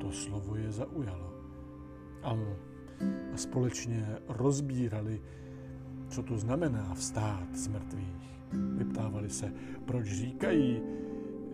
To 0.00 0.12
slovo 0.12 0.56
je 0.56 0.72
zaujalo. 0.72 1.34
A 2.22 2.36
společně 3.36 4.16
rozbírali 4.28 5.20
co 6.08 6.22
to 6.22 6.38
znamená 6.38 6.94
vstát 6.94 7.56
z 7.56 7.68
mrtvých. 7.68 8.40
Vyptávali 8.52 9.30
se, 9.30 9.52
proč 9.84 10.06
říkají 10.06 10.82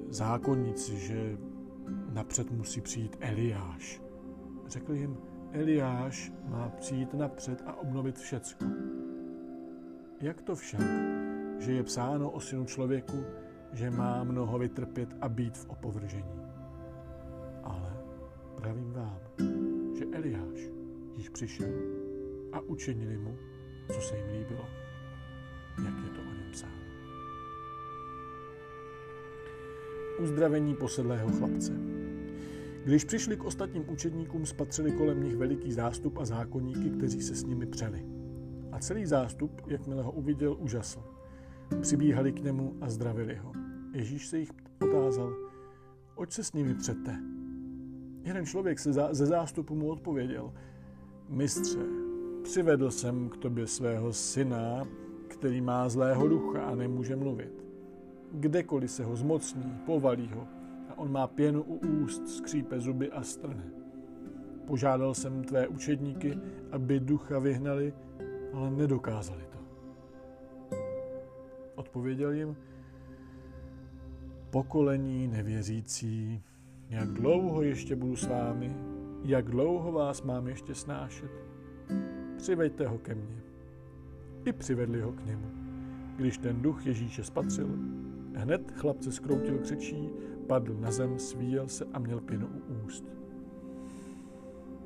zákonníci, 0.09 0.99
že 0.99 1.39
napřed 2.13 2.51
musí 2.51 2.81
přijít 2.81 3.17
Eliáš. 3.21 4.03
Řekl 4.67 4.93
jim, 4.93 5.17
Eliáš 5.53 6.33
má 6.49 6.69
přijít 6.69 7.15
napřed 7.15 7.63
a 7.67 7.77
obnovit 7.77 8.19
všecko. 8.19 8.65
Jak 10.21 10.43
to 10.43 10.55
však, 10.57 10.81
že 11.59 11.73
je 11.73 11.83
psáno 11.83 12.31
o 12.31 12.41
synu 12.41 12.65
člověku, 12.65 13.25
že 13.73 13.91
má 13.91 14.25
mnoho 14.25 14.59
vytrpět 14.59 15.09
a 15.21 15.29
být 15.29 15.59
v 15.59 15.69
opovržení? 15.69 16.41
Ale 17.63 17.97
pravím 18.57 18.93
vám, 18.93 19.21
že 19.99 20.05
Eliáš 20.13 20.71
již 21.17 21.29
přišel 21.29 21.69
a 22.53 22.61
učinili 22.61 23.19
mu, 23.19 23.37
co 23.95 24.01
se 24.01 24.17
jim 24.17 24.27
líbilo, 24.27 24.65
jak 25.85 25.95
je 26.05 26.11
to 26.11 26.21
o 26.21 26.35
něm 26.35 26.51
psáno. 26.53 26.81
Uzdravení 30.19 30.75
posedlého 30.75 31.31
chlapce. 31.31 31.73
Když 32.85 33.05
přišli 33.05 33.37
k 33.37 33.45
ostatním 33.45 33.91
učedníkům, 33.91 34.47
spatřili 34.47 34.93
kolem 34.93 35.23
nich 35.23 35.37
veliký 35.37 35.73
zástup 35.73 36.19
a 36.19 36.25
zákonníky, 36.25 36.91
kteří 36.91 37.23
se 37.23 37.35
s 37.35 37.45
nimi 37.45 37.67
přeli. 37.67 38.20
A 38.73 38.79
celý 38.79 39.07
zástup, 39.07 39.63
jakmile 39.67 40.03
ho 40.03 40.13
uviděl, 40.13 40.57
úžasl. 40.59 41.03
Přibíhali 41.81 42.33
k 42.33 42.43
němu 42.43 42.77
a 42.81 42.91
zdravili 42.91 43.37
ho. 43.37 43.53
Ježíš 43.93 44.27
se 44.27 44.39
jich 44.39 44.51
otázal, 44.83 45.37
oč 46.15 46.33
se 46.33 46.45
s 46.45 46.53
nimi 46.53 46.75
přete? 46.75 47.21
Jeden 48.23 48.47
člověk 48.47 48.79
se 48.79 48.93
ze 48.93 49.27
zástupu 49.27 49.75
mu 49.75 49.89
odpověděl, 49.89 50.53
mistře, 51.29 51.79
přivedl 52.43 52.91
jsem 52.91 53.29
k 53.29 53.37
tobě 53.37 53.67
svého 53.67 54.13
syna, 54.13 54.89
který 55.29 55.61
má 55.61 55.89
zlého 55.89 56.29
ducha 56.29 56.63
a 56.63 56.75
nemůže 56.75 57.17
mluvit. 57.17 57.65
Kdekoliv 58.33 58.91
se 58.91 59.05
ho 59.05 59.17
zmocní, 59.17 59.79
povalí 59.87 60.31
ho 60.35 60.47
a 60.89 60.99
on 60.99 61.13
má 61.13 61.27
pěnu 61.27 61.63
u 61.63 61.75
úst, 61.75 62.29
skřípe 62.29 62.81
zuby 62.81 63.11
a 63.11 63.23
strne. 63.23 63.65
Požádal 64.67 65.15
jsem 65.15 65.45
tvé 65.45 65.69
učedníky, 65.69 66.39
aby 66.73 67.01
ducha 67.01 67.39
vyhnali, 67.39 67.95
ale 68.55 68.71
nedokázali 68.71 69.43
to. 69.51 69.59
Odpověděl 71.75 72.33
jim, 72.33 72.57
pokolení 74.51 75.29
nevěřící, 75.29 76.43
jak 76.89 77.09
dlouho 77.09 77.63
ještě 77.63 77.97
budu 77.97 78.17
s 78.17 78.27
vámi, 78.27 78.77
jak 79.25 79.51
dlouho 79.51 79.93
vás 79.93 80.23
mám 80.23 80.49
ještě 80.49 80.75
snášet. 80.75 81.31
Přiveďte 82.37 82.87
ho 82.87 82.99
ke 82.99 83.15
mně. 83.15 83.43
I 84.45 84.53
přivedli 84.53 85.01
ho 85.01 85.13
k 85.13 85.27
němu. 85.27 85.47
Když 86.17 86.39
ten 86.39 86.63
duch 86.63 86.87
Ježíše 86.87 87.25
spatřil, 87.25 87.69
hned 88.35 88.73
chlapce 88.73 89.13
skroutil 89.13 89.59
křečí, 89.59 90.11
padl 90.47 90.75
na 90.75 90.91
zem, 90.91 91.19
svíjel 91.19 91.69
se 91.69 91.85
a 91.93 91.99
měl 91.99 92.21
pěnu 92.21 92.47
u 92.47 92.87
úst. 92.87 93.05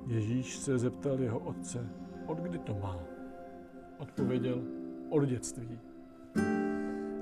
Ježíš 0.06 0.56
se 0.56 0.78
zeptal 0.78 1.20
jeho 1.20 1.38
otce, 1.38 1.88
od 2.26 2.38
kdy 2.38 2.58
to 2.58 2.74
má? 2.74 3.13
Odpověděl, 4.04 4.62
od 5.10 5.24
dětství. 5.24 5.78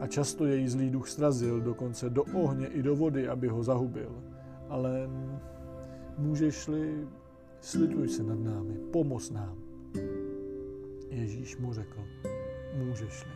A 0.00 0.06
často 0.06 0.46
jej 0.46 0.68
zlý 0.68 0.90
duch 0.90 1.08
srazil, 1.08 1.60
dokonce 1.60 2.10
do 2.10 2.24
ohně 2.24 2.66
i 2.66 2.82
do 2.82 2.96
vody, 2.96 3.28
aby 3.28 3.48
ho 3.48 3.62
zahubil. 3.62 4.22
Ale 4.68 5.08
můžeš-li, 6.18 7.08
slituj 7.60 8.08
se 8.08 8.22
nad 8.22 8.38
námi, 8.38 8.74
pomoz 8.90 9.30
nám. 9.30 9.58
Ježíš 11.10 11.56
mu 11.56 11.72
řekl, 11.72 12.00
můžeš-li. 12.74 13.32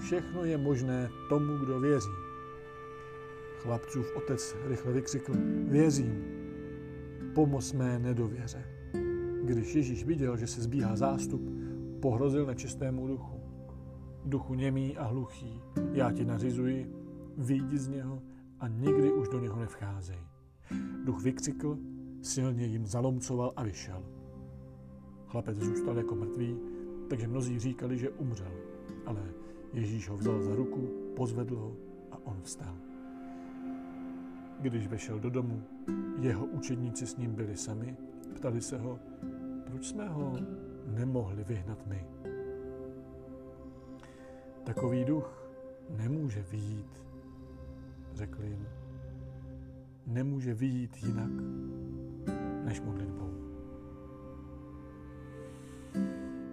Všechno 0.00 0.44
je 0.44 0.58
možné 0.58 1.10
tomu, 1.28 1.56
kdo 1.56 1.80
věří. 1.80 2.16
Chlapcův 3.58 4.16
otec 4.16 4.56
rychle 4.68 4.92
vykřikl, 4.92 5.32
věřím, 5.68 6.24
pomoz 7.34 7.72
mé 7.72 7.98
nedověře. 7.98 8.64
Když 9.44 9.74
Ježíš 9.74 10.04
viděl, 10.04 10.36
že 10.36 10.46
se 10.46 10.62
zbíhá 10.62 10.96
zástup, 10.96 11.62
pohrozil 12.02 12.46
nečistému 12.46 13.06
duchu. 13.06 13.40
Duchu 14.24 14.54
němý 14.54 14.96
a 14.96 15.04
hluchý, 15.04 15.60
já 15.92 16.12
ti 16.12 16.24
nařizuji, 16.24 16.92
výjdi 17.38 17.78
z 17.78 17.88
něho 17.88 18.22
a 18.60 18.68
nikdy 18.68 19.12
už 19.12 19.28
do 19.28 19.40
něho 19.40 19.60
nevcházej. 19.60 20.18
Duch 21.04 21.22
vykřikl, 21.22 21.78
silně 22.22 22.66
jim 22.66 22.86
zalomcoval 22.86 23.52
a 23.56 23.62
vyšel. 23.62 24.02
Chlapec 25.26 25.58
zůstal 25.58 25.96
jako 25.96 26.14
mrtvý, 26.14 26.56
takže 27.08 27.28
mnozí 27.28 27.58
říkali, 27.58 27.98
že 27.98 28.10
umřel. 28.10 28.52
Ale 29.06 29.22
Ježíš 29.72 30.08
ho 30.08 30.16
vzal 30.16 30.42
za 30.42 30.54
ruku, 30.54 30.88
pozvedl 31.16 31.56
ho 31.56 31.76
a 32.10 32.18
on 32.24 32.36
vstal. 32.42 32.76
Když 34.60 34.86
vešel 34.86 35.20
do 35.20 35.30
domu, 35.30 35.62
jeho 36.20 36.46
učedníci 36.46 37.06
s 37.06 37.16
ním 37.16 37.34
byli 37.34 37.56
sami, 37.56 37.96
ptali 38.34 38.60
se 38.60 38.78
ho, 38.78 38.98
proč 39.64 39.86
jsme 39.86 40.08
ho 40.08 40.38
nemohli 40.86 41.44
vyhnat 41.44 41.86
my. 41.86 42.06
Takový 44.64 45.04
duch 45.04 45.48
nemůže 45.90 46.42
vyjít, 46.42 47.04
řekl 48.14 48.42
jim. 48.42 48.66
Nemůže 50.06 50.54
vyjít 50.54 50.96
jinak 51.02 51.32
než 52.64 52.80
modlitbou. 52.80 53.30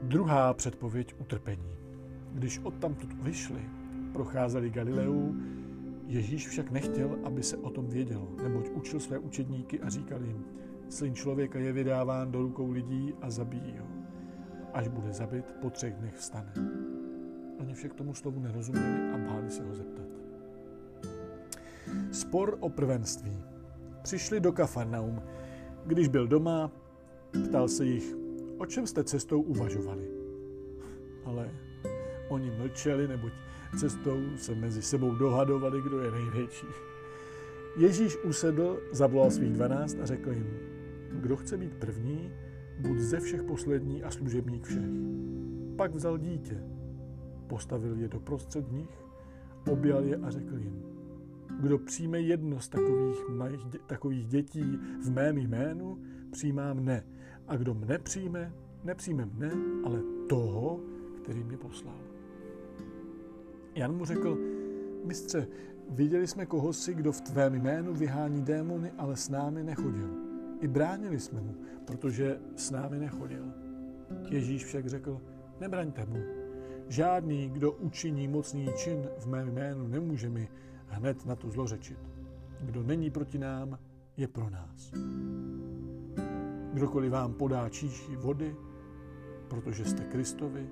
Druhá 0.04 0.54
předpověď 0.54 1.16
utrpení. 1.20 1.78
Když 2.34 2.60
odtamtud 2.60 3.14
vyšli, 3.14 3.62
procházeli 4.14 4.70
Galileu, 4.70 5.34
Ježíš 6.10 6.48
však 6.48 6.72
nechtěl, 6.72 7.20
aby 7.24 7.44
se 7.44 7.58
o 7.58 7.70
tom 7.70 7.88
vědělo, 7.88 8.28
neboť 8.44 8.70
učil 8.70 9.00
své 9.00 9.20
učedníky 9.20 9.80
a 9.80 9.90
říkal 9.90 10.24
jim, 10.24 10.46
syn 10.90 11.16
člověka 11.16 11.60
je 11.60 11.74
vydáván 11.74 12.32
do 12.32 12.42
rukou 12.42 12.72
lidí 12.72 13.14
a 13.22 13.30
zabijí 13.30 13.78
ho. 13.80 13.99
Až 14.74 14.88
bude 14.88 15.14
zabit, 15.14 15.56
po 15.62 15.70
třech 15.70 15.94
dnech 15.94 16.16
vstane. 16.16 16.54
Oni 17.60 17.74
však 17.74 17.94
tomu 17.94 18.14
slovu 18.14 18.40
nerozuměli 18.40 19.12
a 19.14 19.18
báli 19.18 19.50
se 19.50 19.64
ho 19.64 19.76
zeptat. 19.76 20.06
Spor 22.12 22.58
o 22.60 22.70
prvenství. 22.70 23.44
Přišli 24.02 24.40
do 24.40 24.52
Kafarnaum. 24.52 25.22
Když 25.86 26.08
byl 26.08 26.28
doma, 26.28 26.72
ptal 27.48 27.68
se 27.68 27.86
jich, 27.86 28.16
o 28.58 28.66
čem 28.66 28.88
jste 28.88 29.04
cestou 29.04 29.42
uvažovali. 29.42 30.08
Ale 31.26 31.52
oni 32.30 32.52
mlčeli, 32.52 33.08
neboť 33.08 33.32
cestou 33.80 34.18
se 34.38 34.56
mezi 34.56 34.82
sebou 34.82 35.16
dohadovali, 35.16 35.82
kdo 35.82 36.00
je 36.00 36.12
největší. 36.12 36.68
Ježíš 37.78 38.18
usedl, 38.24 38.80
zavolal 38.92 39.32
svých 39.32 39.54
dvanáct 39.54 39.98
a 40.02 40.06
řekl 40.06 40.32
jim, 40.32 40.60
kdo 41.12 41.36
chce 41.36 41.58
být 41.58 41.76
první, 41.76 42.32
buď 42.80 42.98
ze 42.98 43.20
všech 43.20 43.44
poslední 43.44 44.04
a 44.04 44.12
služebník 44.12 44.66
všech. 44.66 44.90
Pak 45.76 45.96
vzal 45.96 46.18
dítě, 46.18 46.64
postavil 47.48 47.96
je 47.96 48.08
do 48.08 48.20
prostřed 48.20 48.72
nich, 48.72 49.06
objal 49.72 50.04
je 50.04 50.16
a 50.16 50.30
řekl 50.30 50.58
jim, 50.58 50.84
kdo 51.60 51.80
přijme 51.80 52.22
jedno 52.22 52.60
z 52.60 52.70
takových, 52.70 53.30
mých, 53.30 53.82
takových 53.86 54.28
dětí 54.28 54.80
v 55.04 55.12
mém 55.12 55.38
jménu, 55.38 55.98
přijímá 56.32 56.74
mne. 56.74 57.04
A 57.48 57.56
kdo 57.56 57.74
mne 57.74 57.98
přijme, 57.98 58.54
nepřijme 58.84 59.26
mne, 59.26 59.52
ale 59.84 60.02
toho, 60.30 60.80
který 61.22 61.44
mě 61.44 61.58
poslal. 61.58 62.00
Jan 63.76 63.98
mu 63.98 64.06
řekl, 64.06 64.38
mistře, 65.06 65.48
viděli 65.90 66.28
jsme 66.28 66.46
koho 66.46 66.74
si, 66.74 66.94
kdo 66.94 67.12
v 67.12 67.22
tvém 67.22 67.56
jménu 67.56 67.94
vyhání 67.94 68.42
démony, 68.42 68.92
ale 68.98 69.16
s 69.16 69.30
námi 69.30 69.64
nechodil. 69.64 70.29
I 70.60 70.68
bránili 70.68 71.20
jsme 71.20 71.41
mu, 71.41 71.55
protože 71.86 72.39
s 72.55 72.72
námi 72.72 72.99
nechodil. 72.99 73.45
Ježíš 74.30 74.66
však 74.66 74.88
řekl, 74.88 75.22
nebraňte 75.60 76.05
mu. 76.05 76.20
Žádný, 76.88 77.49
kdo 77.49 77.72
učiní 77.72 78.28
mocný 78.28 78.70
čin 78.76 79.10
v 79.20 79.26
mém 79.26 79.47
jménu, 79.47 79.88
nemůže 79.88 80.30
mi 80.30 80.49
hned 80.88 81.26
na 81.26 81.36
to 81.36 81.49
zlořečit. 81.49 81.99
Kdo 82.62 82.84
není 82.84 83.12
proti 83.12 83.38
nám, 83.38 83.80
je 84.18 84.28
pro 84.28 84.49
nás. 84.49 84.91
Kdokoliv 86.74 87.12
vám 87.12 87.34
podá 87.34 87.70
číši 87.70 88.16
vody, 88.16 88.55
protože 89.47 89.86
jste 89.86 90.03
Kristovi, 90.03 90.70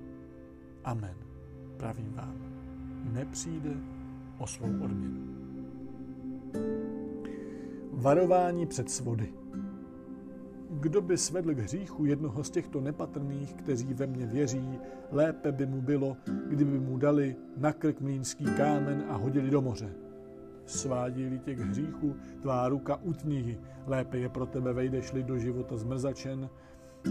amen. 0.83 1.15
Pravím 1.77 2.13
vám, 2.13 2.37
nepřijde 3.13 3.71
o 4.39 4.47
svou 4.47 4.67
odměnu. 4.67 5.27
Varování 7.93 8.65
před 8.65 8.91
svody. 8.91 9.33
Kdo 10.79 11.01
by 11.01 11.17
svedl 11.17 11.53
k 11.53 11.59
hříchu 11.59 12.05
jednoho 12.05 12.43
z 12.43 12.49
těchto 12.49 12.81
nepatrných, 12.81 13.53
kteří 13.53 13.93
ve 13.93 14.07
mně 14.07 14.25
věří, 14.25 14.79
lépe 15.11 15.51
by 15.51 15.65
mu 15.65 15.81
bylo, 15.81 16.17
kdyby 16.47 16.79
mu 16.79 16.97
dali 16.97 17.35
na 17.57 17.73
krk 17.73 18.01
mlínský 18.01 18.45
kámen 18.45 19.03
a 19.09 19.15
hodili 19.15 19.49
do 19.49 19.61
moře 19.61 20.07
svádí 20.67 21.39
tě 21.39 21.55
k 21.55 21.59
hříchu, 21.59 22.15
tvá 22.41 22.69
ruka 22.69 22.95
utní, 22.95 23.57
lépe 23.87 24.17
je 24.17 24.29
pro 24.29 24.45
tebe 24.45 24.73
vejdeš-li 24.73 25.23
do 25.23 25.37
života 25.37 25.77
zmrzačen, 25.77 26.49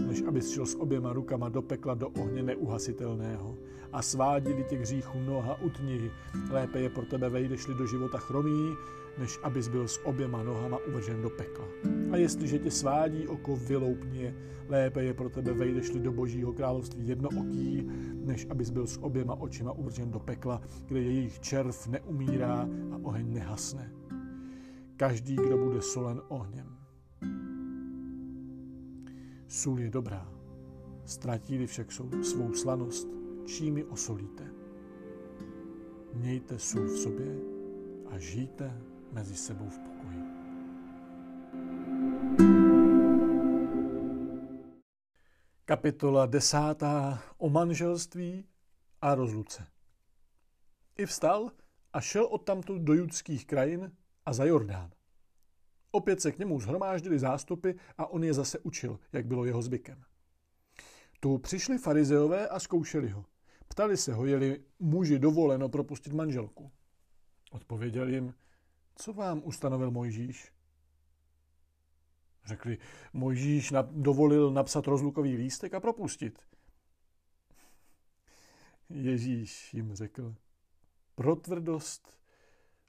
než 0.07 0.23
abys 0.27 0.51
šel 0.51 0.65
s 0.65 0.75
oběma 0.75 1.13
rukama 1.13 1.49
do 1.49 1.61
pekla 1.61 1.93
do 1.93 2.09
ohně 2.09 2.43
neuhasitelného. 2.43 3.57
A 3.93 4.01
svádí 4.01 4.63
tě 4.69 4.77
k 4.77 4.81
hříchu 4.81 5.19
noha 5.19 5.61
utní, 5.61 6.11
lépe 6.49 6.79
je 6.79 6.89
pro 6.89 7.05
tebe 7.05 7.29
vejdeš-li 7.29 7.75
do 7.75 7.87
života 7.87 8.17
chromý, 8.17 8.73
než 9.19 9.39
abys 9.43 9.67
byl 9.67 9.87
s 9.87 10.05
oběma 10.05 10.43
nohama 10.43 10.77
uvržen 10.87 11.21
do 11.21 11.29
pekla. 11.29 11.65
A 12.11 12.17
jestliže 12.17 12.59
tě 12.59 12.71
svádí 12.71 13.27
oko, 13.27 13.55
vyloupně, 13.55 14.35
lépe 14.67 15.03
je 15.03 15.13
pro 15.13 15.29
tebe 15.29 15.53
vejdeš-li 15.53 15.99
do 15.99 16.11
božího 16.11 16.53
království 16.53 17.07
jednooký, 17.07 17.87
než 18.13 18.47
abys 18.49 18.69
byl 18.69 18.87
s 18.87 18.97
oběma 18.97 19.35
očima 19.35 19.71
uvržen 19.71 20.11
do 20.11 20.19
pekla, 20.19 20.61
kde 20.87 21.01
jejich 21.01 21.39
červ 21.39 21.87
neumírá 21.87 22.69
a 22.91 22.99
oheň 23.01 23.33
nehasne. 23.33 23.93
Každý, 24.97 25.35
kdo 25.35 25.57
bude 25.57 25.81
solen 25.81 26.21
ohněm. 26.27 26.77
Sůl 29.47 29.79
je 29.79 29.89
dobrá, 29.89 30.31
ztratí 31.05 31.65
však 31.65 31.91
svou 32.21 32.53
slanost, 32.53 33.07
čím 33.45 33.77
ji 33.77 33.83
osolíte. 33.83 34.51
Mějte 36.13 36.59
sůl 36.59 36.85
v 36.85 36.97
sobě 36.97 37.37
a 38.09 38.19
žijte 38.19 38.81
mezi 39.17 39.35
sebou 39.35 39.69
v 39.69 39.79
pokoji. 39.79 40.21
Kapitola 45.65 46.25
desátá 46.25 47.23
o 47.37 47.49
manželství 47.49 48.45
a 49.01 49.15
rozluce. 49.15 49.67
I 50.97 51.05
vstal 51.05 51.51
a 51.93 52.01
šel 52.01 52.25
odtamtud 52.25 52.81
do 52.81 52.93
judských 52.93 53.45
krajin 53.45 53.91
a 54.25 54.33
za 54.33 54.45
Jordán. 54.45 54.91
Opět 55.91 56.21
se 56.21 56.31
k 56.31 56.39
němu 56.39 56.59
zhromáždili 56.59 57.19
zástupy 57.19 57.71
a 57.97 58.05
on 58.07 58.23
je 58.23 58.33
zase 58.33 58.59
učil, 58.59 58.99
jak 59.13 59.25
bylo 59.25 59.45
jeho 59.45 59.61
zvykem. 59.61 60.03
Tu 61.19 61.37
přišli 61.37 61.77
farizeové 61.77 62.47
a 62.47 62.59
zkoušeli 62.59 63.09
ho. 63.09 63.25
Ptali 63.67 63.97
se 63.97 64.13
ho, 64.13 64.25
jeli 64.25 64.63
muži 64.79 65.19
dovoleno 65.19 65.69
propustit 65.69 66.13
manželku. 66.13 66.71
Odpověděl 67.51 68.09
jim, 68.09 68.33
co 68.97 69.13
vám 69.13 69.41
ustanovil 69.45 69.91
Mojžíš? 69.91 70.51
Řekli, 72.45 72.77
Mojžíš 73.13 73.73
dovolil 73.91 74.51
napsat 74.51 74.87
rozlukový 74.87 75.35
lístek 75.35 75.73
a 75.73 75.79
propustit. 75.79 76.39
Ježíš 78.89 79.73
jim 79.73 79.95
řekl, 79.95 80.35
pro 81.15 81.35
tvrdost 81.35 82.17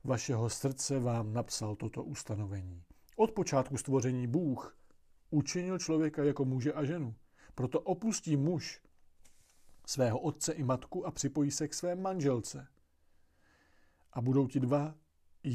vašeho 0.05 0.51
srdce 0.51 1.01
vám 1.01 1.33
napsal 1.33 1.77
toto 1.77 2.05
ustanovení. 2.05 2.85
Od 3.17 3.31
počátku 3.31 3.77
stvoření 3.77 4.27
Bůh 4.27 4.79
učinil 5.31 5.79
člověka 5.79 6.25
jako 6.25 6.45
muže 6.45 6.73
a 6.73 6.85
ženu. 6.85 7.15
Proto 7.55 7.81
opustí 7.81 8.37
muž 8.37 8.81
svého 9.87 10.21
otce 10.21 10.53
i 10.53 10.63
matku 10.63 11.07
a 11.07 11.11
připojí 11.11 11.51
se 11.51 11.69
k 11.69 11.75
své 11.75 11.95
manželce. 11.95 12.69
A 14.13 14.21
budou 14.21 14.47
ti 14.47 14.61
dva 14.61 14.95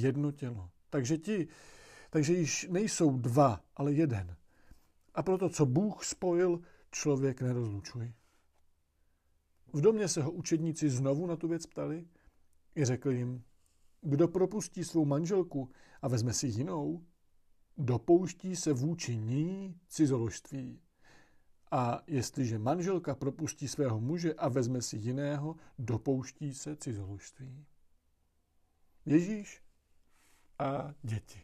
jedno 0.02 0.32
tělo. 0.32 0.70
Takže 0.90 1.18
ti, 1.18 1.48
takže 2.10 2.34
již 2.34 2.68
nejsou 2.72 3.18
dva, 3.18 3.62
ale 3.76 3.94
jeden. 3.94 4.36
A 5.16 5.24
proto, 5.24 5.50
co 5.50 5.66
Bůh 5.66 6.06
spojil, 6.06 6.62
člověk 6.92 7.42
nerozlučuje. 7.42 8.14
V 9.74 9.82
domě 9.82 10.08
se 10.08 10.22
ho 10.22 10.32
učedníci 10.32 10.90
znovu 10.90 11.28
na 11.28 11.36
tu 11.36 11.48
věc 11.48 11.66
ptali 11.66 12.06
i 12.76 12.86
řekl 12.86 13.12
jim, 13.12 13.44
kdo 14.02 14.28
propustí 14.28 14.84
svou 14.84 15.06
manželku 15.06 15.72
a 16.02 16.08
vezme 16.08 16.34
si 16.34 16.48
jinou, 16.48 17.06
dopouští 17.78 18.56
se 18.56 18.74
vůči 18.74 19.18
ní 19.18 19.80
cizoložství. 19.88 20.82
A 21.72 22.04
jestliže 22.08 22.60
manželka 22.60 23.16
propustí 23.16 23.68
svého 23.68 24.00
muže 24.00 24.34
a 24.34 24.50
vezme 24.50 24.82
si 24.82 24.98
jiného, 24.98 25.56
dopouští 25.80 26.54
se 26.54 26.76
cizoložství. 26.76 27.66
Ježíš 29.06 29.63
a 30.60 30.94
děti. 31.02 31.42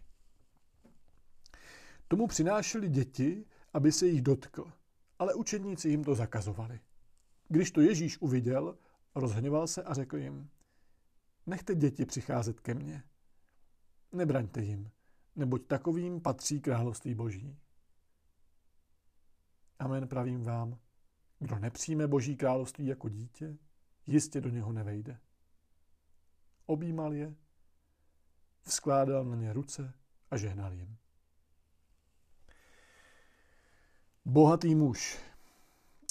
Tomu 2.08 2.28
přinášeli 2.28 2.90
děti, 2.90 3.46
aby 3.74 3.92
se 3.92 4.08
jich 4.08 4.22
dotkl, 4.22 4.72
ale 5.20 5.34
učedníci 5.34 5.90
jim 5.90 6.04
to 6.04 6.16
zakazovali. 6.16 6.80
Když 7.48 7.72
to 7.72 7.82
Ježíš 7.82 8.22
uviděl, 8.22 8.78
rozhněval 9.16 9.68
se 9.68 9.84
a 9.84 9.94
řekl 9.94 10.18
jim, 10.18 10.50
nechte 11.46 11.76
děti 11.76 12.06
přicházet 12.06 12.60
ke 12.60 12.74
mně. 12.74 13.04
Nebraňte 14.12 14.62
jim, 14.62 14.92
neboť 15.36 15.68
takovým 15.68 16.22
patří 16.22 16.62
království 16.62 17.16
boží. 17.16 17.58
Amen 19.80 20.08
pravím 20.08 20.44
vám, 20.44 20.80
kdo 21.40 21.60
nepřijme 21.60 22.08
boží 22.08 22.38
království 22.38 22.86
jako 22.86 23.10
dítě, 23.10 23.58
jistě 24.08 24.42
do 24.42 24.50
něho 24.50 24.74
nevejde. 24.74 25.20
Objímal 26.66 27.14
je, 27.14 27.36
vzkládal 28.64 29.26
na 29.26 29.36
ně 29.36 29.54
ruce 29.54 29.94
a 30.32 30.38
žehnal 30.38 30.74
jim. 30.74 30.98
Bohatý 34.26 34.76
muž. 34.76 35.20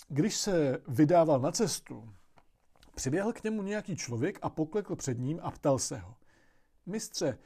Když 0.08 0.36
se 0.36 0.82
vydával 0.88 1.40
na 1.40 1.52
cestu, 1.52 2.14
přiběhl 2.94 3.32
k 3.32 3.44
němu 3.44 3.62
nějaký 3.62 3.96
člověk 3.96 4.38
a 4.42 4.50
poklekl 4.50 4.96
před 4.96 5.18
ním 5.18 5.40
a 5.42 5.50
ptal 5.50 5.78
se 5.78 5.98
ho. 5.98 6.14
Mistře, 6.86 7.38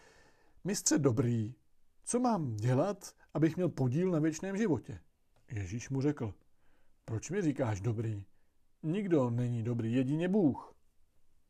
mistře 0.64 0.98
dobrý, 0.98 1.54
co 2.04 2.20
mám 2.20 2.56
dělat, 2.56 3.14
abych 3.34 3.56
měl 3.56 3.68
podíl 3.68 4.10
na 4.10 4.18
věčném 4.18 4.56
životě? 4.56 5.00
Ježíš 5.50 5.90
mu 5.90 6.00
řekl, 6.00 6.34
proč 7.04 7.30
mi 7.30 7.42
říkáš 7.42 7.80
dobrý? 7.80 8.26
Nikdo 8.82 9.30
není 9.30 9.62
dobrý, 9.62 9.92
jedině 9.92 10.28
Bůh. 10.28 10.74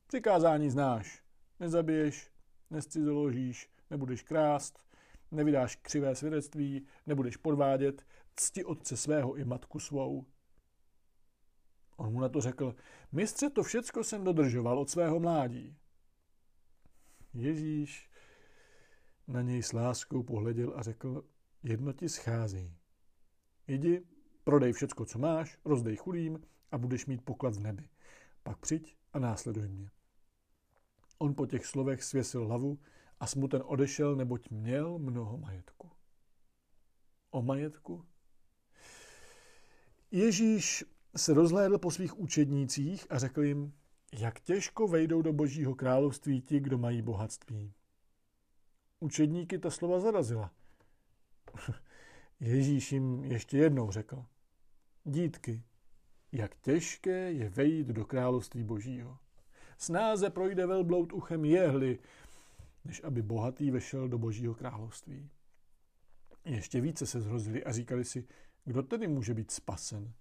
Přikázání 0.06 0.70
znáš. 0.70 1.22
Nezabiješ, 1.60 2.31
nescizoložíš, 2.72 3.70
nebudeš 3.90 4.22
krást, 4.22 4.86
nevydáš 5.30 5.76
křivé 5.76 6.14
svědectví, 6.14 6.86
nebudeš 7.06 7.36
podvádět, 7.36 8.06
cti 8.36 8.64
otce 8.64 8.96
svého 8.96 9.34
i 9.34 9.44
matku 9.44 9.78
svou. 9.78 10.26
On 11.96 12.12
mu 12.12 12.20
na 12.20 12.28
to 12.28 12.40
řekl, 12.40 12.74
mistře, 13.12 13.50
to 13.50 13.62
všecko 13.62 14.04
jsem 14.04 14.24
dodržoval 14.24 14.78
od 14.78 14.90
svého 14.90 15.20
mládí. 15.20 15.76
Ježíš 17.34 18.10
na 19.28 19.42
něj 19.42 19.62
s 19.62 19.72
láskou 19.72 20.22
pohleděl 20.22 20.72
a 20.76 20.82
řekl, 20.82 21.24
jedno 21.62 21.92
ti 21.92 22.08
schází. 22.08 22.76
Jdi, 23.68 24.06
prodej 24.44 24.72
všecko, 24.72 25.04
co 25.04 25.18
máš, 25.18 25.58
rozdej 25.64 25.96
chudým 25.96 26.40
a 26.70 26.78
budeš 26.78 27.06
mít 27.06 27.24
poklad 27.24 27.56
v 27.56 27.60
nebi. 27.60 27.88
Pak 28.42 28.58
přijď 28.58 28.96
a 29.12 29.18
následuj 29.18 29.68
mě. 29.68 29.90
On 31.22 31.34
po 31.34 31.46
těch 31.46 31.66
slovech 31.66 32.02
svěsil 32.02 32.46
hlavu 32.46 32.78
a 33.20 33.26
smuten 33.26 33.62
odešel, 33.64 34.16
neboť 34.16 34.50
měl 34.50 34.98
mnoho 34.98 35.38
majetku. 35.38 35.90
O 37.30 37.42
majetku? 37.42 38.04
Ježíš 40.10 40.84
se 41.16 41.34
rozhlédl 41.34 41.78
po 41.78 41.90
svých 41.90 42.18
učednících 42.18 43.06
a 43.10 43.18
řekl 43.18 43.42
jim, 43.42 43.72
jak 44.12 44.40
těžko 44.40 44.88
vejdou 44.88 45.22
do 45.22 45.32
božího 45.32 45.74
království 45.74 46.40
ti, 46.40 46.60
kdo 46.60 46.78
mají 46.78 47.02
bohatství. 47.02 47.74
Učedníky 49.00 49.58
ta 49.58 49.70
slova 49.70 50.00
zarazila. 50.00 50.52
Ježíš 52.40 52.92
jim 52.92 53.24
ještě 53.24 53.58
jednou 53.58 53.90
řekl, 53.90 54.24
dítky, 55.04 55.62
jak 56.32 56.56
těžké 56.56 57.32
je 57.32 57.48
vejít 57.48 57.86
do 57.86 58.04
království 58.04 58.64
božího. 58.64 59.21
Snáze 59.82 60.30
projde 60.30 60.66
velbloud 60.66 61.12
uchem 61.12 61.44
jehly, 61.44 61.98
než 62.84 63.04
aby 63.04 63.22
bohatý 63.22 63.70
vešel 63.70 64.08
do 64.08 64.18
božího 64.18 64.54
království. 64.54 65.30
Ještě 66.44 66.80
více 66.80 67.06
se 67.06 67.20
zhrozili 67.20 67.64
a 67.64 67.72
říkali 67.72 68.04
si, 68.04 68.26
kdo 68.64 68.82
tedy 68.82 69.08
může 69.08 69.34
být 69.34 69.50
spasen? 69.50 70.12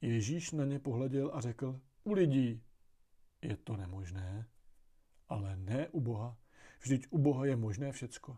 Ježíš 0.00 0.52
na 0.52 0.64
ně 0.64 0.78
pohleděl 0.78 1.30
a 1.34 1.40
řekl, 1.40 1.80
u 2.04 2.12
lidí 2.12 2.62
je 3.42 3.56
to 3.56 3.76
nemožné, 3.76 4.46
ale 5.28 5.56
ne 5.56 5.88
u 5.88 6.00
Boha. 6.00 6.36
Vždyť 6.80 7.06
u 7.10 7.18
Boha 7.18 7.46
je 7.46 7.56
možné 7.56 7.92
všecko. 7.92 8.36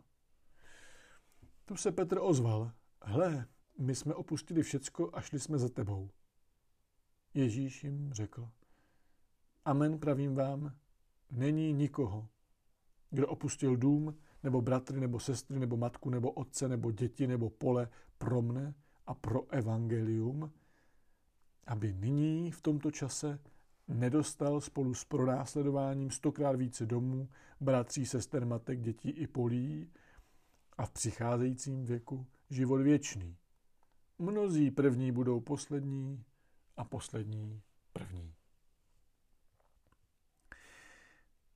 Tu 1.64 1.76
se 1.76 1.92
Petr 1.92 2.18
ozval. 2.20 2.72
Hle, 3.02 3.46
my 3.78 3.94
jsme 3.94 4.14
opustili 4.14 4.62
všecko 4.62 5.10
a 5.12 5.20
šli 5.20 5.40
jsme 5.40 5.58
za 5.58 5.68
tebou. 5.68 6.10
Ježíš 7.34 7.84
jim 7.84 8.12
řekl. 8.12 8.50
Amen 9.64 9.98
pravím 9.98 10.34
vám, 10.34 10.72
není 11.30 11.72
nikoho, 11.72 12.28
kdo 13.11 13.28
opustil 13.28 13.76
dům, 13.76 14.16
nebo 14.42 14.62
bratry, 14.62 15.00
nebo 15.00 15.20
sestry, 15.20 15.58
nebo 15.58 15.76
matku, 15.76 16.11
nebo 16.11 16.30
otce, 16.30 16.68
nebo 16.68 16.90
děti, 16.90 17.26
nebo 17.26 17.50
pole 17.50 17.88
pro 18.18 18.42
mne 18.42 18.74
a 19.06 19.14
pro 19.14 19.50
evangelium, 19.50 20.52
aby 21.66 21.92
nyní 21.92 22.50
v 22.50 22.62
tomto 22.62 22.90
čase 22.90 23.38
nedostal 23.88 24.61
spolu 24.61 24.94
s 24.94 25.04
pronásledováním 25.04 26.11
stokrát 26.11 26.56
více 26.56 26.86
domů, 26.86 27.28
bratří, 27.61 28.06
sester, 28.06 28.46
matek, 28.46 28.80
dětí 28.80 29.11
i 29.11 29.26
polí 29.26 29.90
a 30.78 30.86
v 30.86 30.90
přicházejícím 30.90 31.84
věku 31.84 32.26
život 32.50 32.78
věčný. 32.78 33.36
Mnozí 34.18 34.70
první 34.70 35.12
budou 35.12 35.40
poslední 35.40 36.24
a 36.76 36.84
poslední 36.84 37.62
první. 37.92 38.34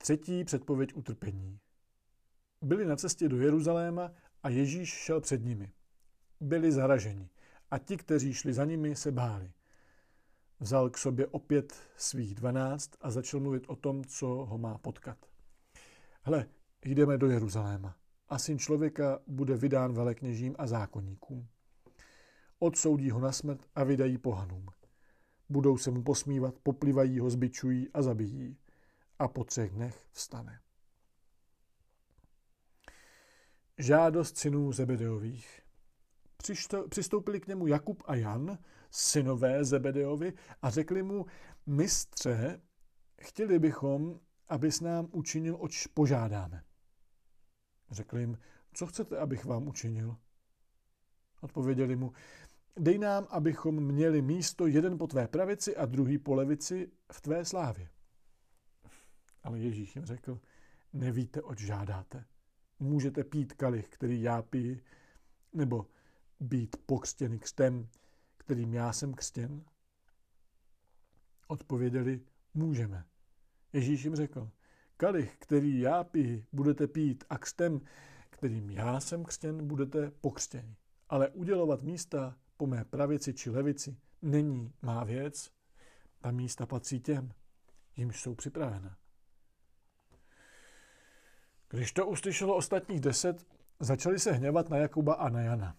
Třetí 0.05 0.43
předpověď 0.43 0.93
utrpení. 0.93 1.59
Byli 2.61 2.85
na 2.85 2.95
cestě 2.95 3.29
do 3.29 3.37
Jeruzaléma 3.37 4.11
a 4.43 4.49
Ježíš 4.49 4.89
šel 4.89 5.21
před 5.21 5.43
nimi. 5.43 5.71
Byli 6.39 6.71
zaraženi 6.71 7.29
a 7.71 7.77
ti, 7.77 7.97
kteří 7.97 8.33
šli 8.33 8.53
za 8.53 8.65
nimi, 8.65 8.95
se 8.95 9.11
báli. 9.11 9.51
Vzal 10.59 10.89
k 10.89 10.97
sobě 10.97 11.27
opět 11.27 11.73
svých 11.97 12.35
dvanáct 12.35 12.89
a 13.01 13.11
začal 13.11 13.39
mluvit 13.39 13.63
o 13.67 13.75
tom, 13.75 14.03
co 14.03 14.27
ho 14.27 14.57
má 14.57 14.77
potkat. 14.77 15.17
Hle, 16.21 16.47
jdeme 16.85 17.17
do 17.17 17.27
Jeruzaléma 17.27 17.97
a 18.29 18.39
syn 18.39 18.59
člověka 18.59 19.19
bude 19.27 19.57
vydán 19.57 19.93
velekněžím 19.93 20.55
a 20.57 20.67
zákonníkům. 20.67 21.47
Odsoudí 22.59 23.09
ho 23.09 23.19
na 23.19 23.31
smrt 23.31 23.65
a 23.75 23.83
vydají 23.83 24.17
pohanům. 24.17 24.65
Budou 25.49 25.77
se 25.77 25.91
mu 25.91 26.03
posmívat, 26.03 26.55
poplivají 26.63 27.19
ho, 27.19 27.29
zbičují 27.29 27.89
a 27.93 28.01
zabijí. 28.01 28.57
A 29.19 29.27
po 29.27 29.43
třech 29.43 29.71
dnech 29.71 30.07
vstane. 30.11 30.59
Žádost 33.77 34.37
synů 34.37 34.71
Zebedeových. 34.71 35.61
Přistoupili 36.89 37.39
k 37.39 37.47
němu 37.47 37.67
Jakub 37.67 38.03
a 38.05 38.15
Jan, 38.15 38.57
synové 38.91 39.65
Zebedeovi, 39.65 40.33
a 40.61 40.69
řekli 40.69 41.03
mu, 41.03 41.25
mistře, 41.65 42.61
chtěli 43.21 43.59
bychom, 43.59 44.19
abys 44.47 44.81
nám 44.81 45.07
učinil, 45.11 45.57
oč 45.59 45.87
požádáme. 45.87 46.63
Řekl 47.91 48.17
jim, 48.17 48.37
co 48.73 48.85
chcete, 48.87 49.17
abych 49.17 49.45
vám 49.45 49.67
učinil? 49.67 50.17
Odpověděli 51.41 51.95
mu, 51.95 52.13
dej 52.75 52.97
nám, 52.97 53.27
abychom 53.29 53.83
měli 53.83 54.21
místo 54.21 54.67
jeden 54.67 54.97
po 54.97 55.07
tvé 55.07 55.27
pravici 55.27 55.75
a 55.75 55.85
druhý 55.85 56.17
po 56.17 56.33
levici 56.33 56.91
v 57.11 57.21
tvé 57.21 57.45
slávě. 57.45 57.89
Ale 59.45 59.59
Ježíš 59.59 59.95
jim 59.95 60.05
řekl, 60.05 60.39
nevíte, 60.93 61.41
oč 61.41 61.59
žádáte. 61.59 62.25
Můžete 62.79 63.23
pít 63.23 63.53
kalich, 63.53 63.87
který 63.87 64.21
já 64.21 64.41
piji, 64.41 64.83
nebo 65.53 65.87
být 66.39 66.75
pokřtěný 66.85 67.39
křtem, 67.39 67.89
kterým 68.37 68.73
já 68.73 68.93
jsem 68.93 69.13
křtěn? 69.13 69.65
Odpověděli, 71.47 72.21
můžeme. 72.53 73.05
Ježíš 73.73 74.03
jim 74.03 74.15
řekl, 74.15 74.51
kalich, 74.97 75.37
který 75.39 75.79
já 75.79 76.03
piji, 76.03 76.45
budete 76.53 76.87
pít 76.87 77.23
a 77.29 77.37
křtem, 77.37 77.81
kterým 78.29 78.69
já 78.69 78.99
jsem 78.99 79.23
křtěn, 79.23 79.67
budete 79.67 80.11
pokřtěni. 80.11 80.75
Ale 81.09 81.29
udělovat 81.29 81.81
místa 81.81 82.37
po 82.57 82.67
mé 82.67 82.85
pravici 82.85 83.33
či 83.33 83.49
levici 83.49 83.97
není 84.21 84.73
má 84.81 85.03
věc. 85.03 85.51
Ta 86.19 86.31
místa 86.31 86.65
patří 86.65 86.99
těm, 86.99 87.33
jimž 87.95 88.21
jsou 88.21 88.35
připravena. 88.35 88.97
Když 91.69 91.91
to 91.91 92.07
uslyšelo 92.07 92.55
ostatních 92.55 92.99
deset, 92.99 93.45
začali 93.79 94.19
se 94.19 94.31
hněvat 94.31 94.69
na 94.69 94.77
Jakuba 94.77 95.13
a 95.13 95.29
na 95.29 95.41
Jana. 95.41 95.75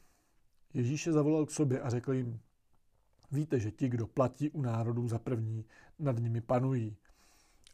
Ježíš 0.75 1.07
je 1.07 1.13
zavolal 1.13 1.47
k 1.47 1.51
sobě 1.51 1.81
a 1.81 1.91
řekl 1.91 2.13
jim, 2.13 2.41
víte, 3.33 3.61
že 3.61 3.71
ti, 3.71 3.89
kdo 3.89 4.07
platí 4.07 4.51
u 4.51 4.63
národů 4.63 5.09
za 5.09 5.19
první, 5.19 5.65
nad 5.99 6.19
nimi 6.19 6.41
panují. 6.41 6.97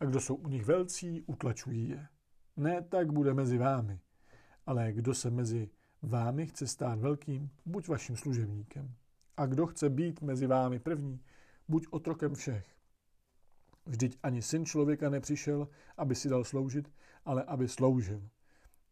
A 0.01 0.05
kdo 0.05 0.21
jsou 0.21 0.35
u 0.35 0.49
nich 0.49 0.65
velcí, 0.65 1.23
utlačují 1.23 1.89
je. 1.89 2.07
Ne 2.57 2.83
tak 2.83 3.13
bude 3.13 3.35
mezi 3.35 3.59
vámi, 3.59 4.01
ale 4.67 4.93
kdo 4.93 5.15
se 5.15 5.31
mezi 5.31 5.71
vámi 6.03 6.47
chce 6.47 6.67
stát 6.67 6.99
velkým, 6.99 7.51
buď 7.67 7.89
vaším 7.89 8.17
služebníkem. 8.17 8.95
A 9.37 9.47
kdo 9.47 9.67
chce 9.67 9.91
být 9.91 10.23
mezi 10.23 10.47
vámi 10.47 10.79
první, 10.79 11.21
buď 11.69 11.87
otrokem 11.91 12.35
všech. 12.35 12.72
Vždyť 13.87 14.19
ani 14.23 14.43
syn 14.43 14.65
člověka 14.65 15.11
nepřišel, 15.11 15.69
aby 15.97 16.15
si 16.15 16.29
dal 16.29 16.45
sloužit, 16.45 16.93
ale 17.25 17.45
aby 17.45 17.69
sloužil 17.69 18.29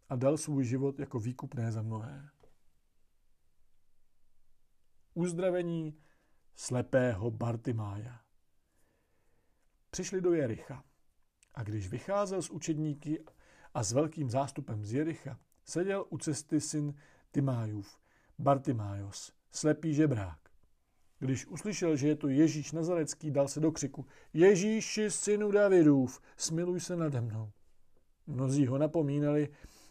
a 0.08 0.16
dal 0.16 0.36
svůj 0.36 0.64
život 0.64 0.98
jako 0.98 1.20
výkupné 1.20 1.72
za 1.72 1.82
mnohé. 1.82 2.30
Uzdravení 5.14 5.98
slepého 6.54 7.30
Bartimája. 7.30 8.20
Přišli 9.90 10.20
do 10.20 10.32
Jericha 10.32 10.84
a 11.54 11.62
když 11.62 11.88
vycházel 11.88 12.42
z 12.42 12.50
učedníky 12.50 13.24
a 13.74 13.82
s 13.82 13.92
velkým 13.92 14.30
zástupem 14.30 14.84
z 14.84 14.92
Jericha, 14.92 15.38
seděl 15.64 16.06
u 16.08 16.18
cesty 16.18 16.60
syn 16.60 16.94
Timájův, 17.32 17.98
Bartimájos, 18.38 19.32
slepý 19.50 19.94
žebrák. 19.94 20.39
Když 21.20 21.46
uslyšel, 21.46 21.96
že 21.96 22.08
je 22.08 22.16
to 22.16 22.28
Ježíš 22.28 22.72
Nazarecký, 22.72 23.30
dal 23.30 23.48
se 23.48 23.60
do 23.60 23.72
křiku 23.72 24.06
Ježíši, 24.32 25.10
synu 25.10 25.50
Davidův, 25.50 26.20
smiluj 26.36 26.80
se 26.80 26.96
nade 26.96 27.20
mnou. 27.20 27.52
Mnozí 28.26 28.66
ho 28.66 28.78
napomínali, 28.78 29.48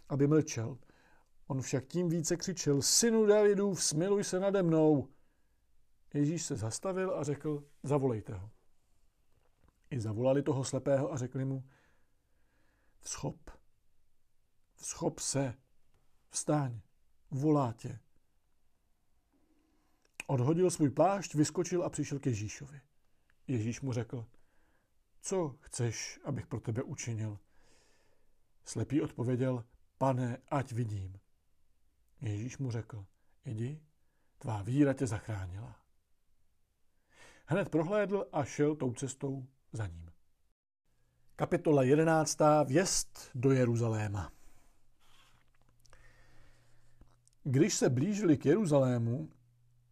aby 0.10 0.28
mlčel. 0.28 0.78
On 1.48 1.62
však 1.62 1.88
tím 1.88 2.10
více 2.10 2.38
křičel, 2.38 2.82
synu 2.82 3.26
Davidův, 3.26 3.84
smiluj 3.84 4.24
se 4.24 4.40
nade 4.40 4.64
mnou. 4.64 5.08
Ježíš 6.14 6.46
se 6.46 6.56
zastavil 6.56 7.18
a 7.18 7.24
řekl, 7.24 7.64
zavolejte 7.84 8.34
ho. 8.34 8.50
I 9.92 10.00
zavolali 10.00 10.44
toho 10.44 10.64
slepého 10.64 11.14
a 11.14 11.18
řekli 11.18 11.46
mu, 11.46 11.64
vschop, 13.00 13.50
vschop 14.76 15.20
se, 15.20 15.54
vstaň, 16.30 16.80
volá 17.32 17.74
tě. 17.74 18.00
Odhodil 20.30 20.72
svůj 20.72 20.90
plášť, 20.90 21.36
vyskočil 21.36 21.84
a 21.84 21.90
přišel 21.90 22.20
k 22.20 22.26
Ježíšovi. 22.26 22.82
Ježíš 23.48 23.82
mu 23.82 23.94
řekl, 23.94 24.26
co 25.22 25.56
chceš, 25.60 26.20
abych 26.24 26.48
pro 26.48 26.60
tebe 26.60 26.84
učinil? 26.84 27.40
Slepý 28.66 29.02
odpověděl, 29.02 29.66
pane, 29.98 30.38
ať 30.48 30.72
vidím. 30.72 31.20
Ježíš 32.22 32.58
mu 32.58 32.72
řekl, 32.72 33.06
jdi, 33.46 33.82
tvá 34.38 34.62
víra 34.62 34.94
tě 34.94 35.08
zachránila. 35.08 35.76
Hned 37.46 37.70
prohlédl 37.70 38.26
a 38.32 38.44
šel 38.44 38.76
tou 38.76 38.94
cestou 38.94 39.48
za 39.72 39.88
ním. 39.88 40.12
Kapitola 41.36 41.84
11. 41.84 42.38
Věst 42.66 43.32
do 43.36 43.52
Jeruzaléma. 43.52 44.32
Když 47.44 47.74
se 47.74 47.90
blížili 47.90 48.38
k 48.38 48.46
Jeruzalému, 48.46 49.30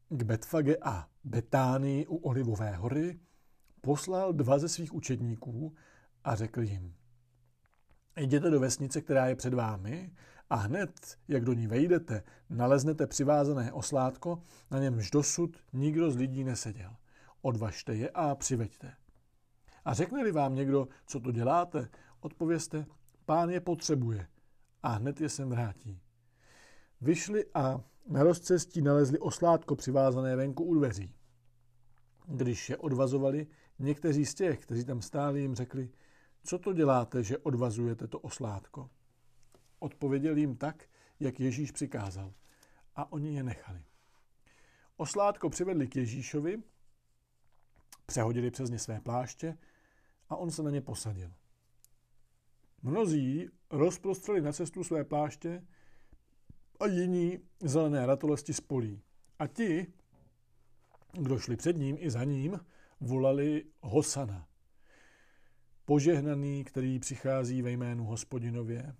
k 0.09 0.23
Betfage 0.23 0.77
a 0.81 1.09
Betánii 1.23 2.07
u 2.07 2.15
Olivové 2.15 2.75
hory, 2.75 3.19
poslal 3.81 4.33
dva 4.33 4.59
ze 4.59 4.69
svých 4.69 4.93
učedníků 4.93 5.75
a 6.23 6.35
řekl 6.35 6.61
jim, 6.61 6.93
jděte 8.19 8.49
do 8.49 8.59
vesnice, 8.59 9.01
která 9.01 9.27
je 9.27 9.35
před 9.35 9.53
vámi 9.53 10.11
a 10.49 10.55
hned, 10.55 11.17
jak 11.27 11.45
do 11.45 11.53
ní 11.53 11.67
vejdete, 11.67 12.23
naleznete 12.49 13.07
přivázané 13.07 13.73
oslátko, 13.73 14.41
na 14.71 14.79
němž 14.79 15.11
dosud 15.11 15.57
nikdo 15.73 16.11
z 16.11 16.15
lidí 16.15 16.43
neseděl. 16.43 16.95
Odvažte 17.41 17.95
je 17.95 18.09
a 18.09 18.35
přiveďte. 18.35 18.93
A 19.85 19.93
řekne-li 19.93 20.31
vám 20.31 20.55
někdo, 20.55 20.87
co 21.05 21.19
to 21.19 21.31
děláte, 21.31 21.89
odpověste, 22.19 22.85
pán 23.25 23.49
je 23.49 23.61
potřebuje 23.61 24.27
a 24.83 24.89
hned 24.89 25.21
je 25.21 25.29
sem 25.29 25.49
vrátí. 25.49 26.01
Vyšli 27.01 27.45
a 27.53 27.81
na 28.07 28.23
rozcestí 28.23 28.81
nalezli 28.81 29.19
oslátko 29.19 29.75
přivázané 29.75 30.35
venku 30.35 30.63
u 30.63 30.73
dveří. 30.73 31.13
Když 32.27 32.69
je 32.69 32.77
odvazovali, 32.77 33.47
někteří 33.79 34.25
z 34.25 34.33
těch, 34.33 34.59
kteří 34.59 34.85
tam 34.85 35.01
stáli, 35.01 35.41
jim 35.41 35.55
řekli, 35.55 35.89
co 36.43 36.59
to 36.59 36.73
děláte, 36.73 37.23
že 37.23 37.37
odvazujete 37.37 38.07
to 38.07 38.19
oslátko? 38.19 38.89
Odpověděl 39.79 40.37
jim 40.37 40.55
tak, 40.55 40.89
jak 41.19 41.39
Ježíš 41.39 41.71
přikázal. 41.71 42.33
A 42.95 43.11
oni 43.11 43.35
je 43.35 43.43
nechali. 43.43 43.83
Oslátko 44.97 45.49
přivedli 45.49 45.87
k 45.87 45.95
Ježíšovi, 45.95 46.63
přehodili 48.05 48.51
přes 48.51 48.69
ně 48.69 48.79
své 48.79 49.01
pláště 49.01 49.57
a 50.29 50.35
on 50.35 50.51
se 50.51 50.63
na 50.63 50.69
ně 50.71 50.81
posadil. 50.81 51.33
Mnozí 52.81 53.49
rozprostřeli 53.71 54.41
na 54.41 54.51
cestu 54.51 54.83
své 54.83 55.03
pláště 55.03 55.67
a 56.79 56.85
jiní 56.85 57.39
zelené 57.59 58.05
ratolesti 58.05 58.53
z 58.53 58.61
polí. 58.61 59.01
A 59.39 59.47
ti, 59.47 59.87
kdo 61.13 61.39
šli 61.39 61.55
před 61.55 61.77
ním 61.77 61.97
i 61.99 62.11
za 62.11 62.23
ním, 62.23 62.59
volali 63.01 63.65
Hosana. 63.81 64.47
Požehnaný, 65.85 66.63
který 66.63 66.99
přichází 66.99 67.61
ve 67.61 67.71
jménu 67.71 68.05
hospodinově. 68.05 68.95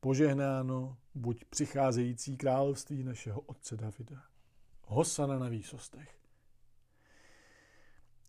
Požehnáno 0.00 0.96
buď 1.14 1.44
přicházející 1.44 2.36
království 2.36 3.04
našeho 3.04 3.40
otce 3.40 3.76
Davida. 3.76 4.22
Hosana 4.82 5.38
na 5.38 5.48
výsostech. 5.48 6.18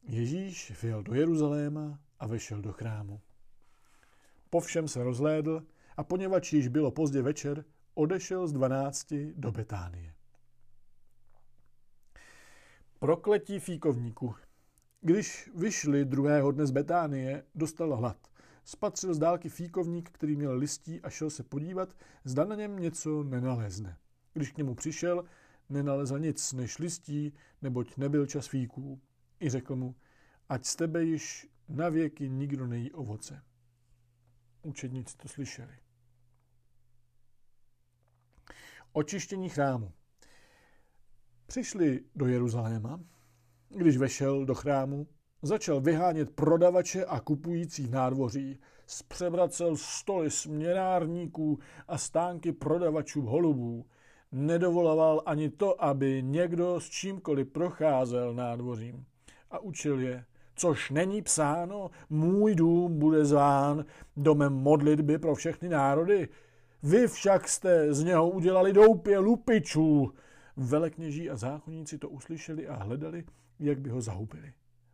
Ježíš 0.03 0.81
vyjel 0.81 1.03
do 1.03 1.13
Jeruzaléma 1.13 1.99
a 2.19 2.27
vešel 2.27 2.61
do 2.61 2.71
chrámu. 2.71 3.21
Po 4.49 4.59
všem 4.59 4.87
se 4.87 5.03
rozhlédl 5.03 5.67
a 5.97 6.03
poněvadž 6.03 6.53
již 6.53 6.67
bylo 6.67 6.91
pozdě 6.91 7.21
večer, 7.21 7.65
odešel 7.99 8.47
z 8.47 8.53
dvanácti 8.53 9.33
do 9.35 9.51
Betánie. 9.51 10.13
Prokletí 12.99 13.59
fíkovníku. 13.59 14.35
Když 15.01 15.49
vyšli 15.55 16.05
druhého 16.05 16.51
dne 16.51 16.65
z 16.65 16.71
Betánie, 16.71 17.43
dostal 17.55 17.95
hlad. 17.95 18.17
Spatřil 18.63 19.13
z 19.13 19.19
dálky 19.19 19.49
fíkovník, 19.49 20.09
který 20.09 20.35
měl 20.35 20.55
listí 20.55 21.01
a 21.01 21.09
šel 21.09 21.29
se 21.29 21.43
podívat, 21.43 21.95
zda 22.23 22.45
na 22.45 22.55
něm 22.55 22.79
něco 22.79 23.23
nenalezne. 23.23 23.97
Když 24.33 24.51
k 24.51 24.57
němu 24.57 24.75
přišel, 24.75 25.25
nenalezl 25.69 26.19
nic 26.19 26.53
než 26.53 26.79
listí, 26.79 27.33
neboť 27.61 27.97
nebyl 27.97 28.25
čas 28.25 28.47
fíků. 28.47 29.01
I 29.39 29.49
řekl 29.49 29.75
mu, 29.75 29.95
ať 30.49 30.65
z 30.65 30.75
tebe 30.75 31.03
již 31.03 31.47
na 31.69 31.89
věky 31.89 32.29
nikdo 32.29 32.67
nejí 32.67 32.91
ovoce. 32.91 33.43
Učedníci 34.61 35.17
to 35.17 35.27
slyšeli. 35.27 35.88
Očištění 38.93 39.49
chrámu. 39.49 39.91
Přišli 41.47 41.99
do 42.15 42.27
Jeruzaléma. 42.27 42.99
Když 43.69 43.97
vešel 43.97 44.45
do 44.45 44.55
chrámu, 44.55 45.07
Začal 45.41 45.81
vyhánět 45.81 46.29
prodavače 46.29 47.05
a 47.05 47.19
kupující 47.19 47.87
v 47.87 47.91
nádvoří. 47.91 48.59
Zpřevracel 48.87 49.77
stoly 49.77 50.31
směnárníků 50.31 51.59
a 51.87 51.97
stánky 51.97 52.51
prodavačů 52.51 53.21
holubů. 53.21 53.85
Nedovoloval 54.31 55.21
ani 55.25 55.49
to, 55.49 55.83
aby 55.83 56.23
někdo 56.23 56.79
s 56.79 56.89
čímkoliv 56.89 57.47
procházel 57.47 58.33
nádvořím. 58.33 59.05
A 59.51 59.59
učil 59.59 59.99
je, 59.99 60.25
což 60.55 60.89
není 60.89 61.21
psáno, 61.21 61.89
můj 62.09 62.55
dům 62.55 62.99
bude 62.99 63.25
zván 63.25 63.85
domem 64.17 64.53
modlitby 64.53 65.17
pro 65.17 65.35
všechny 65.35 65.69
národy. 65.69 66.27
Vy 66.83 67.07
však 67.07 67.49
jste 67.49 67.93
z 67.93 68.03
něho 68.03 68.29
udělali 68.29 68.73
doupě 68.73 69.17
lupičů. 69.17 70.13
Velekněží 70.57 71.29
a 71.29 71.35
zákonníci 71.35 71.97
to 71.97 72.09
uslyšeli 72.09 72.67
a 72.67 72.75
hledali, 72.75 73.25
jak 73.59 73.79
by 73.79 73.89
ho 73.89 74.01
zahubili. 74.01 74.53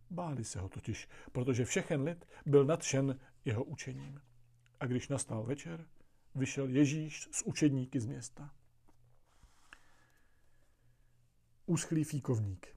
Báli 0.10 0.44
se 0.44 0.60
ho 0.60 0.70
totiž, 0.70 1.10
protože 1.32 1.66
všechen 1.66 2.02
lid 2.02 2.26
byl 2.46 2.66
nadšen 2.66 3.20
jeho 3.46 3.64
učením. 3.64 4.22
A 4.80 4.86
když 4.86 5.08
nastal 5.08 5.44
večer, 5.44 5.86
vyšel 6.36 6.70
Ježíš 6.70 7.28
s 7.32 7.46
učedníky 7.46 8.00
z 8.00 8.06
města. 8.06 8.54
Uschlý 11.66 12.04
fíkovník. 12.04 12.68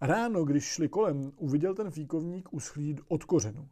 Ráno, 0.00 0.44
když 0.44 0.64
šli 0.64 0.88
kolem, 0.88 1.32
uviděl 1.36 1.74
ten 1.74 1.90
fíkovník 1.90 2.52
uschlý 2.52 2.96
od 3.08 3.24
kořenu. 3.24 3.68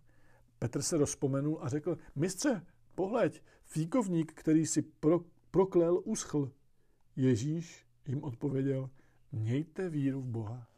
Petr 0.58 0.82
se 0.82 0.96
rozpomenul 0.96 1.58
a 1.62 1.68
řekl, 1.68 1.98
mistře, 2.14 2.66
pohleď, 2.96 3.42
fíkovník, 3.64 4.32
který 4.32 4.66
si 4.66 4.82
pro, 4.82 5.20
proklel, 5.50 6.00
uschl. 6.04 6.52
Ježíš 7.16 7.86
jim 8.06 8.24
odpověděl, 8.24 8.90
mějte 9.32 9.88
víru 9.88 10.20
v 10.20 10.26
Boha. 10.26 10.68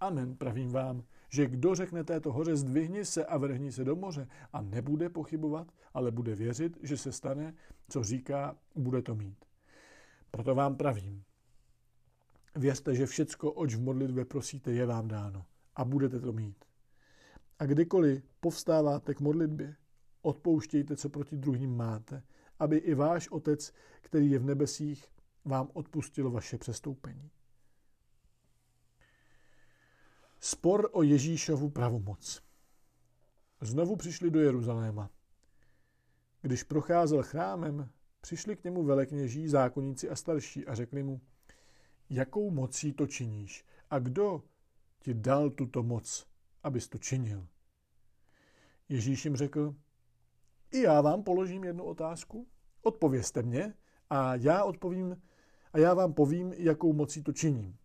Amen, 0.00 0.36
pravím 0.36 0.70
vám, 0.70 1.04
že 1.28 1.46
kdo 1.46 1.74
řekne 1.74 2.04
této 2.04 2.32
hoře 2.32 2.56
zdvihni 2.56 3.04
se 3.04 3.24
a 3.24 3.38
vrhni 3.38 3.72
se 3.72 3.84
do 3.84 3.96
moře 3.96 4.28
a 4.52 4.62
nebude 4.62 5.08
pochybovat, 5.08 5.72
ale 5.94 6.10
bude 6.10 6.34
věřit, 6.34 6.78
že 6.82 6.96
se 6.96 7.12
stane, 7.12 7.54
co 7.88 8.02
říká, 8.02 8.56
bude 8.74 9.02
to 9.02 9.14
mít. 9.14 9.44
Proto 10.30 10.54
vám 10.54 10.76
pravím, 10.76 11.24
věřte, 12.56 12.94
že 12.94 13.06
všecko, 13.06 13.52
oč 13.52 13.74
v 13.74 13.80
modlitbě 13.80 14.24
prosíte, 14.24 14.72
je 14.72 14.86
vám 14.86 15.08
dáno 15.08 15.44
a 15.76 15.84
budete 15.84 16.20
to 16.20 16.32
mít. 16.32 16.64
A 17.58 17.66
kdykoliv 17.66 18.22
povstáváte 18.40 19.14
k 19.14 19.20
modlitbě, 19.20 19.76
odpouštějte, 20.22 20.96
co 20.96 21.08
proti 21.08 21.36
druhým 21.36 21.76
máte, 21.76 22.22
aby 22.58 22.76
i 22.76 22.94
váš 22.94 23.28
Otec, 23.28 23.72
který 24.00 24.30
je 24.30 24.38
v 24.38 24.44
nebesích, 24.44 25.08
vám 25.44 25.70
odpustil 25.72 26.30
vaše 26.30 26.58
přestoupení. 26.58 27.30
Spor 30.40 30.88
o 30.92 31.02
Ježíšovu 31.02 31.70
pravomoc. 31.70 32.42
Znovu 33.60 33.96
přišli 33.96 34.30
do 34.30 34.40
Jeruzaléma. 34.40 35.10
Když 36.40 36.62
procházel 36.62 37.22
chrámem, 37.22 37.90
přišli 38.20 38.56
k 38.56 38.64
němu 38.64 38.84
velekněží, 38.84 39.48
zákonníci 39.48 40.10
a 40.10 40.16
starší 40.16 40.66
a 40.66 40.74
řekli 40.74 41.02
mu, 41.02 41.20
jakou 42.10 42.50
mocí 42.50 42.92
to 42.92 43.06
činíš 43.06 43.64
a 43.90 43.98
kdo 43.98 44.42
ti 44.98 45.14
dal 45.14 45.50
tuto 45.50 45.82
moc, 45.82 46.26
abys 46.62 46.88
to 46.88 46.98
činil. 46.98 47.46
Ježíš 48.88 49.24
jim 49.24 49.36
řekl, 49.36 49.74
i 50.72 50.80
já 50.80 51.00
vám 51.00 51.22
položím 51.22 51.64
jednu 51.64 51.84
otázku, 51.84 52.46
odpovězte 52.82 53.42
mě 53.42 53.74
a 54.10 54.34
já 54.34 54.64
odpovím 54.64 55.22
a 55.72 55.78
já 55.78 55.94
vám 55.94 56.12
povím, 56.14 56.52
jakou 56.52 56.92
mocí 56.92 57.22
to 57.22 57.32
činím. 57.32 57.76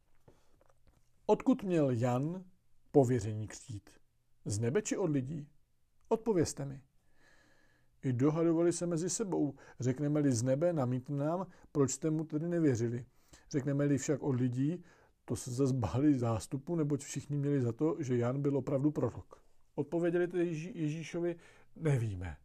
Odkud 1.26 1.64
měl 1.64 1.90
Jan 1.90 2.44
pověření 2.92 3.48
křtít? 3.48 3.90
Z 4.46 4.60
nebe 4.60 4.82
či 4.82 4.98
od 4.98 5.10
lidí? 5.10 5.48
Odpovězte 6.10 6.66
mi. 6.66 6.82
I 8.04 8.14
dohadovali 8.14 8.74
se 8.74 8.86
mezi 8.86 9.10
sebou. 9.10 9.56
Řekneme-li 9.80 10.32
z 10.32 10.44
nebe, 10.44 10.74
namítne 10.74 11.26
nám, 11.26 11.48
proč 11.72 11.92
jste 11.92 12.10
mu 12.10 12.24
tedy 12.24 12.48
nevěřili. 12.48 13.06
Řekneme-li 13.52 13.98
však 13.98 14.24
od 14.24 14.36
lidí, 14.36 14.84
to 15.26 15.36
se 15.36 15.52
zase 15.52 15.74
zástupu, 16.14 16.76
neboť 16.76 17.04
všichni 17.04 17.38
měli 17.38 17.62
za 17.62 17.72
to, 17.72 17.96
že 18.00 18.18
Jan 18.18 18.42
byl 18.42 18.58
opravdu 18.58 18.92
prorok. 18.92 19.42
Odpověděli 19.76 20.28
tedy 20.28 20.72
Ježíšovi, 20.74 21.36
nevíme. 21.76 22.38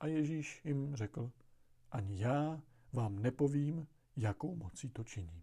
A 0.00 0.06
Ježíš 0.06 0.60
jim 0.64 0.96
řekl, 0.96 1.30
ani 1.92 2.20
já 2.22 2.60
vám 2.92 3.18
nepovím, 3.18 3.86
jakou 4.16 4.56
mocí 4.56 4.90
to 4.90 5.04
činím. 5.04 5.42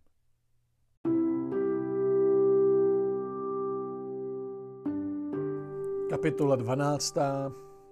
Kapitola 6.09 6.55
12. 6.55 7.15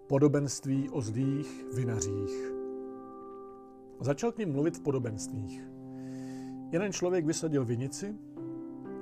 Podobenství 0.07 0.89
o 0.89 1.01
zlých 1.01 1.65
vinařích. 1.73 2.51
Začal 3.99 4.31
k 4.31 4.37
ním 4.37 4.51
mluvit 4.51 4.77
v 4.77 4.81
podobenstvích. 4.81 5.61
Jeden 6.71 6.93
člověk 6.93 7.25
vysadil 7.25 7.65
vinici, 7.65 8.15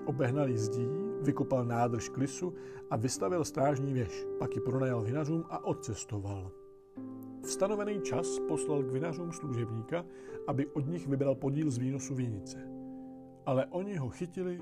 obehnal 0.06 0.48
zdí, 0.54 0.88
vykopal 1.22 1.66
nádrž 1.66 2.10
klisu 2.10 2.54
a 2.90 2.96
vystavil 2.96 3.46
strážní 3.46 3.94
věž. 3.94 4.26
Pak 4.40 4.56
ji 4.56 4.62
pronajal 4.62 5.02
vinařům 5.02 5.46
a 5.50 5.66
odcestoval. 5.66 6.52
V 7.42 7.52
stanovený 7.52 8.02
čas 8.02 8.40
poslal 8.48 8.84
k 8.84 8.92
vinařům 8.92 9.32
služebníka, 9.32 10.06
aby 10.48 10.68
od 10.68 10.88
nich 10.88 11.08
vybral 11.08 11.36
podíl 11.36 11.72
z 11.72 11.78
výnosu 11.78 12.16
vinice. 12.16 12.58
Ale 13.46 13.66
oni 13.66 13.96
ho 13.96 14.10
chytili, 14.10 14.62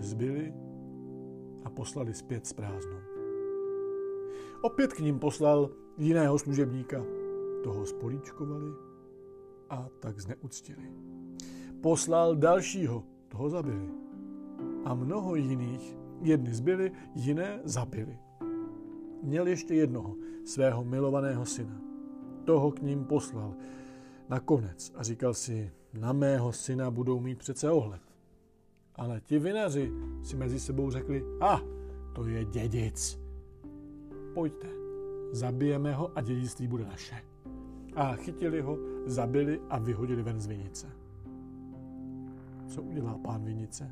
zbyli 0.00 0.54
a 1.64 1.70
poslali 1.70 2.14
zpět 2.14 2.46
s 2.46 2.52
prázdnou. 2.52 2.98
Opět 4.62 4.92
k 4.92 4.98
ním 4.98 5.18
poslal 5.18 5.70
jiného 5.98 6.38
služebníka. 6.38 7.04
Toho 7.64 7.86
spolíčkovali 7.86 8.70
a 9.70 9.88
tak 10.00 10.20
zneuctili. 10.20 10.92
Poslal 11.80 12.36
dalšího, 12.36 13.04
toho 13.28 13.50
zabili. 13.50 13.90
A 14.84 14.94
mnoho 14.94 15.34
jiných, 15.34 15.96
jedny 16.20 16.54
zbyli, 16.54 16.92
jiné 17.14 17.60
zabili. 17.64 18.18
Měl 19.22 19.46
ještě 19.46 19.74
jednoho, 19.74 20.16
svého 20.44 20.84
milovaného 20.84 21.44
syna. 21.44 21.80
Toho 22.46 22.70
k 22.70 22.82
ním 22.82 23.04
poslal 23.04 23.54
nakonec 24.28 24.92
a 24.94 25.02
říkal 25.02 25.34
si, 25.34 25.70
na 25.92 26.12
mého 26.12 26.52
syna 26.52 26.90
budou 26.90 27.20
mít 27.20 27.38
přece 27.38 27.70
ohled. 27.70 28.00
Ale 28.94 29.20
ti 29.20 29.38
vinaři 29.38 29.92
si 30.22 30.36
mezi 30.36 30.60
sebou 30.60 30.90
řekli, 30.90 31.24
a 31.40 31.54
ah, 31.54 31.60
to 32.14 32.24
je 32.24 32.44
dědic, 32.44 33.20
pojďte, 34.34 34.68
zabijeme 35.32 35.94
ho 35.94 36.18
a 36.18 36.20
dědictví 36.20 36.68
bude 36.68 36.84
naše. 36.84 37.24
A 37.94 38.16
chytili 38.16 38.60
ho, 38.60 38.78
zabili 39.06 39.60
a 39.70 39.78
vyhodili 39.78 40.22
ven 40.22 40.40
z 40.40 40.46
vinice. 40.46 40.86
Co 42.68 42.82
udělá 42.82 43.18
pán 43.18 43.44
vinice? 43.44 43.90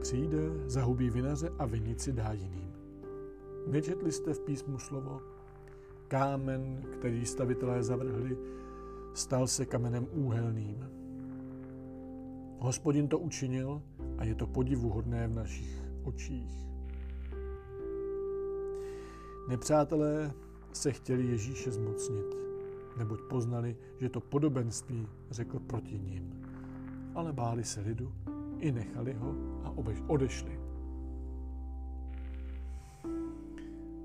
Přijde, 0.00 0.38
zahubí 0.66 1.10
vinaře 1.10 1.50
a 1.58 1.66
vinici 1.66 2.12
dá 2.12 2.32
jiným. 2.32 2.72
Nečetli 3.66 4.12
jste 4.12 4.34
v 4.34 4.40
písmu 4.40 4.78
slovo? 4.78 5.33
Kámen, 6.14 6.82
který 6.92 7.26
stavitelé 7.26 7.82
zavrhli, 7.82 8.36
stal 9.14 9.46
se 9.46 9.66
kamenem 9.66 10.06
úhelným. 10.12 10.88
Hospodin 12.58 13.08
to 13.08 13.18
učinil 13.18 13.82
a 14.18 14.24
je 14.24 14.34
to 14.34 14.46
podivuhodné 14.46 15.28
v 15.28 15.34
našich 15.34 15.82
očích. 16.02 16.68
Nepřátelé 19.48 20.32
se 20.72 20.92
chtěli 20.92 21.26
Ježíše 21.26 21.72
zmocnit, 21.72 22.26
neboť 22.98 23.20
poznali, 23.30 23.76
že 23.98 24.08
to 24.08 24.20
podobenství 24.20 25.08
řekl 25.30 25.58
proti 25.58 25.98
ním. 25.98 26.42
Ale 27.14 27.32
báli 27.32 27.64
se 27.64 27.80
lidu, 27.80 28.12
i 28.58 28.72
nechali 28.72 29.12
ho 29.12 29.34
a 29.64 29.74
odešli. 30.08 30.60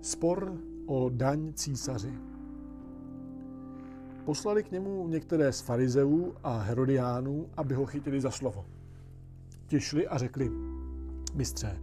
Spor 0.01 0.57
o 0.89 1.09
daň 1.09 1.53
císaři. 1.53 2.13
Poslali 4.25 4.63
k 4.63 4.71
němu 4.71 5.07
některé 5.07 5.53
z 5.53 5.61
farizeů 5.61 6.35
a 6.43 6.57
herodiánů, 6.57 7.49
aby 7.57 7.75
ho 7.75 7.85
chytili 7.85 8.21
za 8.21 8.31
slovo. 8.31 8.65
Ti 9.67 9.79
šli 9.79 10.07
a 10.07 10.17
řekli, 10.17 10.51
mistře, 11.33 11.81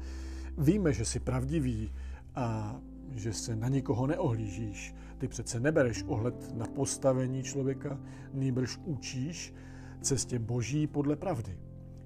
víme, 0.59 0.93
že 0.93 1.05
jsi 1.05 1.21
pravdivý 1.21 1.93
a 2.35 2.77
že 3.11 3.33
se 3.33 3.57
na 3.57 3.69
nikoho 3.69 4.07
neohlížíš. 4.07 4.95
Ty 5.19 5.29
přece 5.29 5.61
nebereš 5.61 6.05
ohled 6.07 6.55
na 6.57 6.67
postavení 6.67 7.43
člověka, 7.43 7.99
nýbrž 8.33 8.79
učíš 8.85 9.55
cestě 10.01 10.39
boží 10.39 10.87
podle 10.87 11.17
pravdy. 11.17 11.59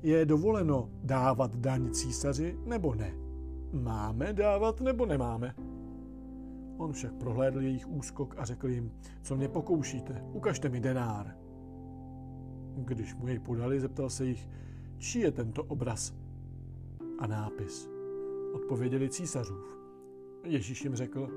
Je 0.02 0.26
dovoleno 0.26 0.90
dávat 1.02 1.56
daň 1.56 1.90
císaři 1.90 2.58
nebo 2.64 2.94
ne? 2.94 3.14
Máme 3.72 4.32
dávat 4.32 4.80
nebo 4.80 5.06
nemáme? 5.06 5.54
On 6.80 6.92
však 6.92 7.12
prohlédl 7.12 7.60
jejich 7.60 7.88
úskok 7.88 8.34
a 8.38 8.44
řekl 8.44 8.68
jim, 8.68 8.92
co 9.22 9.36
mě 9.36 9.48
pokoušíte, 9.48 10.24
ukažte 10.32 10.68
mi 10.68 10.80
denár. 10.80 11.36
Když 12.74 13.14
mu 13.14 13.28
jej 13.28 13.38
podali, 13.38 13.80
zeptal 13.80 14.10
se 14.10 14.26
jich, 14.26 14.48
čí 14.98 15.20
je 15.20 15.32
tento 15.32 15.64
obraz 15.64 16.14
a 17.18 17.26
nápis. 17.26 17.90
Odpověděli 18.54 19.08
císařův. 19.08 19.78
Ježíš 20.44 20.84
jim 20.84 20.94
řekl, 20.94 21.28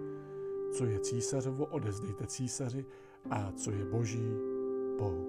co 0.73 0.85
je 0.85 0.99
císařovo, 0.99 1.65
odezdejte 1.65 2.27
císaři 2.27 2.85
a 3.29 3.51
co 3.51 3.71
je 3.71 3.85
boží, 3.85 4.29
Bohu. 4.99 5.27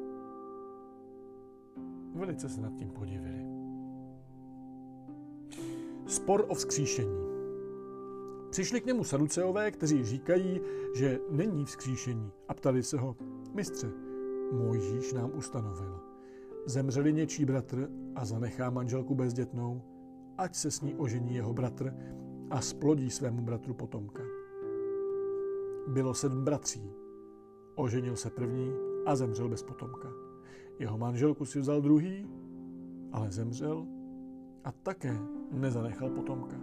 Velice 2.15 2.49
se 2.49 2.61
nad 2.61 2.73
tím 2.77 2.91
podivili. 2.91 3.45
Spor 6.07 6.45
o 6.49 6.55
vzkříšení. 6.55 7.34
Přišli 8.55 8.81
k 8.81 8.87
němu 8.87 9.05
saduceové, 9.05 9.71
kteří 9.71 10.05
říkají, 10.05 10.61
že 10.95 11.21
není 11.31 11.65
vzkříšení 11.65 12.31
a 12.49 12.55
ptali 12.55 12.83
se 12.83 12.99
ho, 12.99 13.17
mistře, 13.55 13.93
Mojžíš 14.53 15.13
nám 15.13 15.31
ustanovil. 15.35 16.01
Zemřeli 16.67 17.13
něčí 17.13 17.45
bratr 17.45 17.91
a 18.15 18.25
zanechá 18.25 18.71
manželku 18.71 19.15
bezdětnou, 19.15 19.83
ať 20.39 20.55
se 20.55 20.71
s 20.71 20.81
ní 20.81 20.95
ožení 20.95 21.35
jeho 21.35 21.55
bratr 21.55 21.95
a 22.51 22.61
splodí 22.61 23.11
svému 23.11 23.43
bratru 23.43 23.75
potomka. 23.75 24.23
Bylo 25.89 26.15
sedm 26.15 26.45
bratří. 26.45 26.91
Oženil 27.75 28.17
se 28.17 28.31
první 28.31 28.73
a 29.07 29.17
zemřel 29.17 29.49
bez 29.49 29.63
potomka. 29.63 30.09
Jeho 30.79 30.99
manželku 30.99 31.45
si 31.45 31.61
vzal 31.61 31.81
druhý, 31.81 32.29
ale 33.13 33.31
zemřel 33.31 33.87
a 34.65 34.73
také 34.73 35.19
nezanechal 35.51 36.11
potomka. 36.11 36.57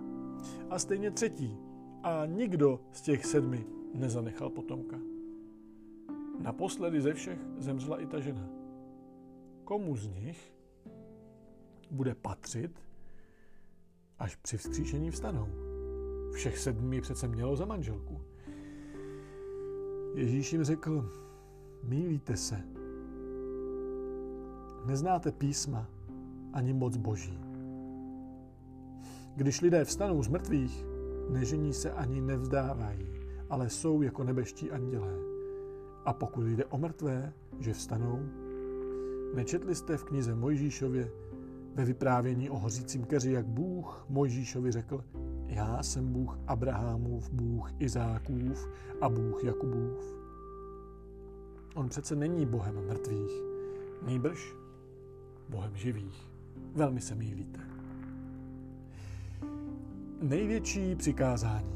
A 0.69 0.80
stejně 0.80 1.11
třetí. 1.11 1.70
A 2.03 2.26
nikdo 2.26 2.80
z 2.91 3.02
těch 3.02 3.26
sedmi 3.26 3.65
nezanechal 3.94 4.49
potomka. 4.49 4.99
Naposledy 6.40 7.02
ze 7.02 7.14
všech 7.14 7.40
zemřela 7.57 8.02
i 8.02 8.06
ta 8.06 8.19
žena. 8.19 8.49
Komu 9.64 9.95
z 9.95 10.07
nich 10.07 10.53
bude 11.91 12.15
patřit, 12.15 12.84
až 14.19 14.36
při 14.36 14.57
vzkříšení 14.57 15.11
vstanou? 15.11 15.48
Všech 16.34 16.57
sedmi 16.57 17.02
přece 17.02 17.28
mělo 17.28 17.56
za 17.56 17.65
manželku. 17.65 18.22
Ježíš 20.15 20.53
jim 20.53 20.64
řekl, 20.64 21.10
mýlíte 21.84 22.38
se. 22.38 22.64
Neznáte 24.86 25.32
písma 25.32 25.90
ani 26.53 26.73
moc 26.73 26.98
boží. 26.98 27.40
Když 29.36 29.61
lidé 29.61 29.86
vstanou 29.86 30.23
z 30.23 30.28
mrtvých, 30.28 30.90
nežení 31.32 31.74
se 31.74 31.91
ani 31.91 32.22
nevzdávají, 32.22 33.08
ale 33.49 33.70
jsou 33.70 34.02
jako 34.02 34.24
nebeští 34.24 34.72
andělé. 34.72 35.14
A 36.06 36.14
pokud 36.14 36.44
jde 36.44 36.66
o 36.66 36.78
mrtvé, 36.78 37.34
že 37.60 37.74
vstanou, 37.74 38.20
nečetli 39.36 39.76
jste 39.76 39.98
v 39.98 40.03
knize 40.03 40.36
Mojžíšově 40.36 41.12
ve 41.76 41.86
vyprávění 41.86 42.49
o 42.49 42.58
hořícím 42.58 43.06
keři, 43.06 43.32
jak 43.32 43.45
Bůh 43.45 44.06
Mojžíšovi 44.10 44.72
řekl, 44.72 45.03
já 45.48 45.84
jsem 45.84 46.14
Bůh 46.14 46.40
Abrahamův, 46.48 47.32
Bůh 47.32 47.72
Izákův 47.80 48.70
a 49.02 49.10
Bůh 49.10 49.44
Jakubův. 49.44 50.16
On 51.76 51.90
přece 51.90 52.16
není 52.16 52.45
Bohem 52.45 52.88
mrtvých, 52.88 53.32
nýbrž 54.08 54.56
Bohem 55.49 55.76
živých. 55.76 56.32
Velmi 56.76 57.02
se 57.02 57.16
mýlíte. 57.16 57.70
Největší 60.22 60.95
přikázání. 60.95 61.76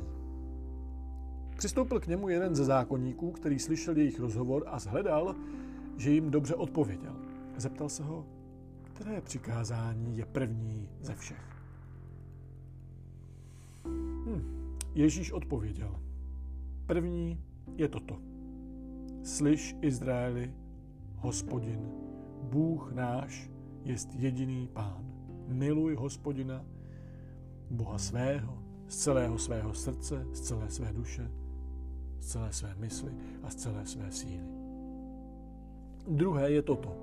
Přistoupil 1.57 1.99
k 1.99 2.07
němu 2.07 2.29
jeden 2.29 2.55
ze 2.55 2.65
zákonníků, 2.65 3.31
který 3.31 3.59
slyšel 3.59 3.97
jejich 3.97 4.19
rozhovor 4.19 4.63
a 4.67 4.79
zhledal, 4.79 5.35
že 5.97 6.11
jim 6.11 6.31
dobře 6.31 6.55
odpověděl. 6.55 7.15
Zeptal 7.57 7.89
se 7.89 8.03
ho, 8.03 8.25
které 8.83 9.21
přikázání 9.21 10.17
je 10.17 10.25
první 10.25 10.89
ze 11.01 11.15
všech. 11.15 11.55
Hm. 14.25 14.77
Ježíš 14.95 15.31
odpověděl. 15.31 15.99
První 16.85 17.39
je 17.75 17.87
toto. 17.87 18.17
Slyš, 19.23 19.75
Izraeli, 19.81 20.53
hospodin, 21.15 21.91
Bůh 22.41 22.91
náš, 22.93 23.49
jest 23.83 24.09
jediný 24.13 24.67
pán. 24.73 25.05
Miluj 25.47 25.95
hospodina, 25.95 26.65
Boha 27.69 27.97
svého, 27.97 28.63
z 28.87 28.97
celého 28.97 29.37
svého 29.37 29.73
srdce, 29.73 30.27
z 30.33 30.41
celé 30.41 30.69
své 30.69 30.93
duše, 30.93 31.31
z 32.19 32.27
celé 32.27 32.53
své 32.53 32.75
mysli 32.75 33.11
a 33.43 33.49
z 33.49 33.55
celé 33.55 33.85
své 33.85 34.11
síly. 34.11 34.49
Druhé 36.07 36.51
je 36.51 36.61
toto. 36.61 36.95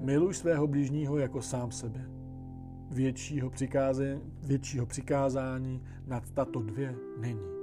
Miluj 0.00 0.34
svého 0.34 0.66
blížního 0.66 1.18
jako 1.18 1.42
sám 1.42 1.70
sebe 1.70 2.18
většího 2.90 3.50
přikázání, 3.50 4.20
většího 4.42 4.86
přikázání 4.86 5.82
nad 6.06 6.30
tato 6.30 6.62
dvě 6.62 6.96
není. 7.18 7.58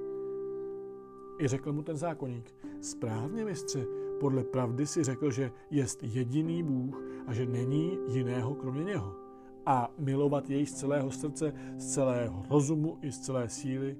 I 1.39 1.47
řekl 1.47 1.73
mu 1.73 1.81
ten 1.83 1.97
zákonník, 1.97 2.55
správně 2.81 3.45
mistře, 3.45 3.85
podle 4.19 4.43
pravdy 4.43 4.87
si 4.87 5.03
řekl, 5.03 5.31
že 5.31 5.51
jest 5.69 6.03
jediný 6.03 6.63
Bůh 6.63 7.01
a 7.27 7.33
že 7.33 7.45
není 7.45 7.97
jiného 8.07 8.55
kromě 8.55 8.83
něho. 8.83 9.24
A 9.65 9.91
milovat 9.97 10.49
jej 10.49 10.65
z 10.65 10.73
celého 10.73 11.11
srdce, 11.11 11.53
z 11.77 11.93
celého 11.93 12.43
rozumu 12.49 12.97
i 13.01 13.11
z 13.11 13.19
celé 13.19 13.49
síly 13.49 13.97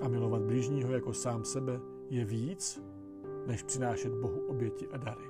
a 0.00 0.08
milovat 0.08 0.42
blížního 0.42 0.92
jako 0.92 1.12
sám 1.12 1.44
sebe 1.44 1.80
je 2.10 2.24
víc, 2.24 2.82
než 3.46 3.62
přinášet 3.62 4.12
Bohu 4.12 4.40
oběti 4.48 4.88
a 4.88 4.96
dary. 4.96 5.24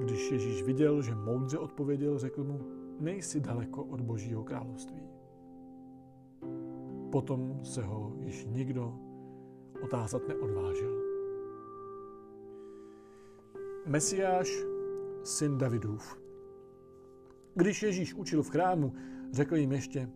Když 0.00 0.30
Ježíš 0.30 0.62
viděl, 0.62 1.02
že 1.02 1.14
moudře 1.14 1.58
odpověděl, 1.58 2.18
řekl 2.18 2.44
mu, 2.44 2.60
nejsi 3.00 3.40
daleko 3.40 3.84
od 3.84 4.00
Božího 4.00 4.44
království. 4.44 5.02
Potom 7.12 7.60
se 7.64 7.82
ho 7.82 8.12
již 8.18 8.46
nikdo 8.46 8.94
otázat 9.82 10.28
neodvážil. 10.28 11.02
Mesiáš, 13.86 14.64
syn 15.22 15.58
Davidův. 15.58 16.25
Když 17.56 17.82
Ježíš 17.82 18.14
učil 18.14 18.42
v 18.42 18.50
chrámu, 18.50 18.92
řekl 19.32 19.56
jim 19.56 19.72
ještě, 19.72 20.10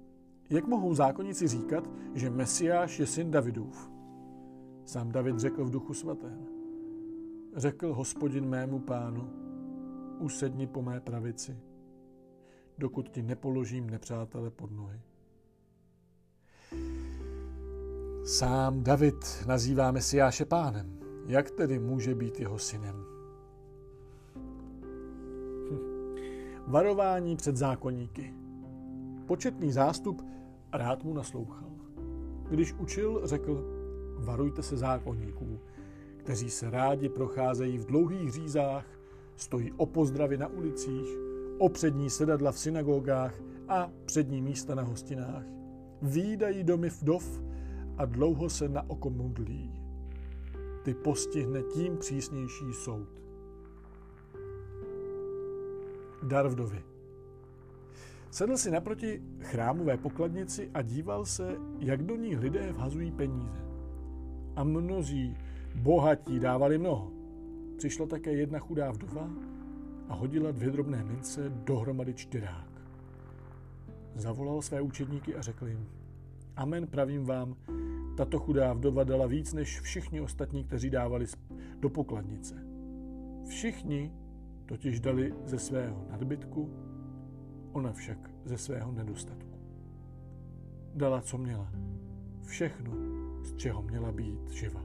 jak 0.51 0.67
mohou 0.67 0.95
zákonníci 0.95 1.49
říkat, 1.49 1.91
že 2.15 2.31
Mesiáš 2.31 2.99
je 2.99 3.07
syn 3.07 3.31
Davidův? 3.31 3.91
Sám 4.85 5.13
David 5.13 5.39
řekl 5.39 5.65
v 5.65 5.71
duchu 5.71 5.95
svatém. 5.95 6.47
Řekl 7.57 7.95
hospodin 7.95 8.49
mému 8.49 8.79
pánu, 8.79 9.31
usedni 10.19 10.67
po 10.67 10.83
mé 10.83 11.01
pravici, 11.01 11.59
dokud 12.79 13.09
ti 13.09 13.23
nepoložím 13.23 13.91
nepřátele 13.91 14.51
pod 14.51 14.71
nohy. 14.71 15.01
Sám 18.25 18.83
David 18.83 19.45
nazývá 19.47 19.93
Mesiáše 19.93 20.45
pánem. 20.45 21.01
Jak 21.27 21.51
tedy 21.51 21.79
může 21.79 22.15
být 22.15 22.41
jeho 22.41 22.59
synem? 22.59 23.10
Varování 26.71 27.37
před 27.37 27.57
zákonníky. 27.57 28.35
Početný 29.27 29.73
zástup 29.73 30.23
rád 30.73 31.05
mu 31.05 31.15
naslouchal. 31.15 31.71
Když 32.51 32.73
učil, 32.73 33.21
řekl, 33.25 33.65
varujte 34.19 34.63
se 34.63 34.77
zákonníků, 34.77 35.59
kteří 36.17 36.51
se 36.51 36.71
rádi 36.71 37.09
procházejí 37.09 37.79
v 37.79 37.87
dlouhých 37.87 38.33
řízách 38.33 38.87
Stojí 39.37 39.73
o 39.73 39.87
pozdravy 39.87 40.39
na 40.39 40.49
ulicích, 40.49 41.19
o 41.59 41.69
přední 41.69 42.11
sedadla 42.11 42.53
v 42.53 42.59
synagogách 42.59 43.41
a 43.69 43.91
přední 44.05 44.43
místa 44.43 44.75
na 44.75 44.83
hostinách. 44.83 45.45
Výdají 46.03 46.65
domy 46.65 46.89
vdov 46.89 47.43
a 47.97 48.05
dlouho 48.05 48.51
se 48.51 48.69
na 48.69 48.91
oko 48.91 49.11
modlí. 49.11 49.83
Ty 50.83 50.95
postihne 50.95 51.63
tím 51.63 51.97
přísnější 51.99 52.73
soud. 52.73 53.20
Dar 56.23 56.49
vdovy. 56.49 56.83
Sedl 58.31 58.57
si 58.57 58.71
naproti 58.71 59.23
chrámové 59.41 59.97
pokladnici 59.97 60.71
a 60.75 60.83
díval 60.83 61.27
se, 61.27 61.57
jak 61.79 62.03
do 62.03 62.17
ní 62.17 62.37
lidé 62.37 62.73
vhazují 62.73 63.13
peníze. 63.13 63.65
A 64.57 64.65
mnozí 64.65 65.37
bohatí 65.75 66.41
dávali 66.41 66.79
mnoho. 66.79 67.13
Přišla 67.79 68.07
také 68.07 68.33
jedna 68.33 68.59
chudá 68.59 68.91
vdova 68.91 69.31
a 70.09 70.15
hodila 70.15 70.51
dvě 70.51 70.71
drobné 70.71 71.05
mince 71.05 71.49
dohromady 71.49 72.15
čtyřák. 72.15 72.71
Zavolal 74.15 74.63
své 74.63 74.81
učedníky 74.81 75.35
a 75.35 75.43
řekl 75.43 75.67
jim, 75.67 75.89
Amen, 76.57 76.87
pravím 76.87 77.25
vám, 77.25 77.57
tato 78.17 78.39
chudá 78.39 78.73
vdova 78.73 79.05
dala 79.05 79.27
víc 79.27 79.53
než 79.53 79.81
všichni 79.81 80.21
ostatní, 80.21 80.65
kteří 80.65 80.91
dávali 80.91 81.27
do 81.81 81.91
pokladnice. 81.91 82.55
Všichni 83.49 84.13
totiž 84.71 85.01
dali 85.01 85.35
ze 85.45 85.59
svého 85.59 86.07
nadbytku, 86.11 86.71
ona 87.73 87.93
však 87.93 88.19
ze 88.45 88.59
svého 88.59 88.93
nedostatku. 88.93 89.59
Dala, 90.95 91.21
co 91.21 91.39
měla. 91.39 91.73
Všechno, 92.47 92.93
z 93.43 93.57
čeho 93.57 93.83
měla 93.83 94.13
být 94.13 94.51
živa. 94.51 94.85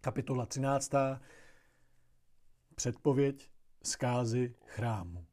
Kapitola 0.00 0.46
13. 0.46 0.92
Předpověď 2.74 3.50
zkázy 3.82 4.54
chrámu. 4.64 5.26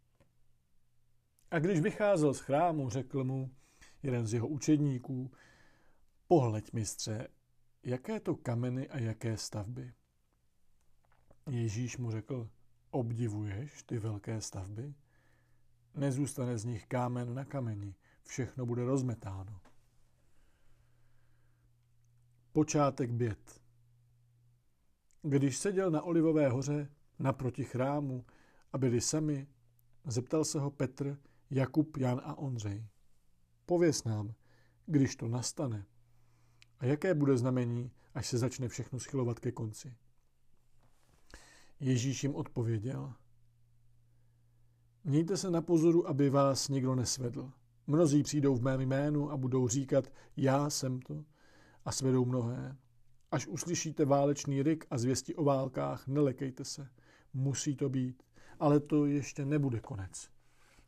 A 1.52 1.60
když 1.60 1.80
vycházel 1.80 2.34
z 2.34 2.40
chrámu, 2.40 2.90
řekl 2.90 3.24
mu 3.24 3.52
jeden 4.04 4.28
z 4.28 4.34
jeho 4.34 4.48
učedníků, 4.48 5.32
pohleď 6.28 6.74
mistře, 6.74 7.28
jaké 7.84 8.20
to 8.20 8.36
kameny 8.36 8.90
a 8.90 9.00
jaké 9.00 9.38
stavby. 9.38 9.94
Ježíš 11.50 11.98
mu 11.98 12.12
řekl, 12.12 12.50
obdivuješ 12.92 13.84
ty 13.84 14.00
velké 14.00 14.42
stavby? 14.42 14.94
Nezůstane 15.96 16.58
z 16.58 16.66
nich 16.66 16.88
kámen 16.88 17.34
na 17.34 17.46
kameni, 17.46 17.96
všechno 18.24 18.66
bude 18.66 18.86
rozmetáno. 18.86 19.62
Počátek 22.52 23.12
bět. 23.12 23.62
Když 25.22 25.58
seděl 25.58 25.92
na 25.92 26.02
Olivové 26.02 26.50
hoře 26.50 26.90
naproti 27.20 27.64
chrámu 27.64 28.26
a 28.74 28.78
byli 28.78 29.02
sami, 29.02 29.48
zeptal 30.06 30.46
se 30.46 30.60
ho 30.60 30.72
Petr, 30.72 31.18
Jakub, 31.50 31.98
Jan 31.98 32.22
a 32.24 32.38
Ondřej. 32.38 32.86
Pověz 33.66 34.04
nám, 34.04 34.34
když 34.86 35.16
to 35.16 35.28
nastane, 35.28 35.86
a 36.82 36.86
jaké 36.86 37.14
bude 37.14 37.38
znamení, 37.38 37.92
až 38.14 38.28
se 38.28 38.38
začne 38.38 38.68
všechno 38.68 39.00
schylovat 39.00 39.40
ke 39.40 39.52
konci. 39.52 39.96
Ježíš 41.80 42.24
jim 42.24 42.36
odpověděl. 42.36 43.14
Mějte 45.04 45.38
se 45.38 45.52
na 45.52 45.62
pozoru, 45.62 46.08
aby 46.08 46.30
vás 46.30 46.70
nikdo 46.70 46.96
nesvedl. 46.96 47.52
Mnozí 47.88 48.24
přijdou 48.24 48.56
v 48.56 48.62
mém 48.62 48.82
jménu 48.82 49.32
a 49.32 49.38
budou 49.38 49.68
říkat, 49.68 50.14
já 50.38 50.70
jsem 50.70 51.00
to, 51.00 51.26
a 51.86 51.92
svedou 51.92 52.26
mnohé. 52.26 52.78
Až 53.32 53.48
uslyšíte 53.48 54.06
válečný 54.06 54.64
ryk 54.64 54.86
a 54.90 54.98
zvěsti 54.98 55.36
o 55.36 55.44
válkách, 55.44 56.08
nelekejte 56.08 56.66
se. 56.66 56.90
Musí 57.34 57.76
to 57.76 57.90
být, 57.90 58.24
ale 58.60 58.80
to 58.80 59.06
ještě 59.06 59.46
nebude 59.46 59.80
konec. 59.80 60.30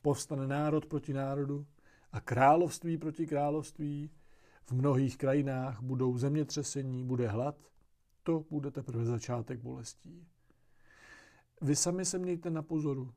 Povstane 0.02 0.48
národ 0.48 0.86
proti 0.86 1.14
národu 1.14 1.66
a 2.12 2.22
království 2.22 2.98
proti 2.98 3.28
království. 3.28 4.10
V 4.66 4.72
mnohých 4.72 5.18
krajinách 5.18 5.82
budou 5.82 6.18
zemětřesení, 6.18 7.04
bude 7.04 7.28
hlad. 7.28 7.56
To 8.24 8.46
bude 8.50 8.72
teprve 8.72 9.06
začátek 9.06 9.60
bolestí. 9.60 10.28
Vy 11.62 11.76
sami 11.76 12.06
se 12.06 12.20
mějte 12.20 12.50
na 12.50 12.62
pozoru. 12.62 13.14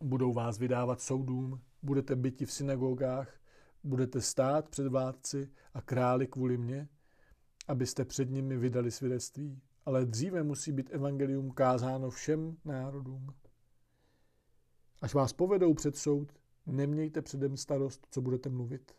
Budou 0.00 0.32
vás 0.32 0.58
vydávat 0.58 1.00
soudům, 1.00 1.60
budete 1.82 2.16
byti 2.16 2.46
v 2.46 2.52
synagogách, 2.52 3.40
budete 3.84 4.20
stát 4.20 4.68
před 4.68 4.86
vládci 4.86 5.50
a 5.74 5.82
králi 5.82 6.26
kvůli 6.26 6.58
mně, 6.58 6.88
abyste 7.68 8.04
před 8.04 8.30
nimi 8.30 8.56
vydali 8.56 8.90
svědectví. 8.90 9.62
Ale 9.84 10.06
dříve 10.06 10.42
musí 10.42 10.72
být 10.72 10.90
evangelium 10.92 11.50
kázáno 11.50 12.10
všem 12.10 12.56
národům. 12.64 13.34
Až 15.02 15.14
vás 15.14 15.32
povedou 15.32 15.74
před 15.74 15.96
soud, 15.96 16.32
nemějte 16.66 17.22
předem 17.22 17.56
starost, 17.56 18.06
co 18.10 18.20
budete 18.20 18.48
mluvit. 18.48 18.92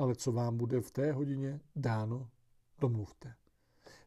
Ale 0.00 0.16
co 0.16 0.32
vám 0.32 0.56
bude 0.56 0.80
v 0.80 0.90
té 0.90 1.12
hodině 1.12 1.60
dáno, 1.76 2.30
domluvte. 2.78 3.34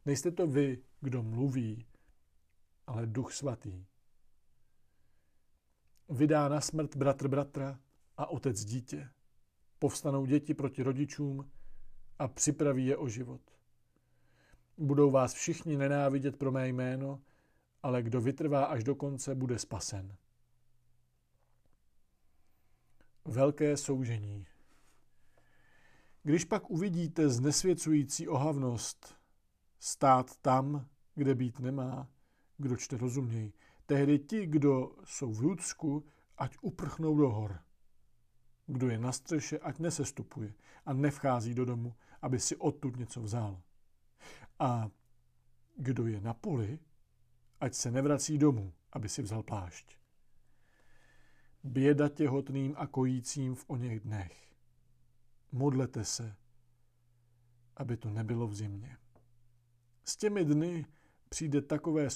Nejste 0.06 0.30
to 0.30 0.46
vy, 0.46 0.82
kdo 1.00 1.22
mluví, 1.22 1.86
ale 2.86 3.06
duch 3.06 3.32
svatý. 3.32 3.86
Vydá 6.08 6.48
na 6.48 6.60
smrt 6.60 6.96
bratr 6.96 7.28
bratra 7.28 7.80
a 8.16 8.26
otec 8.26 8.64
dítě. 8.64 9.10
Povstanou 9.78 10.26
děti 10.26 10.54
proti 10.54 10.82
rodičům 10.82 11.50
a 12.18 12.28
připraví 12.28 12.86
je 12.86 12.96
o 12.96 13.08
život. 13.08 13.40
Budou 14.78 15.10
vás 15.10 15.34
všichni 15.34 15.76
nenávidět 15.76 16.36
pro 16.36 16.52
mé 16.52 16.68
jméno, 16.68 17.22
ale 17.82 18.02
kdo 18.02 18.20
vytrvá 18.20 18.64
až 18.64 18.84
do 18.84 18.94
konce, 18.94 19.34
bude 19.34 19.58
spasen. 19.58 20.16
Velké 23.24 23.76
soužení. 23.76 24.46
Když 26.26 26.44
pak 26.44 26.70
uvidíte 26.70 27.28
znesvěcující 27.28 28.28
ohavnost 28.28 29.16
stát 29.78 30.36
tam, 30.36 30.88
kde 31.14 31.34
být 31.34 31.60
nemá, 31.60 32.08
kdo 32.58 32.76
čte 32.76 32.96
rozuměj, 32.96 33.52
tehdy 33.86 34.18
ti, 34.18 34.46
kdo 34.46 34.96
jsou 35.04 35.32
v 35.32 35.42
Judsku, 35.42 36.04
ať 36.38 36.56
uprchnou 36.60 37.16
do 37.16 37.30
hor. 37.30 37.58
Kdo 38.66 38.88
je 38.88 38.98
na 38.98 39.12
střeše, 39.12 39.58
ať 39.58 39.78
nesestupuje 39.78 40.54
a 40.86 40.92
nevchází 40.92 41.54
do 41.54 41.64
domu, 41.64 41.94
aby 42.22 42.40
si 42.40 42.56
odtud 42.56 42.96
něco 42.96 43.22
vzal. 43.22 43.60
A 44.58 44.90
kdo 45.76 46.06
je 46.06 46.20
na 46.20 46.34
poli, 46.34 46.78
ať 47.60 47.74
se 47.74 47.90
nevrací 47.90 48.38
domů, 48.38 48.72
aby 48.92 49.08
si 49.08 49.22
vzal 49.22 49.42
plášť. 49.42 49.96
Běda 51.64 52.08
těhotným 52.08 52.74
a 52.76 52.86
kojícím 52.86 53.54
v 53.54 53.64
oněch 53.68 54.00
dnech. 54.00 54.53
Modlete 55.56 56.04
se, 56.04 56.36
aby 57.76 57.96
to 57.96 58.10
nebylo 58.10 58.46
v 58.46 58.54
zimě. 58.54 58.96
S 60.04 60.16
těmi 60.16 60.44
dny 60.44 60.86
přijde 61.28 61.62
takové 61.62 62.08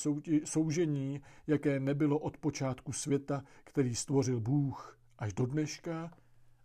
soužení, 0.45 1.23
jaké 1.47 1.81
nebylo 1.81 2.19
od 2.19 2.37
počátku 2.37 2.93
světa, 2.93 3.45
který 3.65 3.95
stvořil 3.95 4.41
Bůh 4.41 4.99
až 5.19 5.33
do 5.33 5.47
dneška 5.47 6.11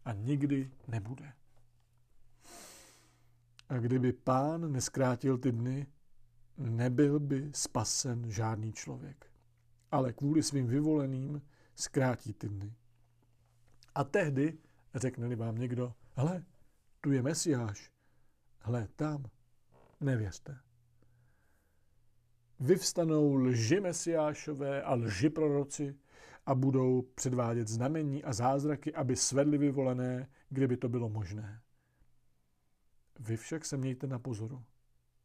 a 0.06 0.14
nikdy 0.14 0.72
nebude. 0.88 1.34
A 3.70 3.78
kdyby 3.78 4.14
pán 4.14 4.72
neskrátil 4.72 5.38
ty 5.38 5.52
dny, 5.52 5.88
nebyl 6.58 7.20
by 7.20 7.52
spasen 7.56 8.32
žádný 8.32 8.74
člověk. 8.74 9.32
Ale 9.92 10.14
kvůli 10.14 10.44
svým 10.44 10.68
vyvoleným 10.68 11.42
zkrátí 11.76 12.34
ty 12.34 12.50
dny. 12.50 12.74
A 13.96 14.04
tehdy 14.04 14.58
řekne 14.96 15.36
vám 15.36 15.58
někdo, 15.58 15.94
hele, 16.14 16.46
tu 17.04 17.12
je 17.12 17.22
Mesiáš, 17.22 17.92
hle, 18.60 18.88
tam, 18.96 19.26
nevěřte. 20.00 20.60
Vyvstanou 22.60 23.36
lži 23.36 23.80
mesiášové 23.80 24.84
a 24.84 24.94
lži 24.94 25.30
proroci 25.30 26.00
a 26.46 26.56
budou 26.56 27.02
předvádět 27.02 27.68
znamení 27.68 28.24
a 28.24 28.34
zázraky, 28.34 28.94
aby 28.94 29.16
svedli 29.16 29.58
vyvolené, 29.58 30.30
kdyby 30.50 30.78
to 30.78 30.90
bylo 30.90 31.10
možné. 31.10 31.62
Vy 33.20 33.38
však 33.38 33.66
se 33.66 33.78
mějte 33.78 34.08
na 34.08 34.20
pozoru. 34.20 34.64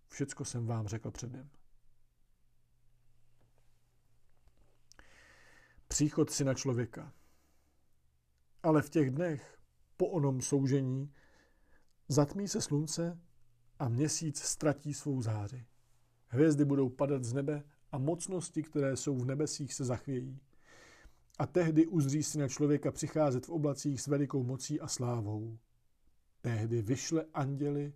Všecko 0.09 0.44
jsem 0.44 0.66
vám 0.66 0.88
řekl 0.88 1.10
předem. 1.10 1.50
Příchod 5.88 6.30
syna 6.30 6.55
člověka. 6.55 7.12
Ale 8.62 8.82
v 8.82 8.90
těch 8.90 9.10
dnech, 9.10 9.59
po 9.96 10.06
onom 10.06 10.42
soužení, 10.42 11.12
zatmí 12.09 12.48
se 12.48 12.60
slunce 12.60 13.18
a 13.78 13.89
měsíc 13.89 14.43
ztratí 14.43 14.94
svou 14.94 15.22
záři. 15.22 15.66
Hvězdy 16.26 16.64
budou 16.64 16.89
padat 16.89 17.24
z 17.24 17.32
nebe 17.32 17.62
a 17.93 17.98
mocnosti, 17.98 18.62
které 18.62 18.97
jsou 18.97 19.18
v 19.18 19.24
nebesích, 19.24 19.74
se 19.74 19.85
zachvějí. 19.85 20.40
A 21.39 21.47
tehdy 21.47 21.86
uzří 21.86 22.22
syna 22.22 22.48
člověka 22.48 22.93
přicházet 22.93 23.47
v 23.47 23.51
oblacích 23.51 24.01
s 24.01 24.06
velikou 24.06 24.43
mocí 24.43 24.80
a 24.80 24.89
slávou. 24.89 25.59
Tehdy 26.40 26.82
vyšle 26.82 27.24
anděli 27.35 27.93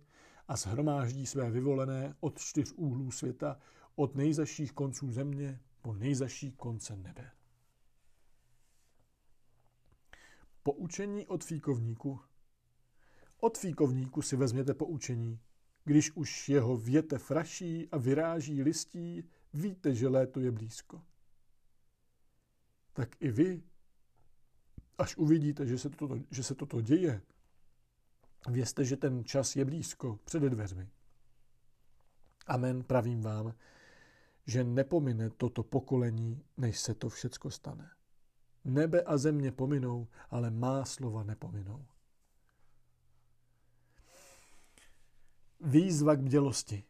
a 0.47 0.55
shromáždí 0.55 1.25
své 1.25 1.51
vyvolené 1.51 2.15
od 2.19 2.39
čtyř 2.39 2.73
úhlů 2.75 3.11
světa, 3.11 3.59
od 3.95 4.15
nejzaších 4.15 4.73
konců 4.73 5.11
země 5.11 5.59
po 5.81 5.93
nejzaší 5.93 6.51
konce 6.51 6.95
nebe. 6.95 7.31
Poučení 10.63 11.27
od 11.27 11.43
fíkovníku. 11.43 12.19
Od 13.43 13.57
fíkovníku 13.57 14.21
si 14.21 14.35
vezměte 14.35 14.73
poučení. 14.73 15.39
Když 15.83 16.11
už 16.15 16.49
jeho 16.49 16.77
větev 16.77 17.23
fraší 17.23 17.89
a 17.89 17.97
vyráží 17.97 18.61
listí, 18.61 19.23
víte, 19.53 19.95
že 19.95 20.07
léto 20.07 20.39
je 20.39 20.51
blízko. 20.51 21.01
Tak 22.93 23.09
i 23.19 23.31
vy, 23.31 23.63
až 24.97 25.17
uvidíte, 25.17 25.67
že 25.67 25.77
se 25.77 25.89
toto, 25.89 26.19
že 26.31 26.43
se 26.43 26.55
toto 26.55 26.81
děje, 26.81 27.21
vězte, 28.49 28.85
že 28.85 28.97
ten 28.97 29.23
čas 29.23 29.55
je 29.55 29.65
blízko, 29.65 30.19
před 30.23 30.43
dveřmi. 30.43 30.89
Amen, 32.47 32.83
pravím 32.83 33.21
vám, 33.21 33.53
že 34.45 34.63
nepomine 34.63 35.29
toto 35.29 35.63
pokolení, 35.63 36.43
než 36.57 36.79
se 36.79 36.93
to 36.93 37.09
všecko 37.09 37.51
stane. 37.51 37.91
Nebe 38.65 39.01
a 39.01 39.17
země 39.17 39.51
pominou, 39.51 40.07
ale 40.29 40.51
má 40.51 40.85
slova 40.85 41.23
nepominou. 41.23 41.85
Výzva 45.65 46.15
k 46.15 46.19
bdělosti. 46.19 46.83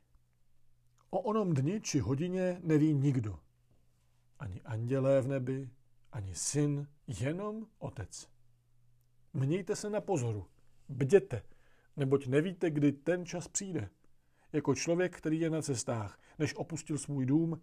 O 1.09 1.19
onom 1.19 1.53
dni 1.53 1.81
či 1.81 1.99
hodině 1.99 2.61
neví 2.63 2.93
nikdo. 2.93 3.39
Ani 4.39 4.61
andělé 4.61 5.21
v 5.21 5.27
nebi, 5.27 5.69
ani 6.11 6.35
syn, 6.35 6.87
jenom 7.07 7.67
otec. 7.77 8.29
Mějte 9.33 9.75
se 9.75 9.89
na 9.89 10.01
pozoru, 10.01 10.45
bděte, 10.89 11.43
neboť 11.97 12.27
nevíte, 12.27 12.69
kdy 12.69 12.91
ten 12.91 13.25
čas 13.25 13.47
přijde. 13.47 13.89
Jako 14.53 14.75
člověk, 14.75 15.17
který 15.17 15.39
je 15.39 15.49
na 15.49 15.61
cestách, 15.61 16.19
než 16.39 16.55
opustil 16.55 16.97
svůj 16.97 17.25
dům, 17.25 17.61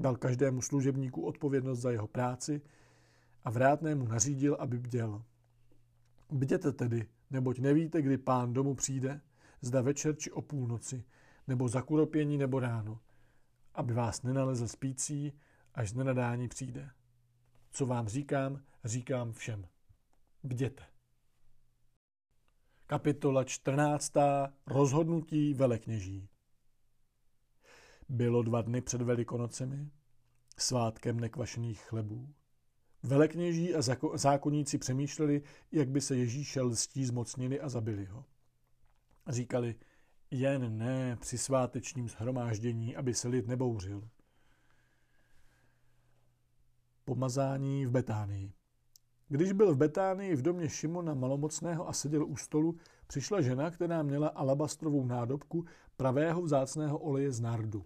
Dal 0.00 0.16
každému 0.16 0.62
služebníku 0.62 1.22
odpovědnost 1.22 1.80
za 1.80 1.90
jeho 1.90 2.06
práci 2.06 2.60
a 3.44 3.50
vrátnému 3.50 4.08
nařídil, 4.08 4.56
aby 4.60 4.78
bděl. 4.78 5.22
Bděte 6.30 6.72
tedy, 6.72 7.08
neboť 7.30 7.58
nevíte, 7.58 8.02
kdy 8.02 8.18
pán 8.18 8.52
domu 8.52 8.74
přijde, 8.74 9.20
zda 9.60 9.80
večer 9.80 10.16
či 10.16 10.30
o 10.30 10.42
půlnoci, 10.42 11.04
nebo 11.46 11.68
za 11.68 11.82
kuropění 11.82 12.38
nebo 12.38 12.60
ráno, 12.60 13.00
aby 13.74 13.94
vás 13.94 14.22
nenalezl 14.22 14.68
spící, 14.68 15.32
až 15.74 15.90
z 15.90 15.94
nenadání 15.94 16.48
přijde. 16.48 16.90
Co 17.70 17.86
vám 17.86 18.08
říkám, 18.08 18.62
říkám 18.84 19.32
všem. 19.32 19.66
Bděte. 20.42 20.84
Kapitola 22.86 23.44
14. 23.44 24.12
Rozhodnutí 24.66 25.54
velekněží. 25.54 26.28
Bylo 28.08 28.42
dva 28.42 28.62
dny 28.62 28.80
před 28.80 29.02
Velikonocemi, 29.02 29.90
svátkem 30.58 31.20
nekvašených 31.20 31.82
chlebů. 31.82 32.34
Velekněží 33.02 33.74
a 33.74 33.82
zákonníci 34.14 34.78
přemýšleli, 34.78 35.42
jak 35.72 35.88
by 35.88 36.00
se 36.00 36.16
Ježíše 36.16 36.60
lstí 36.60 37.04
zmocnili 37.04 37.60
a 37.60 37.68
zabili 37.68 38.04
ho. 38.04 38.24
Říkali, 39.28 39.74
jen 40.30 40.78
ne 40.78 41.16
při 41.20 41.38
svátečním 41.38 42.08
shromáždění, 42.08 42.96
aby 42.96 43.14
se 43.14 43.28
lid 43.28 43.46
nebouřil. 43.46 44.08
Pomazání 47.04 47.86
v 47.86 47.90
Betánii. 47.90 48.52
Když 49.28 49.52
byl 49.52 49.74
v 49.74 49.76
Betánii 49.76 50.36
v 50.36 50.42
domě 50.42 50.68
Šimona 50.68 51.14
malomocného 51.14 51.88
a 51.88 51.92
seděl 51.92 52.26
u 52.26 52.36
stolu, 52.36 52.76
přišla 53.06 53.40
žena, 53.40 53.70
která 53.70 54.02
měla 54.02 54.28
alabastrovou 54.28 55.06
nádobku 55.06 55.64
pravého 55.96 56.42
vzácného 56.42 56.98
oleje 56.98 57.32
z 57.32 57.40
nardu. 57.40 57.84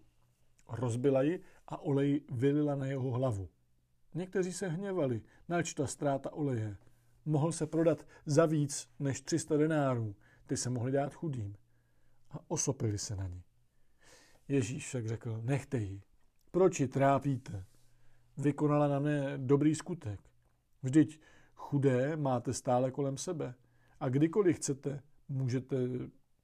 Rozbila 0.68 1.22
ji 1.22 1.40
a 1.68 1.82
olej 1.82 2.20
vylila 2.30 2.74
na 2.74 2.86
jeho 2.86 3.10
hlavu. 3.10 3.48
Někteří 4.14 4.52
se 4.52 4.68
hněvali, 4.68 5.22
nač 5.48 5.74
ta 5.74 5.86
ztráta 5.86 6.32
oleje. 6.32 6.76
Mohl 7.24 7.52
se 7.52 7.66
prodat 7.66 8.06
za 8.26 8.46
víc 8.46 8.88
než 8.98 9.20
300 9.20 9.56
denárů, 9.56 10.14
ty 10.46 10.56
se 10.56 10.70
mohli 10.70 10.92
dát 10.92 11.14
chudým. 11.14 11.56
A 12.30 12.38
osopili 12.48 12.98
se 12.98 13.16
na 13.16 13.26
ní. 13.26 13.42
Ježíš 14.48 14.86
však 14.86 15.08
řekl, 15.08 15.40
nechte 15.42 15.78
ji. 15.78 16.02
Proč 16.50 16.80
ji 16.80 16.88
trápíte? 16.88 17.64
Vykonala 18.36 18.88
na 18.88 18.98
mne 18.98 19.38
dobrý 19.38 19.74
skutek. 19.74 20.20
Vždyť 20.82 21.20
chudé 21.54 22.16
máte 22.16 22.52
stále 22.52 22.90
kolem 22.90 23.16
sebe. 23.16 23.54
A 24.00 24.08
kdykoliv 24.08 24.56
chcete, 24.56 25.02
můžete 25.28 25.76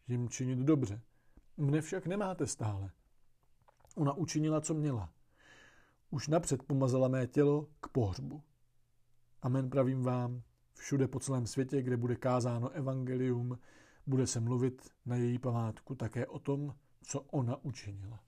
jim 0.08 0.28
činit 0.28 0.58
dobře. 0.58 1.00
Mne 1.56 1.80
však 1.80 2.06
nemáte 2.06 2.46
stále. 2.46 2.90
Ona 3.96 4.12
učinila, 4.12 4.60
co 4.60 4.74
měla. 4.74 5.12
Už 6.10 6.28
napřed 6.28 6.62
pomazala 6.62 7.08
mé 7.08 7.26
tělo 7.26 7.68
k 7.80 7.88
pohřbu. 7.88 8.42
Amen 9.42 9.70
pravím 9.70 10.02
vám, 10.02 10.42
všude 10.74 11.08
po 11.08 11.20
celém 11.20 11.46
světě, 11.46 11.82
kde 11.82 11.96
bude 11.96 12.16
kázáno 12.16 12.70
evangelium, 12.70 13.58
bude 14.06 14.26
se 14.26 14.40
mluvit 14.40 14.90
na 15.06 15.16
její 15.16 15.38
památku 15.38 15.94
také 15.94 16.26
o 16.26 16.38
tom, 16.38 16.74
co 17.02 17.20
ona 17.20 17.64
učinila. 17.64 18.20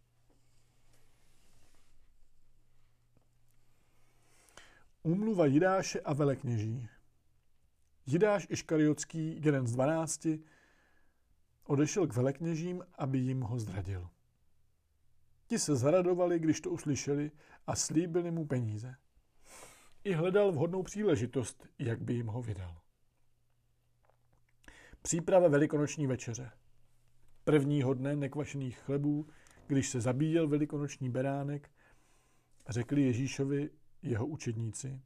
Úmluva 5.03 5.47
Jidáše 5.47 6.01
a 6.01 6.13
velekněží 6.13 6.89
Jidáš 8.07 8.47
Iškariotský, 8.51 9.41
jeden 9.45 9.67
z 9.67 9.73
dvanácti, 9.73 10.45
odešel 11.65 12.07
k 12.07 12.15
velekněžím, 12.15 12.85
aby 12.99 13.19
jim 13.19 13.41
ho 13.41 13.59
zradil. 13.59 14.09
Ti 15.47 15.59
se 15.59 15.77
zaradovali, 15.77 16.39
když 16.39 16.61
to 16.61 16.71
uslyšeli 16.71 17.31
a 17.67 17.77
slíbili 17.77 18.31
mu 18.31 18.47
peníze. 18.47 18.97
I 20.05 20.13
hledal 20.13 20.53
vhodnou 20.53 20.83
příležitost, 20.83 21.67
jak 21.79 22.03
by 22.03 22.15
jim 22.15 22.27
ho 22.27 22.43
vydal. 22.43 22.82
Příprava 25.03 25.49
velikonoční 25.49 26.07
večeře. 26.07 26.51
Prvního 27.45 27.95
dne 27.95 28.17
nekvašených 28.17 28.79
chlebů, 28.79 29.27
když 29.67 29.89
se 29.89 30.01
zabíjel 30.01 30.49
velikonoční 30.49 31.11
beránek, 31.11 31.71
řekli 32.69 33.03
Ježíšovi 33.03 33.71
jeho 34.03 34.27
učedníci, 34.27 35.01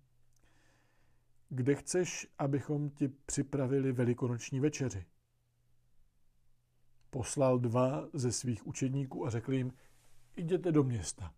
kde 1.48 1.74
chceš, 1.74 2.28
abychom 2.38 2.90
ti 2.90 3.08
připravili 3.08 3.92
velikonoční 3.92 4.60
večeři? 4.60 5.06
Poslal 7.10 7.58
dva 7.58 8.08
ze 8.12 8.32
svých 8.32 8.66
učedníků 8.66 9.26
a 9.26 9.30
řekl 9.30 9.52
jim, 9.52 9.72
jděte 10.36 10.72
do 10.72 10.84
města. 10.84 11.34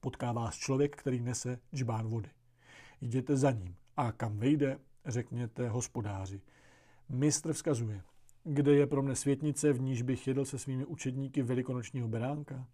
Potká 0.00 0.32
vás 0.32 0.56
člověk, 0.56 0.96
který 0.96 1.20
nese 1.20 1.58
džbán 1.74 2.08
vody. 2.08 2.30
Jděte 3.00 3.36
za 3.36 3.50
ním 3.50 3.76
a 3.96 4.12
kam 4.12 4.38
vejde, 4.38 4.78
řekněte 5.06 5.68
hospodáři. 5.68 6.40
Mistr 7.08 7.52
vzkazuje, 7.52 8.02
kde 8.44 8.74
je 8.74 8.86
pro 8.86 9.02
mne 9.02 9.16
světnice, 9.16 9.72
v 9.72 9.80
níž 9.80 10.02
bych 10.02 10.26
jedl 10.26 10.44
se 10.44 10.58
svými 10.58 10.84
učedníky 10.86 11.42
velikonočního 11.42 12.08
beránka? 12.08 12.68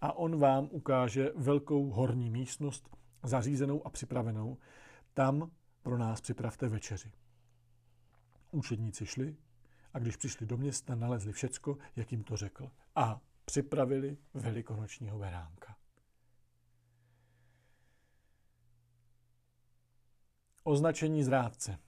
A 0.00 0.12
on 0.12 0.38
vám 0.38 0.68
ukáže 0.70 1.32
velkou 1.36 1.90
horní 1.90 2.30
místnost, 2.30 2.88
zařízenou 3.22 3.86
a 3.86 3.90
připravenou. 3.90 4.58
Tam 5.14 5.50
pro 5.82 5.98
nás 5.98 6.20
připravte 6.20 6.68
večeři. 6.68 7.12
Učedníci 8.50 9.06
šli 9.06 9.36
a 9.94 9.98
když 9.98 10.16
přišli 10.16 10.46
do 10.46 10.56
města, 10.56 10.94
nalezli 10.94 11.32
všecko, 11.32 11.78
jak 11.96 12.12
jim 12.12 12.24
to 12.24 12.36
řekl. 12.36 12.70
A 12.94 13.20
připravili 13.44 14.16
velikonočního 14.34 15.18
beránka. 15.18 15.76
Označení 20.64 21.24
zrádce. 21.24 21.78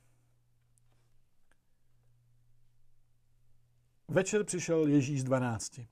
Večer 4.11 4.45
přišel 4.45 4.87
Ježíš 4.87 5.21
z 5.21 5.25
dvanácti. 5.25 5.89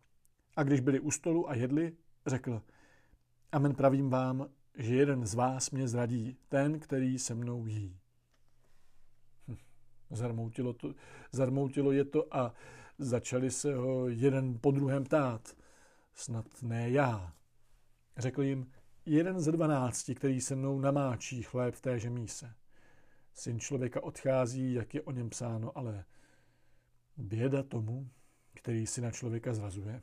A 0.56 0.62
když 0.62 0.80
byli 0.80 1.01
u 1.01 1.10
stolu 1.10 1.51
a 1.51 1.55
jedli, 1.55 1.97
řekl, 2.26 2.62
Amen 3.52 3.74
pravím 3.74 4.10
vám, 4.10 4.51
že 4.78 4.94
jeden 4.94 5.26
z 5.26 5.34
vás 5.34 5.70
mě 5.70 5.88
zradí, 5.88 6.36
ten, 6.48 6.80
který 6.80 7.18
se 7.18 7.34
mnou 7.34 7.66
jí. 7.66 7.98
Hm, 9.48 9.56
zarmoutilo, 10.10 10.72
to, 10.72 10.94
zarmoutilo 11.32 11.93
je 11.93 12.05
to 12.05 12.36
a 12.36 12.55
začali 12.98 13.51
se 13.51 13.74
ho 13.74 14.09
jeden 14.09 14.59
po 14.60 14.70
druhém 14.70 15.05
ptát. 15.05 15.56
Snad 16.14 16.62
ne 16.62 16.90
já. 16.90 17.32
Řekl 18.16 18.43
jim, 18.43 18.72
jeden 19.06 19.40
ze 19.40 19.52
dvanácti, 19.52 20.14
který 20.14 20.40
se 20.40 20.56
mnou 20.56 20.80
namáčí 20.80 21.43
chléb 21.43 21.74
v 21.74 21.80
téže 21.80 22.10
míse. 22.10 22.55
Syn 23.34 23.60
člověka 23.60 24.02
odchází, 24.02 24.72
jak 24.72 24.94
je 24.94 25.02
o 25.02 25.10
něm 25.10 25.30
psáno, 25.30 25.78
ale 25.78 26.05
běda 27.16 27.62
tomu, 27.62 28.10
který 28.55 28.86
si 28.86 29.01
na 29.01 29.10
člověka 29.10 29.55
zrazuje. 29.55 30.02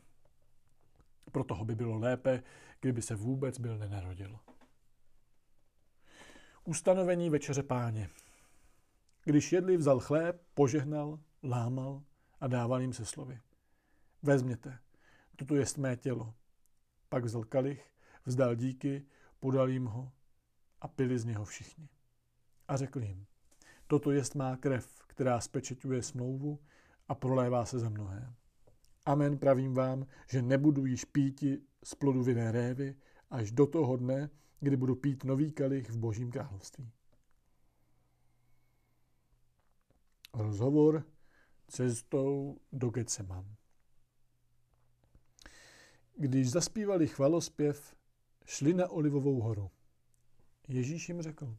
Pro 1.32 1.44
toho 1.44 1.66
by 1.66 1.76
bylo 1.76 1.98
lépe, 1.98 2.44
kdyby 2.80 3.02
se 3.02 3.16
vůbec 3.16 3.60
byl 3.60 3.78
nenarodil. 3.78 4.40
Ustanovení 6.64 7.30
večeře 7.30 7.64
páně. 7.64 8.10
Když 9.24 9.52
jedli, 9.52 9.78
vzal 9.78 10.00
chléb, 10.00 10.42
požehnal, 10.54 11.20
lámal 11.44 12.04
a 12.40 12.48
dával 12.48 12.82
jim 12.82 12.94
se 12.94 13.06
slovy. 13.06 13.40
Vezměte, 14.22 14.80
toto 15.36 15.56
jest 15.56 15.78
mé 15.78 15.98
tělo. 15.98 16.34
Pak 17.10 17.24
vzal 17.24 17.44
kalich, 17.44 17.92
vzdal 18.26 18.56
díky, 18.56 19.06
podal 19.40 19.70
jim 19.70 19.86
ho 19.86 20.12
a 20.82 20.88
pili 20.88 21.20
z 21.20 21.26
něho 21.26 21.46
všichni. 21.46 21.90
A 22.68 22.78
řekl 22.78 23.04
jim, 23.04 23.26
toto 23.88 24.12
jest 24.12 24.36
má 24.36 24.58
krev, 24.58 25.04
která 25.08 25.42
spečeťuje 25.42 26.04
smlouvu 26.04 26.60
a 27.14 27.16
prolévá 27.16 27.66
se 27.66 27.80
za 27.80 27.90
mnohé. 27.90 28.34
Amen 29.06 29.38
pravím 29.38 29.74
vám, 29.74 30.06
že 30.30 30.42
nebudu 30.42 30.86
již 30.86 31.06
píti 31.06 31.62
z 31.84 31.96
plodu 31.96 32.24
vinné 32.24 32.52
révy 32.52 32.96
až 33.30 33.52
do 33.52 33.68
toho 33.68 33.98
dne, 33.98 34.30
kdy 34.60 34.78
budu 34.78 34.96
pít 34.96 35.24
nový 35.24 35.52
kalich 35.52 35.90
v 35.90 35.98
božím 35.98 36.32
království. 36.32 36.92
Rozhovor 40.34 41.06
cestou 41.68 42.58
do 42.72 42.90
Getseman. 42.90 43.56
Když 46.18 46.52
zaspívali 46.52 47.08
chvalospěv, 47.08 47.96
šli 48.46 48.74
na 48.74 48.90
Olivovou 48.90 49.42
horu. 49.42 49.72
Ježíš 50.68 51.10
jim 51.10 51.22
řekl, 51.22 51.58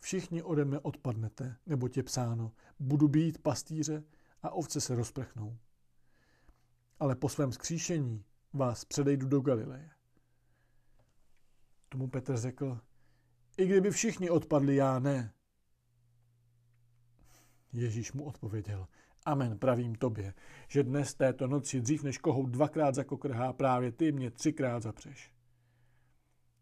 všichni 0.00 0.42
ode 0.42 0.64
mne 0.64 0.78
odpadnete, 0.78 1.56
nebo 1.66 1.88
tě 1.88 2.02
psáno, 2.02 2.52
budu 2.78 3.08
být 3.08 3.38
pastýře 3.38 4.04
a 4.42 4.50
ovce 4.50 4.80
se 4.80 4.94
rozprchnou. 4.94 5.58
Ale 6.98 7.16
po 7.16 7.28
svém 7.28 7.52
skříšení 7.52 8.24
vás 8.52 8.84
předejdu 8.84 9.28
do 9.28 9.40
Galileje. 9.40 9.90
Tomu 11.88 12.08
Petr 12.08 12.36
řekl, 12.36 12.80
i 13.56 13.66
kdyby 13.66 13.90
všichni 13.90 14.30
odpadli, 14.30 14.76
já 14.76 14.98
ne. 14.98 15.34
Ježíš 17.72 18.12
mu 18.12 18.24
odpověděl, 18.24 18.86
Amen, 19.24 19.58
pravím 19.58 19.94
tobě, 19.94 20.34
že 20.68 20.82
dnes 20.82 21.14
této 21.14 21.46
noci 21.46 21.80
dřív 21.80 22.02
než 22.02 22.18
kohout 22.18 22.50
dvakrát 22.50 22.94
zakokrhá, 22.94 23.52
právě 23.52 23.92
ty 23.92 24.12
mě 24.12 24.30
třikrát 24.30 24.82
zapřeš. 24.82 25.32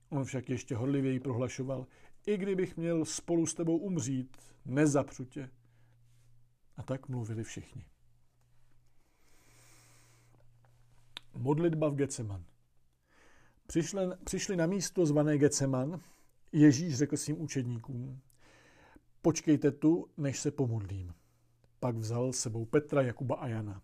On 0.09 0.25
však 0.25 0.51
ještě 0.51 0.77
horlivěji 0.77 1.21
prohlašoval, 1.21 1.87
i 2.27 2.37
kdybych 2.37 2.77
měl 2.77 3.05
spolu 3.05 3.47
s 3.47 3.55
tebou 3.55 3.77
umřít, 3.77 4.37
nezapřu 4.65 5.25
tě. 5.25 5.51
A 6.81 6.83
tak 6.83 7.09
mluvili 7.09 7.45
všichni. 7.45 7.87
Modlitba 11.35 11.89
v 11.89 11.95
Geceman. 11.95 12.45
Přišli, 13.67 14.01
přišli 14.25 14.57
na 14.57 14.67
místo 14.67 15.07
zvané 15.07 15.39
Geceman. 15.39 16.01
Ježíš 16.53 16.97
řekl 16.97 17.17
svým 17.17 17.41
učedníkům, 17.41 18.21
počkejte 19.23 19.71
tu, 19.71 20.09
než 20.17 20.41
se 20.41 20.51
pomodlím. 20.51 21.15
Pak 21.81 21.97
vzal 21.97 22.33
sebou 22.33 22.65
Petra, 22.65 23.03
Jakuba 23.03 23.37
a 23.37 23.47
Jana. 23.47 23.83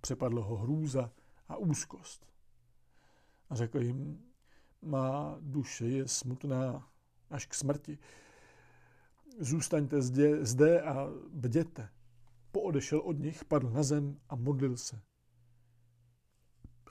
Přepadlo 0.00 0.42
ho 0.42 0.56
hrůza 0.56 1.12
a 1.48 1.56
úzkost. 1.56 2.26
A 3.50 3.54
řekl 3.54 3.82
jim, 3.82 4.24
má 4.82 5.38
duše 5.40 5.86
je 5.86 6.08
smutná 6.08 6.88
až 7.30 7.46
k 7.46 7.54
smrti. 7.54 7.98
Zůstaňte 9.40 10.02
zde, 10.02 10.44
zde 10.44 10.82
a 10.82 11.08
bděte. 11.30 11.88
Poodešel 12.52 13.00
od 13.00 13.18
nich, 13.18 13.44
padl 13.44 13.70
na 13.70 13.82
zem 13.82 14.20
a 14.28 14.36
modlil 14.36 14.76
se. 14.76 15.00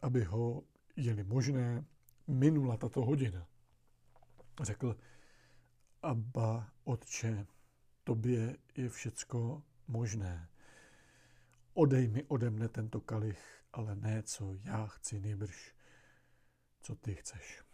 Aby 0.02 0.24
ho, 0.24 0.64
jeli 0.96 1.24
možné, 1.24 1.86
minula 2.28 2.78
tato 2.78 3.06
hodina. 3.06 3.48
Řekl, 4.62 4.96
Abba, 6.02 6.72
otče, 6.84 7.46
tobě 8.04 8.58
je 8.76 8.90
všecko 8.90 9.64
možné. 9.88 10.50
Odej 11.74 12.08
mi 12.08 12.24
ode 12.24 12.50
mne 12.50 12.68
tento 12.70 13.02
kalich, 13.02 13.64
ale 13.74 13.96
ne, 13.96 14.24
co 14.24 14.54
já 14.64 14.88
chci, 14.88 15.20
nejbrž, 15.20 15.76
co 16.82 16.96
ty 16.96 17.16
chceš. 17.16 17.69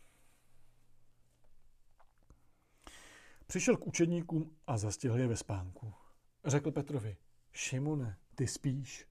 Přišel 3.47 3.77
k 3.77 3.87
učedníkům 3.87 4.55
a 4.67 4.77
zastihl 4.77 5.19
je 5.19 5.27
ve 5.27 5.37
spánku. 5.37 5.93
Řekl 6.45 6.71
Petrovi, 6.71 7.17
Šimone, 7.51 8.17
ty 8.35 8.47
spíš. 8.47 9.07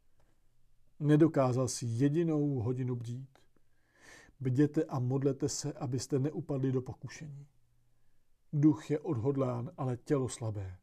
Nedokázal 1.01 1.69
si 1.69 1.87
jedinou 1.87 2.61
hodinu 2.61 2.97
bdít. 2.97 3.39
Bděte 4.41 4.85
a 4.85 4.99
modlete 4.99 5.49
se, 5.49 5.73
abyste 5.73 6.19
neupadli 6.19 6.73
do 6.73 6.83
pokušení. 6.83 7.47
Duch 8.53 8.91
je 8.91 9.01
odhodlán, 9.01 9.71
ale 9.77 9.97
tělo 9.97 10.29
slabé. 10.29 10.77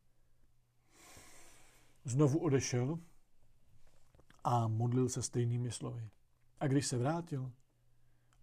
Znovu 2.04 2.40
odešel 2.40 3.00
a 4.44 4.68
modlil 4.68 5.10
se 5.10 5.22
stejnými 5.22 5.72
slovy. 5.72 6.10
A 6.60 6.68
když 6.68 6.88
se 6.88 6.98
vrátil, 6.98 7.52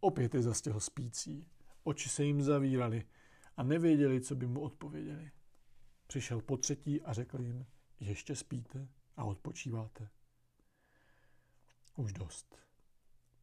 opět 0.01 0.35
je 0.35 0.43
zastihl 0.43 0.81
spící. 0.81 1.47
Oči 1.85 2.09
se 2.09 2.25
jim 2.25 2.43
zavíraly 2.43 3.05
a 3.59 3.63
nevěděli, 3.63 4.21
co 4.21 4.35
by 4.35 4.47
mu 4.47 4.61
odpověděli. 4.61 5.31
Přišel 6.07 6.41
po 6.41 6.57
třetí 6.57 7.03
a 7.03 7.13
řekl 7.13 7.41
jim, 7.41 7.67
ještě 8.01 8.37
spíte 8.37 8.89
a 9.17 9.25
odpočíváte. 9.25 10.09
Už 11.97 12.13
dost. 12.13 12.59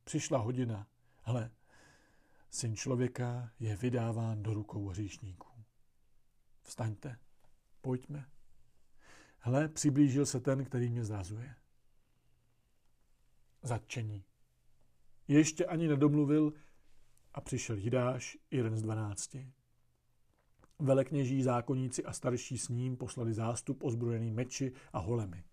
Přišla 0.04 0.38
hodina. 0.38 0.88
Hle, 1.22 1.52
syn 2.50 2.76
člověka 2.76 3.52
je 3.60 3.76
vydáván 3.76 4.44
do 4.44 4.54
rukou 4.54 4.88
hříšníků. 4.88 5.64
Vstaňte, 6.62 7.20
pojďme. 7.82 8.30
Hle, 9.40 9.68
přiblížil 9.68 10.26
se 10.26 10.40
ten, 10.40 10.66
který 10.66 10.90
mě 10.90 11.04
zrazuje. 11.04 11.56
Zatčení. 13.62 14.24
Ještě 15.28 15.66
ani 15.66 15.88
nedomluvil 15.88 16.54
a 17.34 17.42
přišel 17.42 17.78
Jidáš, 17.78 18.38
jeden 18.52 18.78
z 18.78 18.82
dvanácti. 18.82 19.54
Velekněží, 20.80 21.44
zákonníci 21.44 22.04
a 22.04 22.14
starší 22.14 22.58
s 22.58 22.70
ním 22.70 22.98
poslali 22.98 23.34
zástup 23.34 23.84
ozbrojený 23.84 24.32
meči 24.32 24.72
a 24.94 25.00
holemi. 25.00 25.44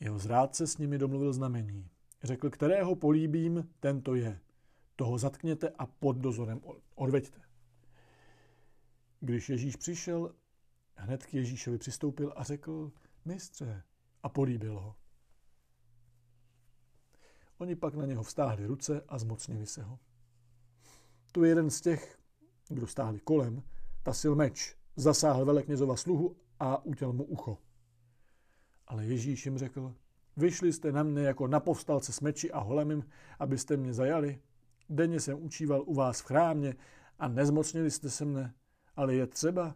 Jeho 0.00 0.18
zrádce 0.18 0.66
s 0.66 0.78
nimi 0.78 0.98
domluvil 0.98 1.32
znamení. 1.32 1.90
Řekl, 2.22 2.50
kterého 2.50 2.96
políbím, 2.96 3.70
tento 3.80 4.14
je. 4.14 4.40
Toho 4.96 5.18
zatkněte 5.18 5.70
a 5.78 5.86
pod 5.86 6.16
dozorem 6.16 6.60
odveďte. 6.94 7.40
Když 9.20 9.48
Ježíš 9.48 9.76
přišel, 9.76 10.34
hned 10.94 11.26
k 11.26 11.34
Ježíšovi 11.34 11.78
přistoupil 11.78 12.32
a 12.36 12.42
řekl, 12.42 12.92
mistře, 13.24 13.82
a 14.22 14.28
políbil 14.28 14.80
ho. 14.80 14.96
Oni 17.58 17.76
pak 17.76 17.94
na 17.94 18.06
něho 18.06 18.22
vstáhli 18.22 18.66
ruce 18.66 19.04
a 19.08 19.18
zmocnili 19.18 19.66
se 19.66 19.82
ho. 19.82 19.98
Tu 21.32 21.44
je 21.44 21.48
jeden 21.48 21.70
z 21.70 21.80
těch, 21.80 22.17
kdo 22.68 22.86
stáli 22.86 23.20
kolem, 23.20 23.62
tasil 24.02 24.34
meč, 24.34 24.76
zasáhl 24.96 25.44
veleknězova 25.44 25.96
sluhu 25.96 26.36
a 26.60 26.84
utěl 26.84 27.12
mu 27.12 27.24
ucho. 27.24 27.58
Ale 28.86 29.04
Ježíš 29.04 29.46
jim 29.46 29.58
řekl, 29.58 29.94
vyšli 30.36 30.72
jste 30.72 30.92
na 30.92 31.02
mne 31.02 31.22
jako 31.22 31.46
na 31.46 31.60
povstalce 31.60 32.12
s 32.12 32.20
meči 32.20 32.52
a 32.52 32.58
holemím, 32.58 33.04
abyste 33.38 33.76
mě 33.76 33.94
zajali. 33.94 34.40
Denně 34.88 35.20
jsem 35.20 35.42
učíval 35.42 35.82
u 35.86 35.94
vás 35.94 36.20
v 36.20 36.24
chrámě 36.24 36.76
a 37.18 37.28
nezmocnili 37.28 37.90
jste 37.90 38.10
se 38.10 38.24
mne, 38.24 38.54
ale 38.96 39.14
je 39.14 39.26
třeba, 39.26 39.74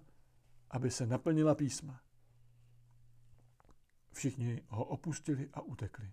aby 0.70 0.90
se 0.90 1.06
naplnila 1.06 1.54
písma. 1.54 2.00
Všichni 4.12 4.62
ho 4.68 4.84
opustili 4.84 5.48
a 5.52 5.60
utekli. 5.60 6.10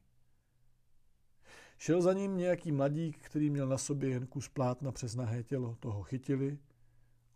Šel 1.77 2.01
za 2.01 2.13
ním 2.13 2.37
nějaký 2.37 2.71
mladík, 2.71 3.17
který 3.17 3.49
měl 3.49 3.67
na 3.67 3.77
sobě 3.77 4.09
jen 4.09 4.27
kus 4.27 4.49
plátna 4.49 4.91
přes 4.91 5.15
nahé 5.15 5.43
tělo. 5.43 5.75
Toho 5.79 6.03
chytili, 6.03 6.57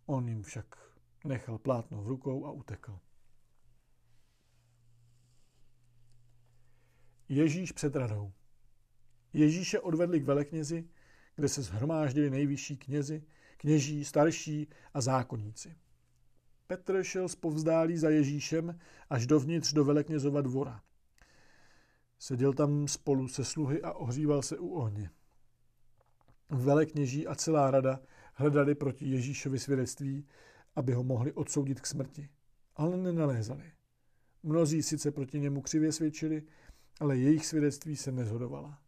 on 0.06 0.28
jim 0.28 0.42
však 0.42 0.66
nechal 1.24 1.58
plátno 1.58 2.02
v 2.02 2.06
rukou 2.06 2.46
a 2.46 2.50
utekl. 2.50 2.98
Ježíš 7.28 7.72
před 7.72 7.96
radou. 7.96 8.32
Ježíše 9.32 9.80
odvedli 9.80 10.20
k 10.20 10.24
veleknězi, 10.24 10.88
kde 11.36 11.48
se 11.48 11.62
zhromáždili 11.62 12.30
nejvyšší 12.30 12.76
knězi, 12.76 13.24
kněží, 13.56 14.04
starší 14.04 14.68
a 14.94 15.00
zákonníci. 15.00 15.76
Petr 16.66 17.02
šel 17.02 17.26
povzdálí 17.40 17.96
za 17.96 18.10
Ježíšem 18.10 18.78
až 19.10 19.26
dovnitř 19.26 19.72
do 19.72 19.84
veleknězova 19.84 20.40
dvora. 20.40 20.82
Seděl 22.18 22.52
tam 22.52 22.88
spolu 22.88 23.28
se 23.28 23.44
sluhy 23.44 23.82
a 23.82 23.92
ohříval 23.92 24.42
se 24.42 24.58
u 24.58 24.68
ohně. 24.68 25.10
Velekněží 26.50 27.26
a 27.26 27.34
celá 27.34 27.70
rada 27.70 28.00
hledali 28.34 28.74
proti 28.74 29.08
Ježíšovi 29.08 29.58
svědectví, 29.58 30.26
aby 30.76 30.92
ho 30.92 31.02
mohli 31.02 31.32
odsoudit 31.32 31.80
k 31.80 31.86
smrti, 31.86 32.28
ale 32.76 32.96
nenalézali. 32.96 33.72
Mnozí 34.42 34.82
sice 34.82 35.10
proti 35.10 35.40
němu 35.40 35.62
křivě 35.62 35.92
svědčili, 35.92 36.42
ale 37.00 37.16
jejich 37.16 37.46
svědectví 37.46 37.96
se 37.96 38.12
nezhodovala. 38.12 38.78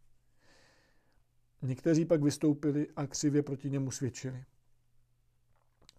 Někteří 1.61 2.05
pak 2.05 2.23
vystoupili 2.23 2.87
a 2.95 3.07
křivě 3.07 3.43
proti 3.43 3.69
němu 3.69 3.91
svědčili. 3.91 4.45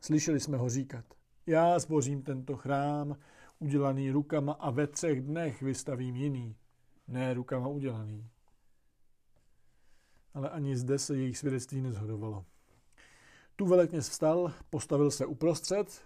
Slyšeli 0.00 0.40
jsme 0.40 0.56
ho 0.56 0.68
říkat, 0.68 1.04
já 1.46 1.78
zbořím 1.78 2.22
tento 2.22 2.56
chrám, 2.56 3.16
udělaný 3.58 4.10
rukama 4.10 4.52
a 4.52 4.70
ve 4.70 4.86
třech 4.86 5.22
dnech 5.22 5.62
vystavím 5.62 6.16
jiný, 6.16 6.56
ne 7.08 7.34
rukama 7.34 7.68
udělaný. 7.68 8.30
Ale 10.34 10.50
ani 10.50 10.76
zde 10.76 10.98
se 10.98 11.16
jejich 11.16 11.38
svědectví 11.38 11.80
nezhodovalo. 11.82 12.44
Tu 13.58 13.66
velekněz 13.66 14.08
vstal, 14.08 14.52
postavil 14.70 15.10
se 15.10 15.26
uprostřed 15.26 16.02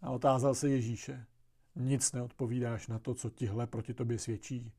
a 0.00 0.10
otázal 0.10 0.54
se 0.54 0.68
Ježíše. 0.68 1.26
Nic 1.76 2.12
neodpovídáš 2.12 2.88
na 2.88 2.98
to, 2.98 3.14
co 3.14 3.30
tihle 3.30 3.66
proti 3.66 3.94
tobě 3.94 4.18
svědčí. 4.18 4.72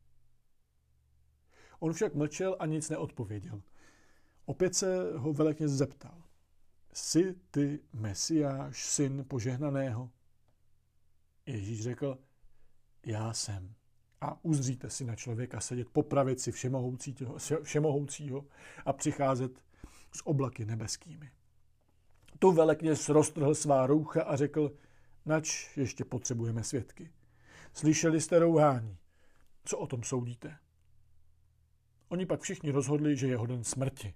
On 1.79 1.93
však 1.93 2.15
mlčel 2.15 2.55
a 2.59 2.65
nic 2.65 2.89
neodpověděl. 2.89 3.61
Opět 4.45 4.75
se 4.75 5.17
ho 5.17 5.33
velekněz 5.33 5.71
zeptal. 5.71 6.23
Jsi 6.93 7.35
ty 7.51 7.79
Mesiáš, 7.93 8.85
syn 8.85 9.25
požehnaného? 9.27 10.11
Ježíš 11.45 11.83
řekl, 11.83 12.17
já 13.05 13.33
jsem. 13.33 13.73
A 14.21 14.45
uzříte 14.45 14.89
si 14.89 15.05
na 15.05 15.15
člověka 15.15 15.59
sedět 15.59 15.89
po 15.89 16.03
pravici 16.03 16.51
všemohoucího, 16.51 17.37
všemohoucího 17.63 18.45
a 18.85 18.93
přicházet 18.93 19.63
s 20.15 20.27
oblaky 20.27 20.65
nebeskými. 20.65 21.31
Tu 22.39 22.51
velekněz 22.51 23.09
roztrhl 23.09 23.55
svá 23.55 23.87
roucha 23.87 24.23
a 24.23 24.35
řekl, 24.35 24.71
nač 25.25 25.77
ještě 25.77 26.05
potřebujeme 26.05 26.63
svědky. 26.63 27.11
Slyšeli 27.73 28.21
jste 28.21 28.39
rouhání. 28.39 28.97
Co 29.65 29.77
o 29.77 29.87
tom 29.87 30.03
soudíte? 30.03 30.57
Oni 32.09 32.25
pak 32.25 32.41
všichni 32.41 32.71
rozhodli, 32.71 33.17
že 33.17 33.27
je 33.27 33.37
hoden 33.37 33.63
smrti. 33.63 34.13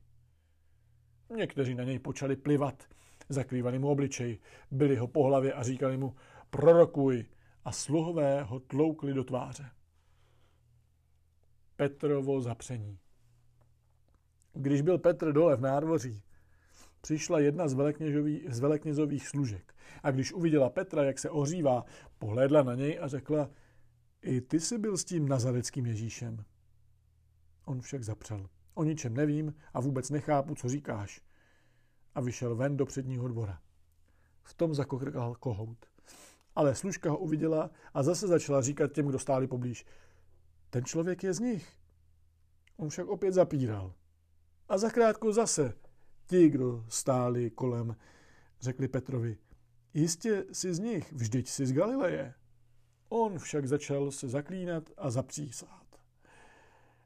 Někteří 1.36 1.76
na 1.76 1.84
něj 1.84 2.00
počali 2.00 2.36
plivat, 2.36 2.84
zakrývali 3.30 3.80
mu 3.80 3.90
obličej, 3.90 4.40
byli 4.72 4.96
ho 4.96 5.08
po 5.08 5.24
hlavě 5.24 5.54
a 5.54 5.64
říkali 5.64 5.98
mu 5.98 6.16
prorokuj 6.50 7.26
a 7.66 7.72
sluhové 7.72 8.44
ho 8.44 8.60
tloukli 8.60 9.14
do 9.14 9.24
tváře. 9.24 9.72
Petrovo 11.76 12.42
zapření. 12.42 13.00
Když 14.54 14.82
byl 14.82 14.98
Petr 14.98 15.32
dole 15.32 15.56
v 15.56 15.62
nádvoří, 15.62 16.24
přišla 17.04 17.40
jedna 17.40 17.68
z, 17.68 17.76
z 18.48 18.60
veleknězových 18.60 19.28
služek 19.28 19.76
a 20.04 20.12
když 20.12 20.34
uviděla 20.34 20.70
Petra, 20.70 21.04
jak 21.04 21.20
se 21.20 21.30
ohřívá, 21.30 21.86
pohlédla 22.20 22.64
na 22.64 22.76
něj 22.76 23.00
a 23.02 23.08
řekla, 23.08 23.50
i 24.22 24.42
ty 24.42 24.60
jsi 24.60 24.78
byl 24.78 24.98
s 24.98 25.06
tím 25.06 25.28
nazareckým 25.28 25.86
Ježíšem. 25.86 26.46
On 27.66 27.82
však 27.82 28.04
zapřel. 28.04 28.50
O 28.74 28.84
ničem 28.84 29.14
nevím 29.14 29.56
a 29.74 29.82
vůbec 29.82 30.10
nechápu, 30.10 30.56
co 30.56 30.70
říkáš. 30.70 31.22
A 32.16 32.22
vyšel 32.22 32.56
ven 32.56 32.78
do 32.78 32.86
předního 32.86 33.28
dvora. 33.28 33.60
V 34.44 34.54
tom 34.54 34.74
zakokrkal 34.74 35.36
kohout. 35.36 35.86
Ale 36.56 36.76
služka 36.76 37.12
ho 37.12 37.18
uviděla 37.18 37.70
a 37.94 38.04
zase 38.04 38.28
začala 38.28 38.62
říkat 38.62 38.92
těm, 38.92 39.08
kdo 39.08 39.20
stáli 39.20 39.48
poblíž. 39.48 39.86
Ten 40.70 40.86
člověk 40.86 41.24
je 41.24 41.34
z 41.34 41.40
nich. 41.40 41.74
On 42.78 42.90
však 42.90 43.08
opět 43.08 43.34
zapíral. 43.34 43.94
A 44.70 44.78
zakrátko 44.78 45.34
zase 45.34 45.74
ti, 46.26 46.50
kdo 46.50 46.86
stáli 46.88 47.52
kolem, 47.52 47.96
řekli 48.62 48.88
Petrovi, 48.88 49.38
jistě 49.94 50.46
jsi 50.52 50.74
z 50.74 50.80
nich, 50.80 51.14
vždyť 51.14 51.48
jsi 51.48 51.66
z 51.66 51.74
Galileje. 51.74 52.34
On 53.10 53.40
však 53.40 53.68
začal 53.68 54.12
se 54.12 54.30
zaklínat 54.30 54.90
a 54.98 55.10
zapřísát. 55.10 55.84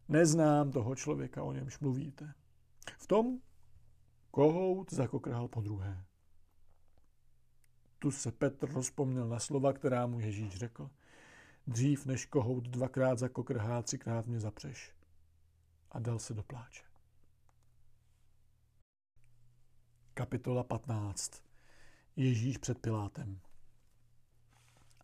Neznám 0.09 0.71
toho 0.71 0.95
člověka, 0.95 1.43
o 1.43 1.53
němž 1.53 1.79
mluvíte. 1.79 2.33
V 2.97 3.07
tom 3.07 3.39
kohout 4.31 4.93
zakokrhal 4.93 5.47
po 5.47 5.61
druhé. 5.61 6.05
Tu 7.99 8.11
se 8.11 8.31
Petr 8.31 8.71
rozpomněl 8.71 9.27
na 9.27 9.39
slova, 9.39 9.73
která 9.73 10.07
mu 10.07 10.19
Ježíš 10.19 10.55
řekl. 10.55 10.89
Dřív 11.67 12.05
než 12.05 12.25
kohout 12.25 12.67
dvakrát 12.67 13.19
zakokrhá, 13.19 13.81
třikrát 13.81 14.27
mě 14.27 14.39
zapřeš. 14.39 14.95
A 15.91 15.99
dal 15.99 16.19
se 16.19 16.33
do 16.33 16.43
pláče. 16.43 16.86
Kapitola 20.17 20.63
15. 20.63 21.43
Ježíš 22.15 22.57
před 22.57 22.79
Pilátem. 22.79 23.39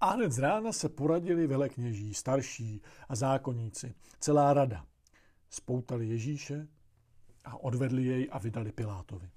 A 0.02 0.10
hned 0.10 0.32
z 0.32 0.40
rána 0.40 0.72
se 0.72 0.90
poradili 0.90 1.48
velekněží, 1.48 2.14
starší 2.14 2.82
a 3.10 3.16
zákonníci, 3.16 3.96
celá 4.20 4.54
rada. 4.54 4.86
Spoutali 5.50 6.08
Ježíše 6.08 6.68
a 7.44 7.58
odvedli 7.58 8.04
jej 8.04 8.30
a 8.32 8.38
vydali 8.38 8.72
Pilátovi. 8.72 9.30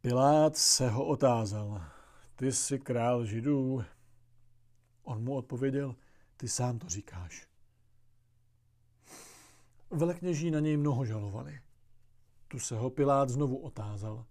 Pilát 0.00 0.56
se 0.56 0.88
ho 0.88 1.06
otázal, 1.06 1.84
ty 2.36 2.52
jsi 2.52 2.78
král 2.78 3.26
židů. 3.26 3.84
On 5.02 5.24
mu 5.24 5.36
odpověděl, 5.36 5.94
ty 6.36 6.48
sám 6.48 6.78
to 6.78 6.88
říkáš. 6.88 7.46
Velekněží 9.90 10.50
na 10.50 10.60
něj 10.60 10.76
mnoho 10.76 11.04
žalovali. 11.04 11.60
Tu 12.52 12.58
se 12.58 12.76
ho 12.76 12.90
Pilát 12.90 13.28
znovu 13.28 13.56
otázal. 13.56 14.26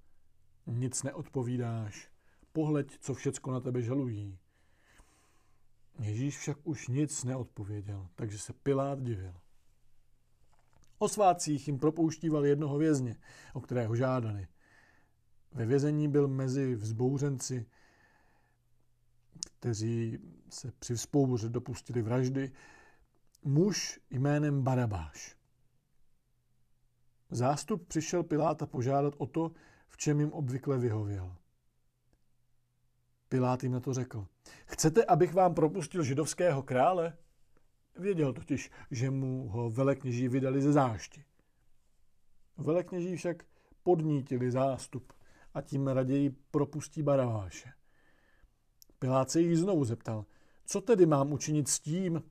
Nic 0.68 1.03
neodpovídáš. 1.03 2.10
Pohleď, 2.52 2.98
co 2.99 3.14
všecko 3.14 3.52
na 3.52 3.60
tebe 3.60 3.81
žalují. 3.81 4.39
Ježíš 5.99 6.38
však 6.38 6.57
už 6.64 6.88
nic 6.88 7.23
neodpověděl, 7.23 8.07
takže 8.15 8.39
se 8.39 8.53
Pilát 8.53 9.02
divil. 9.02 9.34
O 10.98 11.10
svácích 11.10 11.68
jim 11.68 11.80
propouštíval 11.80 12.45
jednoho 12.45 12.77
vězně, 12.77 13.15
o 13.53 13.61
kterého 13.61 13.95
žádali. 13.95 14.48
Ve 15.52 15.65
vězení 15.65 16.07
byl 16.07 16.27
mezi 16.27 16.76
vzbouřenci, 16.76 17.65
kteří 19.60 20.19
se 20.49 20.72
při 20.80 20.95
vzpouře 20.95 21.49
dopustili 21.49 22.02
vraždy, 22.02 22.52
muž 23.43 23.99
jménem 24.10 24.64
Barabáš. 24.64 25.40
Zástup 27.32 27.88
přišel 27.88 28.24
Piláta 28.24 28.66
požádat 28.66 29.14
o 29.18 29.26
to, 29.26 29.52
v 29.88 29.98
čem 29.98 30.20
jim 30.20 30.34
obvykle 30.34 30.78
vyhověl. 30.78 31.36
Pilát 33.30 33.64
jim 33.64 33.72
na 33.72 33.80
to 33.80 33.94
řekl. 33.94 34.28
Chcete, 34.66 35.06
abych 35.06 35.34
vám 35.34 35.53
propustil 35.53 36.03
židovského 36.03 36.64
krále? 36.64 37.18
Věděl 37.99 38.34
totiž, 38.34 38.72
že 38.91 39.10
mu 39.10 39.49
ho 39.49 39.70
velekněží 39.70 40.28
vydali 40.28 40.62
ze 40.62 40.72
zášti. 40.72 41.24
Velekněží 42.58 43.16
však 43.16 43.44
podnítili 43.84 44.52
zástup 44.52 45.14
a 45.53 45.62
tím 45.62 45.88
raději 45.88 46.30
propustí 46.52 47.03
Baraváše. 47.03 47.74
Pilát 48.99 49.32
se 49.32 49.41
jich 49.41 49.58
znovu 49.58 49.86
zeptal, 49.86 50.26
co 50.66 50.82
tedy 50.82 51.06
mám 51.06 51.32
učinit 51.32 51.68
s 51.68 51.80
tím, 51.80 52.24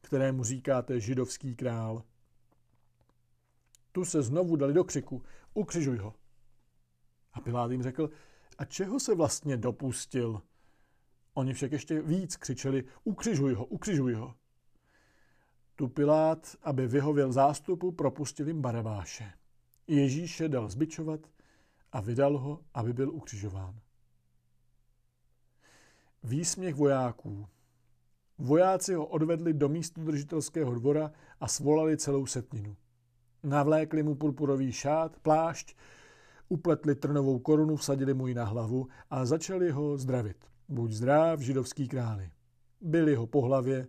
kterému 0.00 0.44
říkáte 0.44 1.00
židovský 1.00 1.56
král? 1.56 2.02
Tu 3.98 4.04
se 4.04 4.22
znovu 4.22 4.56
dali 4.56 4.72
do 4.72 4.84
křiku, 4.84 5.22
ukřižuj 5.54 5.96
ho. 5.96 6.14
A 7.32 7.40
Pilát 7.40 7.70
jim 7.70 7.82
řekl, 7.82 8.10
a 8.58 8.64
čeho 8.64 9.00
se 9.00 9.14
vlastně 9.14 9.56
dopustil? 9.56 10.42
Oni 11.34 11.54
však 11.54 11.72
ještě 11.72 12.02
víc 12.02 12.36
křičeli, 12.36 12.84
ukřižuj 13.04 13.54
ho, 13.54 13.64
ukřižuj 13.64 14.14
ho. 14.14 14.34
Tu 15.74 15.88
Pilát, 15.88 16.56
aby 16.62 16.86
vyhověl 16.86 17.32
zástupu, 17.32 17.92
propustil 17.92 18.48
jim 18.48 18.62
Barabáše. 18.62 19.32
Ježíše 19.86 20.48
dal 20.48 20.68
zbičovat 20.68 21.20
a 21.92 22.00
vydal 22.00 22.38
ho, 22.38 22.60
aby 22.74 22.92
byl 22.92 23.10
ukřižován. 23.10 23.80
Výsměch 26.22 26.74
vojáků. 26.74 27.48
Vojáci 28.38 28.94
ho 28.94 29.06
odvedli 29.06 29.54
do 29.54 29.68
místu 29.68 30.04
držitelského 30.04 30.74
dvora 30.74 31.12
a 31.40 31.48
svolali 31.48 31.96
celou 31.96 32.26
setninu. 32.26 32.76
Navlékli 33.42 34.02
mu 34.02 34.14
purpurový 34.14 34.72
šát, 34.72 35.18
plášť, 35.18 35.76
upletli 36.48 36.94
trnovou 36.94 37.38
korunu, 37.38 37.76
vsadili 37.76 38.14
mu 38.14 38.26
ji 38.26 38.34
na 38.34 38.44
hlavu 38.44 38.88
a 39.10 39.24
začali 39.24 39.70
ho 39.70 39.96
zdravit. 39.98 40.36
Buď 40.68 40.92
zdrav, 40.92 41.40
židovský 41.40 41.88
králi. 41.88 42.30
Byli 42.80 43.14
ho 43.14 43.26
po 43.26 43.42
hlavě, 43.42 43.88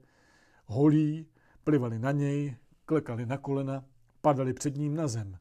holí, 0.66 1.28
plivali 1.64 2.00
na 2.00 2.12
něj, 2.12 2.56
klekali 2.86 3.26
na 3.26 3.38
kolena, 3.38 3.86
padali 4.22 4.54
před 4.54 4.78
ním 4.78 4.96
na 4.96 5.08
zem. 5.08 5.38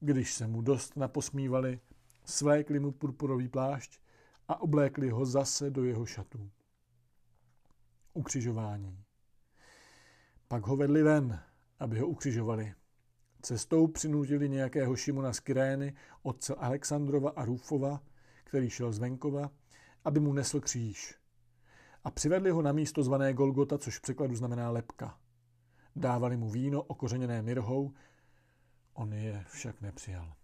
Když 0.00 0.34
se 0.34 0.46
mu 0.46 0.62
dost 0.62 0.96
naposmívali, 0.96 1.80
svékli 2.24 2.78
mu 2.78 2.92
purpurový 2.92 3.48
plášť 3.48 4.00
a 4.48 4.60
oblékli 4.60 5.10
ho 5.10 5.24
zase 5.24 5.70
do 5.70 5.84
jeho 5.84 6.06
šatů. 6.06 6.50
Ukřižování. 8.14 9.04
Pak 10.48 10.66
ho 10.66 10.76
vedli 10.76 11.02
ven, 11.02 11.40
aby 11.78 11.98
ho 11.98 12.06
ukřižovali. 12.06 12.74
Cestou 13.42 13.86
přinutili 13.86 14.48
nějakého 14.48 14.96
Šimona 14.96 15.32
z 15.32 15.40
Kyrény, 15.40 15.94
otce 16.22 16.54
Alexandrova 16.54 17.30
a 17.30 17.44
Rufova, 17.44 18.02
který 18.44 18.70
šel 18.70 18.92
z 18.92 18.98
venkova, 18.98 19.50
aby 20.04 20.20
mu 20.20 20.32
nesl 20.32 20.60
kříž. 20.60 21.18
A 22.04 22.10
přivedli 22.10 22.50
ho 22.50 22.62
na 22.62 22.72
místo 22.72 23.02
zvané 23.02 23.34
Golgota, 23.34 23.78
což 23.78 23.98
v 23.98 24.02
překladu 24.02 24.34
znamená 24.34 24.70
lepka. 24.70 25.18
Dávali 25.96 26.36
mu 26.36 26.50
víno 26.50 26.82
okořeněné 26.82 27.42
mirhou, 27.42 27.92
on 28.94 29.12
je 29.12 29.44
však 29.48 29.80
nepřijal. 29.80 30.34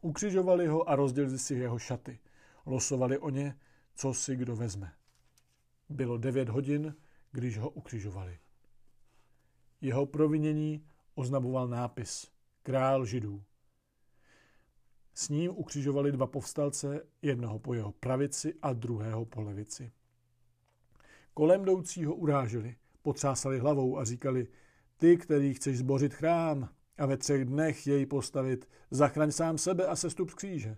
Ukřižovali 0.00 0.66
ho 0.66 0.88
a 0.88 0.96
rozdělili 0.96 1.38
si 1.38 1.54
jeho 1.54 1.78
šaty. 1.78 2.18
Losovali 2.66 3.18
o 3.18 3.30
ně, 3.30 3.58
co 3.94 4.14
si 4.14 4.36
kdo 4.36 4.56
vezme. 4.56 4.92
Bylo 5.88 6.18
devět 6.18 6.48
hodin, 6.48 6.94
když 7.32 7.58
ho 7.58 7.70
ukřižovali. 7.70 8.38
Jeho 9.80 10.06
provinění 10.06 10.86
oznamoval 11.16 11.68
nápis 11.68 12.30
Král 12.62 13.06
židů. 13.06 13.42
S 15.14 15.28
ním 15.28 15.50
ukřižovali 15.54 16.12
dva 16.12 16.26
povstalce, 16.26 17.06
jednoho 17.22 17.58
po 17.58 17.74
jeho 17.74 17.92
pravici 17.92 18.54
a 18.62 18.72
druhého 18.72 19.24
po 19.24 19.42
levici. 19.42 19.92
Kolem 21.34 21.62
jdoucího 21.62 22.14
uráželi, 22.14 22.76
potřásali 23.02 23.58
hlavou 23.58 23.98
a 23.98 24.04
říkali, 24.04 24.48
ty, 24.96 25.16
který 25.16 25.54
chceš 25.54 25.78
zbořit 25.78 26.14
chrám 26.14 26.68
a 26.98 27.06
ve 27.06 27.16
třech 27.16 27.44
dnech 27.44 27.86
jej 27.86 28.06
postavit, 28.06 28.68
zachraň 28.90 29.32
sám 29.32 29.58
sebe 29.58 29.86
a 29.86 29.96
sestup 29.96 30.30
z 30.30 30.34
kříže. 30.34 30.76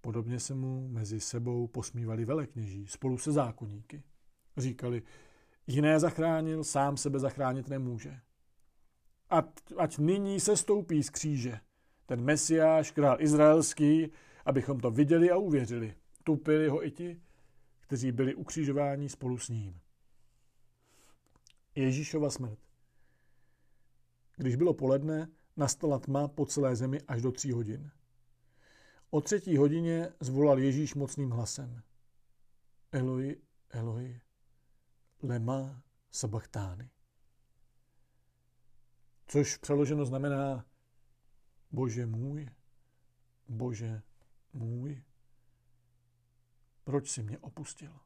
Podobně 0.00 0.40
se 0.40 0.54
mu 0.54 0.88
mezi 0.88 1.20
sebou 1.20 1.66
posmívali 1.66 2.24
velekněží 2.24 2.86
spolu 2.86 3.18
se 3.18 3.32
zákonníky. 3.32 4.02
Říkali, 4.56 5.02
jiné 5.66 6.00
zachránil, 6.00 6.64
sám 6.64 6.96
sebe 6.96 7.18
zachránit 7.18 7.68
nemůže 7.68 8.20
ať, 9.76 9.98
nyní 9.98 10.40
se 10.40 10.56
stoupí 10.56 11.02
z 11.02 11.10
kříže. 11.10 11.60
Ten 12.06 12.24
mesiáš, 12.24 12.90
král 12.90 13.20
izraelský, 13.20 14.12
abychom 14.44 14.80
to 14.80 14.90
viděli 14.90 15.30
a 15.30 15.36
uvěřili. 15.36 15.94
Tupili 16.24 16.68
ho 16.68 16.86
i 16.86 16.90
ti, 16.90 17.20
kteří 17.80 18.12
byli 18.12 18.34
ukřižováni 18.34 19.08
spolu 19.08 19.38
s 19.38 19.48
ním. 19.48 19.80
Ježíšova 21.74 22.30
smrt. 22.30 22.58
Když 24.36 24.56
bylo 24.56 24.74
poledne, 24.74 25.28
nastala 25.56 25.98
tma 25.98 26.28
po 26.28 26.46
celé 26.46 26.76
zemi 26.76 27.00
až 27.08 27.22
do 27.22 27.32
tří 27.32 27.52
hodin. 27.52 27.90
O 29.10 29.20
třetí 29.20 29.56
hodině 29.56 30.08
zvolal 30.20 30.58
Ježíš 30.58 30.94
mocným 30.94 31.30
hlasem. 31.30 31.82
Eloi, 32.92 33.36
Eloi, 33.70 34.20
lema 35.22 35.82
sabachtány 36.10 36.90
což 39.32 39.56
přeloženo 39.56 40.04
znamená 40.04 40.64
Bože 41.70 42.06
můj, 42.06 42.48
Bože 43.48 44.02
můj, 44.52 45.02
proč 46.84 47.10
si 47.10 47.22
mě 47.22 47.38
opustil? 47.38 48.00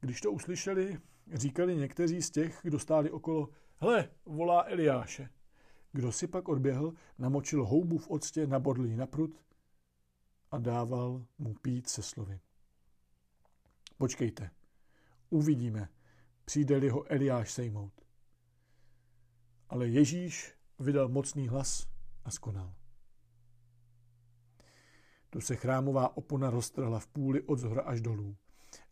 Když 0.00 0.20
to 0.20 0.32
uslyšeli, 0.32 1.00
říkali 1.32 1.76
někteří 1.76 2.22
z 2.22 2.30
těch, 2.30 2.60
kdo 2.62 2.78
stáli 2.78 3.10
okolo, 3.10 3.48
hle, 3.76 4.10
volá 4.26 4.64
Eliáše. 4.68 5.30
Kdo 5.92 6.12
si 6.12 6.26
pak 6.26 6.48
odběhl, 6.48 6.92
namočil 7.18 7.66
houbu 7.66 7.98
v 7.98 8.10
octě, 8.10 8.46
nabodl 8.46 8.86
ji 8.86 8.96
na 8.96 9.06
prut 9.06 9.40
a 10.50 10.58
dával 10.58 11.26
mu 11.38 11.54
pít 11.54 11.88
se 11.88 12.02
slovy. 12.02 12.40
Počkejte, 13.96 14.50
uvidíme, 15.30 15.88
přijde-li 16.44 16.88
ho 16.88 17.12
Eliáš 17.12 17.52
sejmout. 17.52 18.05
Ale 19.68 19.88
Ježíš 19.88 20.54
vydal 20.78 21.08
mocný 21.08 21.48
hlas 21.48 21.86
a 22.24 22.30
skonal. 22.30 22.74
Tu 25.30 25.40
se 25.40 25.56
chrámová 25.56 26.16
opona 26.16 26.50
roztrhla 26.50 26.98
v 26.98 27.06
půli 27.06 27.42
od 27.42 27.58
zhora 27.58 27.82
až 27.82 28.00
dolů. 28.00 28.36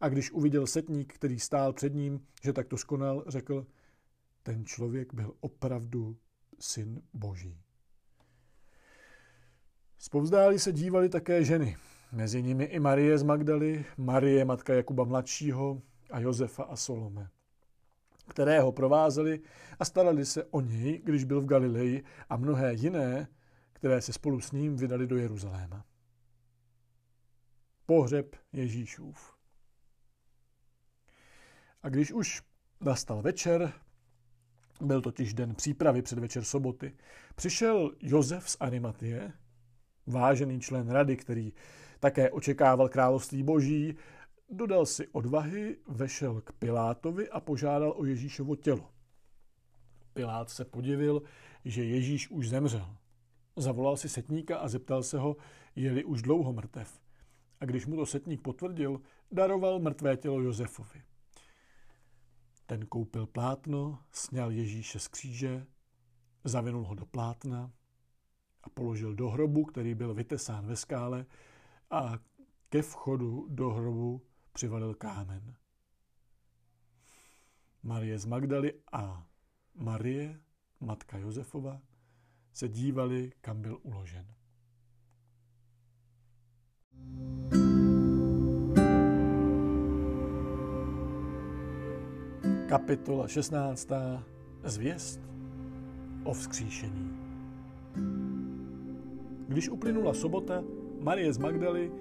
A 0.01 0.09
když 0.09 0.31
uviděl 0.31 0.67
setník, 0.67 1.15
který 1.15 1.41
stál 1.41 1.73
před 1.73 1.95
ním, 1.95 2.27
že 2.43 2.53
takto 2.53 2.77
skonal, 2.77 3.25
řekl, 3.27 3.67
ten 4.43 4.65
člověk 4.65 5.15
byl 5.15 5.35
opravdu 5.41 6.17
syn 6.61 7.03
Boží. 7.13 7.61
Zpovzdáli 9.99 10.59
se 10.59 10.73
dívali 10.73 11.09
také 11.09 11.45
ženy, 11.45 11.77
mezi 12.13 12.43
nimi 12.43 12.65
i 12.65 12.81
Marie 12.81 13.19
z 13.19 13.23
Magdaly, 13.23 13.85
Marie, 13.97 14.45
matka 14.45 14.75
Jakuba 14.75 15.05
mladšího 15.05 15.83
a 16.11 16.21
Josefa 16.21 16.63
a 16.63 16.77
Solome, 16.77 17.29
které 18.29 18.61
ho 18.61 18.73
provázeli 18.73 19.41
a 19.79 19.85
starali 19.85 20.25
se 20.25 20.45
o 20.45 20.61
něj, 20.61 21.01
když 21.05 21.25
byl 21.25 21.41
v 21.41 21.47
Galileji 21.47 22.05
a 22.29 22.37
mnohé 22.37 22.75
jiné, 22.75 23.29
které 23.73 24.01
se 24.01 24.13
spolu 24.13 24.41
s 24.41 24.53
ním 24.53 24.77
vydali 24.77 25.07
do 25.07 25.17
Jeruzaléma. 25.17 25.85
Pohřeb 27.87 28.37
Ježíšův. 28.53 29.35
A 31.83 31.89
když 31.89 32.13
už 32.13 32.43
nastal 32.81 33.23
večer, 33.23 33.73
byl 34.81 35.01
totiž 35.01 35.35
den 35.35 35.55
přípravy 35.55 36.03
před 36.03 36.19
večer 36.19 36.45
soboty, 36.45 36.97
přišel 37.35 37.91
Josef 38.01 38.51
z 38.51 38.57
Arimatie, 38.61 39.33
vážený 40.07 40.61
člen 40.61 40.91
rady, 40.91 41.17
který 41.17 41.53
také 42.01 42.31
očekával 42.31 42.89
království 42.89 43.43
boží, 43.43 43.97
dodal 44.51 44.87
si 44.87 45.09
odvahy, 45.09 45.77
vešel 45.87 46.41
k 46.41 46.53
Pilátovi 46.53 47.29
a 47.31 47.41
požádal 47.41 47.95
o 47.97 48.05
Ježíšovo 48.05 48.57
tělo. 48.57 48.91
Pilát 50.13 50.51
se 50.51 50.65
podivil, 50.65 51.23
že 51.65 51.85
Ježíš 51.85 52.31
už 52.31 52.49
zemřel. 52.49 52.97
Zavolal 53.57 53.97
si 53.97 54.09
setníka 54.09 54.59
a 54.59 54.69
zeptal 54.69 55.03
se 55.03 55.19
ho, 55.19 55.37
je-li 55.77 56.05
už 56.05 56.23
dlouho 56.23 56.53
mrtev. 56.53 57.01
A 57.61 57.65
když 57.65 57.87
mu 57.87 57.97
to 57.97 58.07
setník 58.07 58.43
potvrdil, 58.43 59.01
daroval 59.33 59.79
mrtvé 59.79 60.17
tělo 60.17 60.41
Josefovi. 60.41 61.03
Ten 62.67 62.87
koupil 62.87 63.27
plátno, 63.27 63.99
sněl 64.13 64.51
Ježíše 64.51 64.99
z 64.99 65.09
kříže, 65.09 65.67
zavinul 66.45 66.85
ho 66.85 66.95
do 66.95 67.07
plátna 67.07 67.71
a 68.63 68.71
položil 68.71 69.15
do 69.15 69.31
hrobu, 69.31 69.65
který 69.65 69.95
byl 69.95 70.15
vytesán 70.15 70.67
ve 70.67 70.77
skále 70.77 71.27
a 71.91 72.19
ke 72.69 72.83
vchodu 72.83 73.47
do 73.49 73.71
hrobu 73.71 74.23
přivalil 74.55 74.95
kámen. 74.95 75.55
Marie 77.83 78.19
z 78.19 78.25
Magdaly 78.25 78.73
a 78.93 79.27
Marie, 79.75 80.41
matka 80.81 81.19
Josefova, 81.19 81.81
se 82.53 82.69
dívali, 82.69 83.33
kam 83.41 83.63
byl 83.63 83.79
uložen. 83.83 84.27
Kapitola 92.69 93.29
16. 93.29 93.89
Zvěst 94.65 95.21
o 96.25 96.33
vzkříšení. 96.33 97.11
Když 99.49 99.69
uplynula 99.69 100.15
sobota, 100.15 100.65
Marie 101.01 101.33
z 101.33 101.39
Magdaly, 101.39 101.93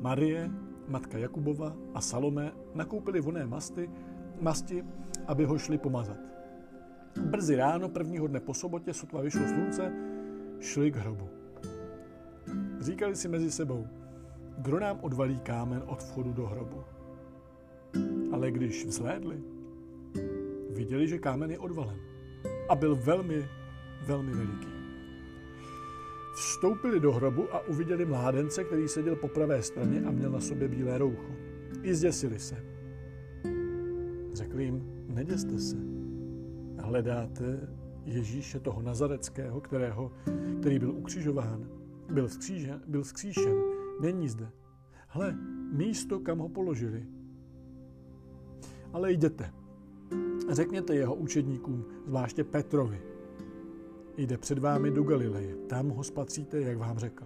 Marie, 0.00 0.50
matka 0.88 1.18
Jakubova 1.18 1.76
a 1.94 2.00
Salome 2.00 2.52
nakoupili 2.74 3.20
voné 3.20 3.46
masty, 3.46 3.90
masti, 4.40 4.84
aby 5.26 5.44
ho 5.44 5.58
šli 5.58 5.78
pomazat. 5.78 6.18
Brzy 7.20 7.56
ráno 7.56 7.88
prvního 7.88 8.26
dne 8.26 8.40
po 8.40 8.54
sobotě, 8.54 8.94
sotva 8.94 9.22
vyšlo 9.22 9.48
slunce, 9.48 9.92
šli 10.60 10.90
k 10.90 10.96
hrobu. 10.96 11.28
Říkali 12.80 13.16
si 13.16 13.28
mezi 13.28 13.50
sebou, 13.50 13.86
kdo 14.58 14.80
nám 14.80 14.98
odvalí 15.00 15.38
kámen 15.38 15.82
od 15.86 16.02
vchodu 16.02 16.32
do 16.32 16.46
hrobu. 16.46 16.84
Ale 18.32 18.50
když 18.50 18.86
vzhlédli, 18.86 19.42
viděli, 20.70 21.08
že 21.08 21.18
kámen 21.18 21.50
je 21.50 21.58
odvalen 21.58 21.96
a 22.68 22.74
byl 22.74 22.96
velmi, 22.96 23.48
velmi 24.06 24.32
veliký. 24.32 24.71
Vstoupili 26.32 27.00
do 27.00 27.12
hrobu 27.12 27.54
a 27.54 27.68
uviděli 27.68 28.04
mládence, 28.04 28.64
který 28.64 28.88
seděl 28.88 29.16
po 29.16 29.28
pravé 29.28 29.62
straně 29.62 30.02
a 30.04 30.10
měl 30.10 30.30
na 30.30 30.40
sobě 30.40 30.68
bílé 30.68 30.98
roucho. 30.98 31.32
I 31.82 31.94
zděsili 31.94 32.38
se. 32.38 32.56
Řekli 34.32 34.64
jim, 34.64 35.04
neděste 35.06 35.58
se. 35.58 35.76
Hledáte 36.78 37.68
Ježíše 38.04 38.60
toho 38.60 38.82
Nazareckého, 38.82 39.60
kterého, 39.60 40.12
který 40.60 40.78
byl 40.78 40.90
ukřižován, 40.90 41.68
byl, 42.10 42.28
vzkřížen, 42.28 42.82
byl 42.86 43.02
vzkříšen, 43.02 43.56
není 44.00 44.28
zde. 44.28 44.50
Hle, 45.08 45.38
místo, 45.72 46.20
kam 46.20 46.38
ho 46.38 46.48
položili. 46.48 47.06
Ale 48.92 49.12
jděte. 49.12 49.52
Řekněte 50.50 50.94
jeho 50.94 51.14
učedníkům, 51.14 51.84
zvláště 52.06 52.44
Petrovi, 52.44 53.02
Jde 54.16 54.38
před 54.38 54.58
vámi 54.58 54.90
do 54.90 55.02
Galileje, 55.02 55.54
tam 55.54 55.88
ho 55.88 56.04
spatříte, 56.04 56.60
jak 56.60 56.78
vám 56.78 56.98
řekl. 56.98 57.24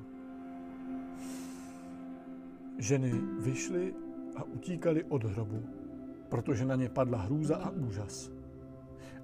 Ženy 2.78 3.12
vyšly 3.40 3.94
a 4.36 4.42
utíkali 4.42 5.04
od 5.04 5.24
hrobu, 5.24 5.62
protože 6.28 6.64
na 6.64 6.74
ně 6.74 6.88
padla 6.88 7.18
hrůza 7.18 7.56
a 7.56 7.70
úžas. 7.70 8.30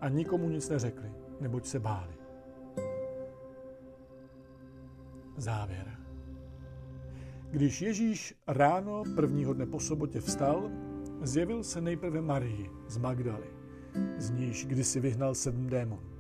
A 0.01 0.09
nikomu 0.09 0.49
nic 0.49 0.69
neřekli, 0.69 1.13
neboť 1.41 1.67
se 1.67 1.81
báli. 1.81 2.15
Závěr. 5.37 5.99
Když 7.51 7.83
Ježíš 7.83 8.35
ráno 8.47 9.03
prvního 9.15 9.53
dne 9.53 9.67
po 9.67 9.81
sobotě 9.81 10.21
vstal, 10.21 10.71
zjevil 11.23 11.65
se 11.65 11.81
nejprve 11.81 12.21
Marii 12.21 12.71
z 12.89 12.97
Magdaly, 12.97 13.51
z 14.19 14.31
níž 14.31 14.67
kdysi 14.67 15.01
vyhnal 15.01 15.35
sedm 15.35 15.67
démonů. 15.67 16.12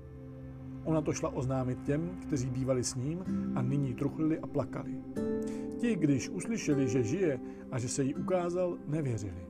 Ona 0.84 1.00
to 1.00 1.12
šla 1.12 1.28
oznámit 1.28 1.82
těm, 1.82 2.10
kteří 2.22 2.50
bývali 2.50 2.84
s 2.84 2.94
ním 2.94 3.24
a 3.54 3.62
nyní 3.62 3.94
truchlili 3.94 4.38
a 4.38 4.46
plakali. 4.46 4.94
Ti, 5.78 5.96
když 5.96 6.28
uslyšeli, 6.28 6.88
že 6.88 7.02
žije 7.02 7.40
a 7.70 7.78
že 7.78 7.88
se 7.88 8.04
jí 8.04 8.14
ukázal, 8.14 8.78
nevěřili. 8.86 9.46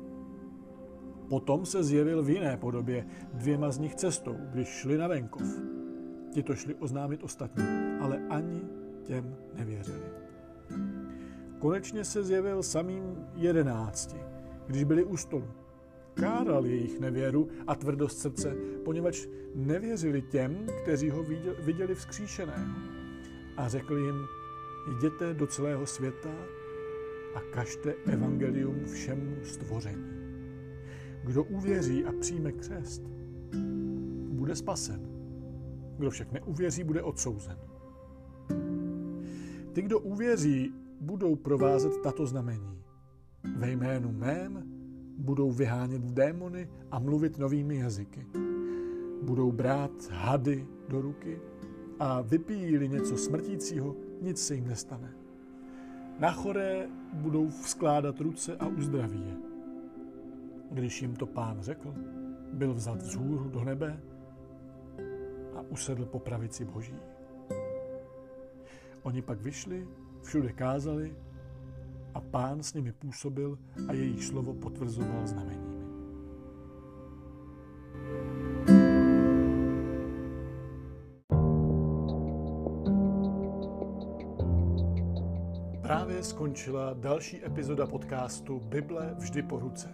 Potom 1.28 1.66
se 1.66 1.84
zjevil 1.84 2.22
v 2.22 2.30
jiné 2.30 2.56
podobě 2.56 3.06
dvěma 3.34 3.70
z 3.70 3.78
nich 3.78 3.94
cestou, 3.94 4.36
když 4.52 4.68
šli 4.68 4.98
na 4.98 5.08
venkov. 5.08 5.46
Ti 6.30 6.42
to 6.42 6.54
šli 6.54 6.74
oznámit 6.74 7.22
ostatním, 7.22 7.66
ale 8.00 8.20
ani 8.28 8.60
těm 9.04 9.36
nevěřili. 9.54 10.04
Konečně 11.58 12.04
se 12.04 12.24
zjevil 12.24 12.62
samým 12.62 13.16
jedenácti, 13.34 14.16
když 14.66 14.84
byli 14.84 15.04
u 15.04 15.16
stolu 15.16 15.48
káral 16.14 16.66
jejich 16.66 17.00
nevěru 17.00 17.48
a 17.66 17.74
tvrdost 17.74 18.18
srdce, 18.18 18.56
poněvadž 18.84 19.26
nevěřili 19.54 20.22
těm, 20.22 20.66
kteří 20.82 21.10
ho 21.10 21.24
viděli 21.64 21.94
vzkříšeného. 21.94 22.74
A 23.56 23.68
řekl 23.68 23.96
jim, 23.96 24.26
jděte 24.96 25.34
do 25.34 25.46
celého 25.46 25.86
světa 25.86 26.34
a 27.34 27.40
kažte 27.40 27.94
evangelium 28.06 28.84
všemu 28.84 29.36
stvoření. 29.42 30.22
Kdo 31.24 31.44
uvěří 31.44 32.04
a 32.04 32.12
přijme 32.20 32.52
křest, 32.52 33.02
bude 34.28 34.56
spasen. 34.56 35.00
Kdo 35.98 36.10
však 36.10 36.32
neuvěří, 36.32 36.84
bude 36.84 37.02
odsouzen. 37.02 37.58
Ty, 39.72 39.82
kdo 39.82 40.00
uvěří, 40.00 40.72
budou 41.00 41.36
provázet 41.36 41.92
tato 42.02 42.26
znamení. 42.26 42.82
Ve 43.56 43.70
jménu 43.70 44.12
mém 44.12 44.81
budou 45.22 45.50
vyhánět 45.50 46.02
démony 46.02 46.68
a 46.90 46.98
mluvit 46.98 47.38
novými 47.38 47.76
jazyky. 47.76 48.26
Budou 49.22 49.52
brát 49.52 49.90
hady 50.10 50.66
do 50.88 51.00
ruky 51.00 51.40
a 51.98 52.20
vypijí 52.20 52.88
něco 52.88 53.16
smrtícího, 53.16 53.96
nic 54.20 54.46
se 54.46 54.54
jim 54.54 54.66
nestane. 54.66 55.14
Na 56.18 56.32
choré 56.32 56.88
budou 57.12 57.48
vzkládat 57.48 58.20
ruce 58.20 58.56
a 58.56 58.66
uzdraví 58.66 59.26
je. 59.26 59.36
Když 60.70 61.02
jim 61.02 61.16
to 61.16 61.26
pán 61.26 61.60
řekl, 61.60 61.94
byl 62.52 62.74
vzat 62.74 63.02
vzhůru 63.02 63.48
do 63.48 63.64
nebe 63.64 64.00
a 65.54 65.60
usedl 65.68 66.04
po 66.04 66.18
pravici 66.18 66.64
boží. 66.64 66.96
Oni 69.02 69.22
pak 69.22 69.40
vyšli, 69.40 69.88
všude 70.22 70.52
kázali 70.52 71.16
a 72.14 72.20
pán 72.20 72.62
s 72.62 72.74
nimi 72.74 72.92
působil 72.92 73.58
a 73.88 73.92
jejich 73.92 74.24
slovo 74.24 74.54
potvrzoval 74.54 75.26
znameními. 75.26 75.72
Právě 85.82 86.22
skončila 86.22 86.94
další 86.94 87.44
epizoda 87.44 87.86
podcastu 87.86 88.60
Bible 88.60 89.14
vždy 89.18 89.42
po 89.42 89.58
ruce. 89.58 89.88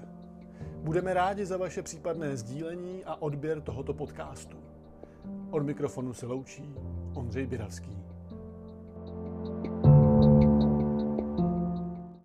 Budeme 0.83 1.15
rádi 1.15 1.47
za 1.47 1.57
vaše 1.57 1.83
případné 1.83 2.37
sdílení 2.37 3.05
a 3.05 3.23
odběr 3.23 3.61
tohoto 3.61 3.95
podcastu. 3.95 4.57
Od 5.51 5.63
mikrofonu 5.63 6.13
se 6.13 6.27
loučí 6.27 6.75
Ondřej 7.15 7.47
Biravský. 7.47 7.97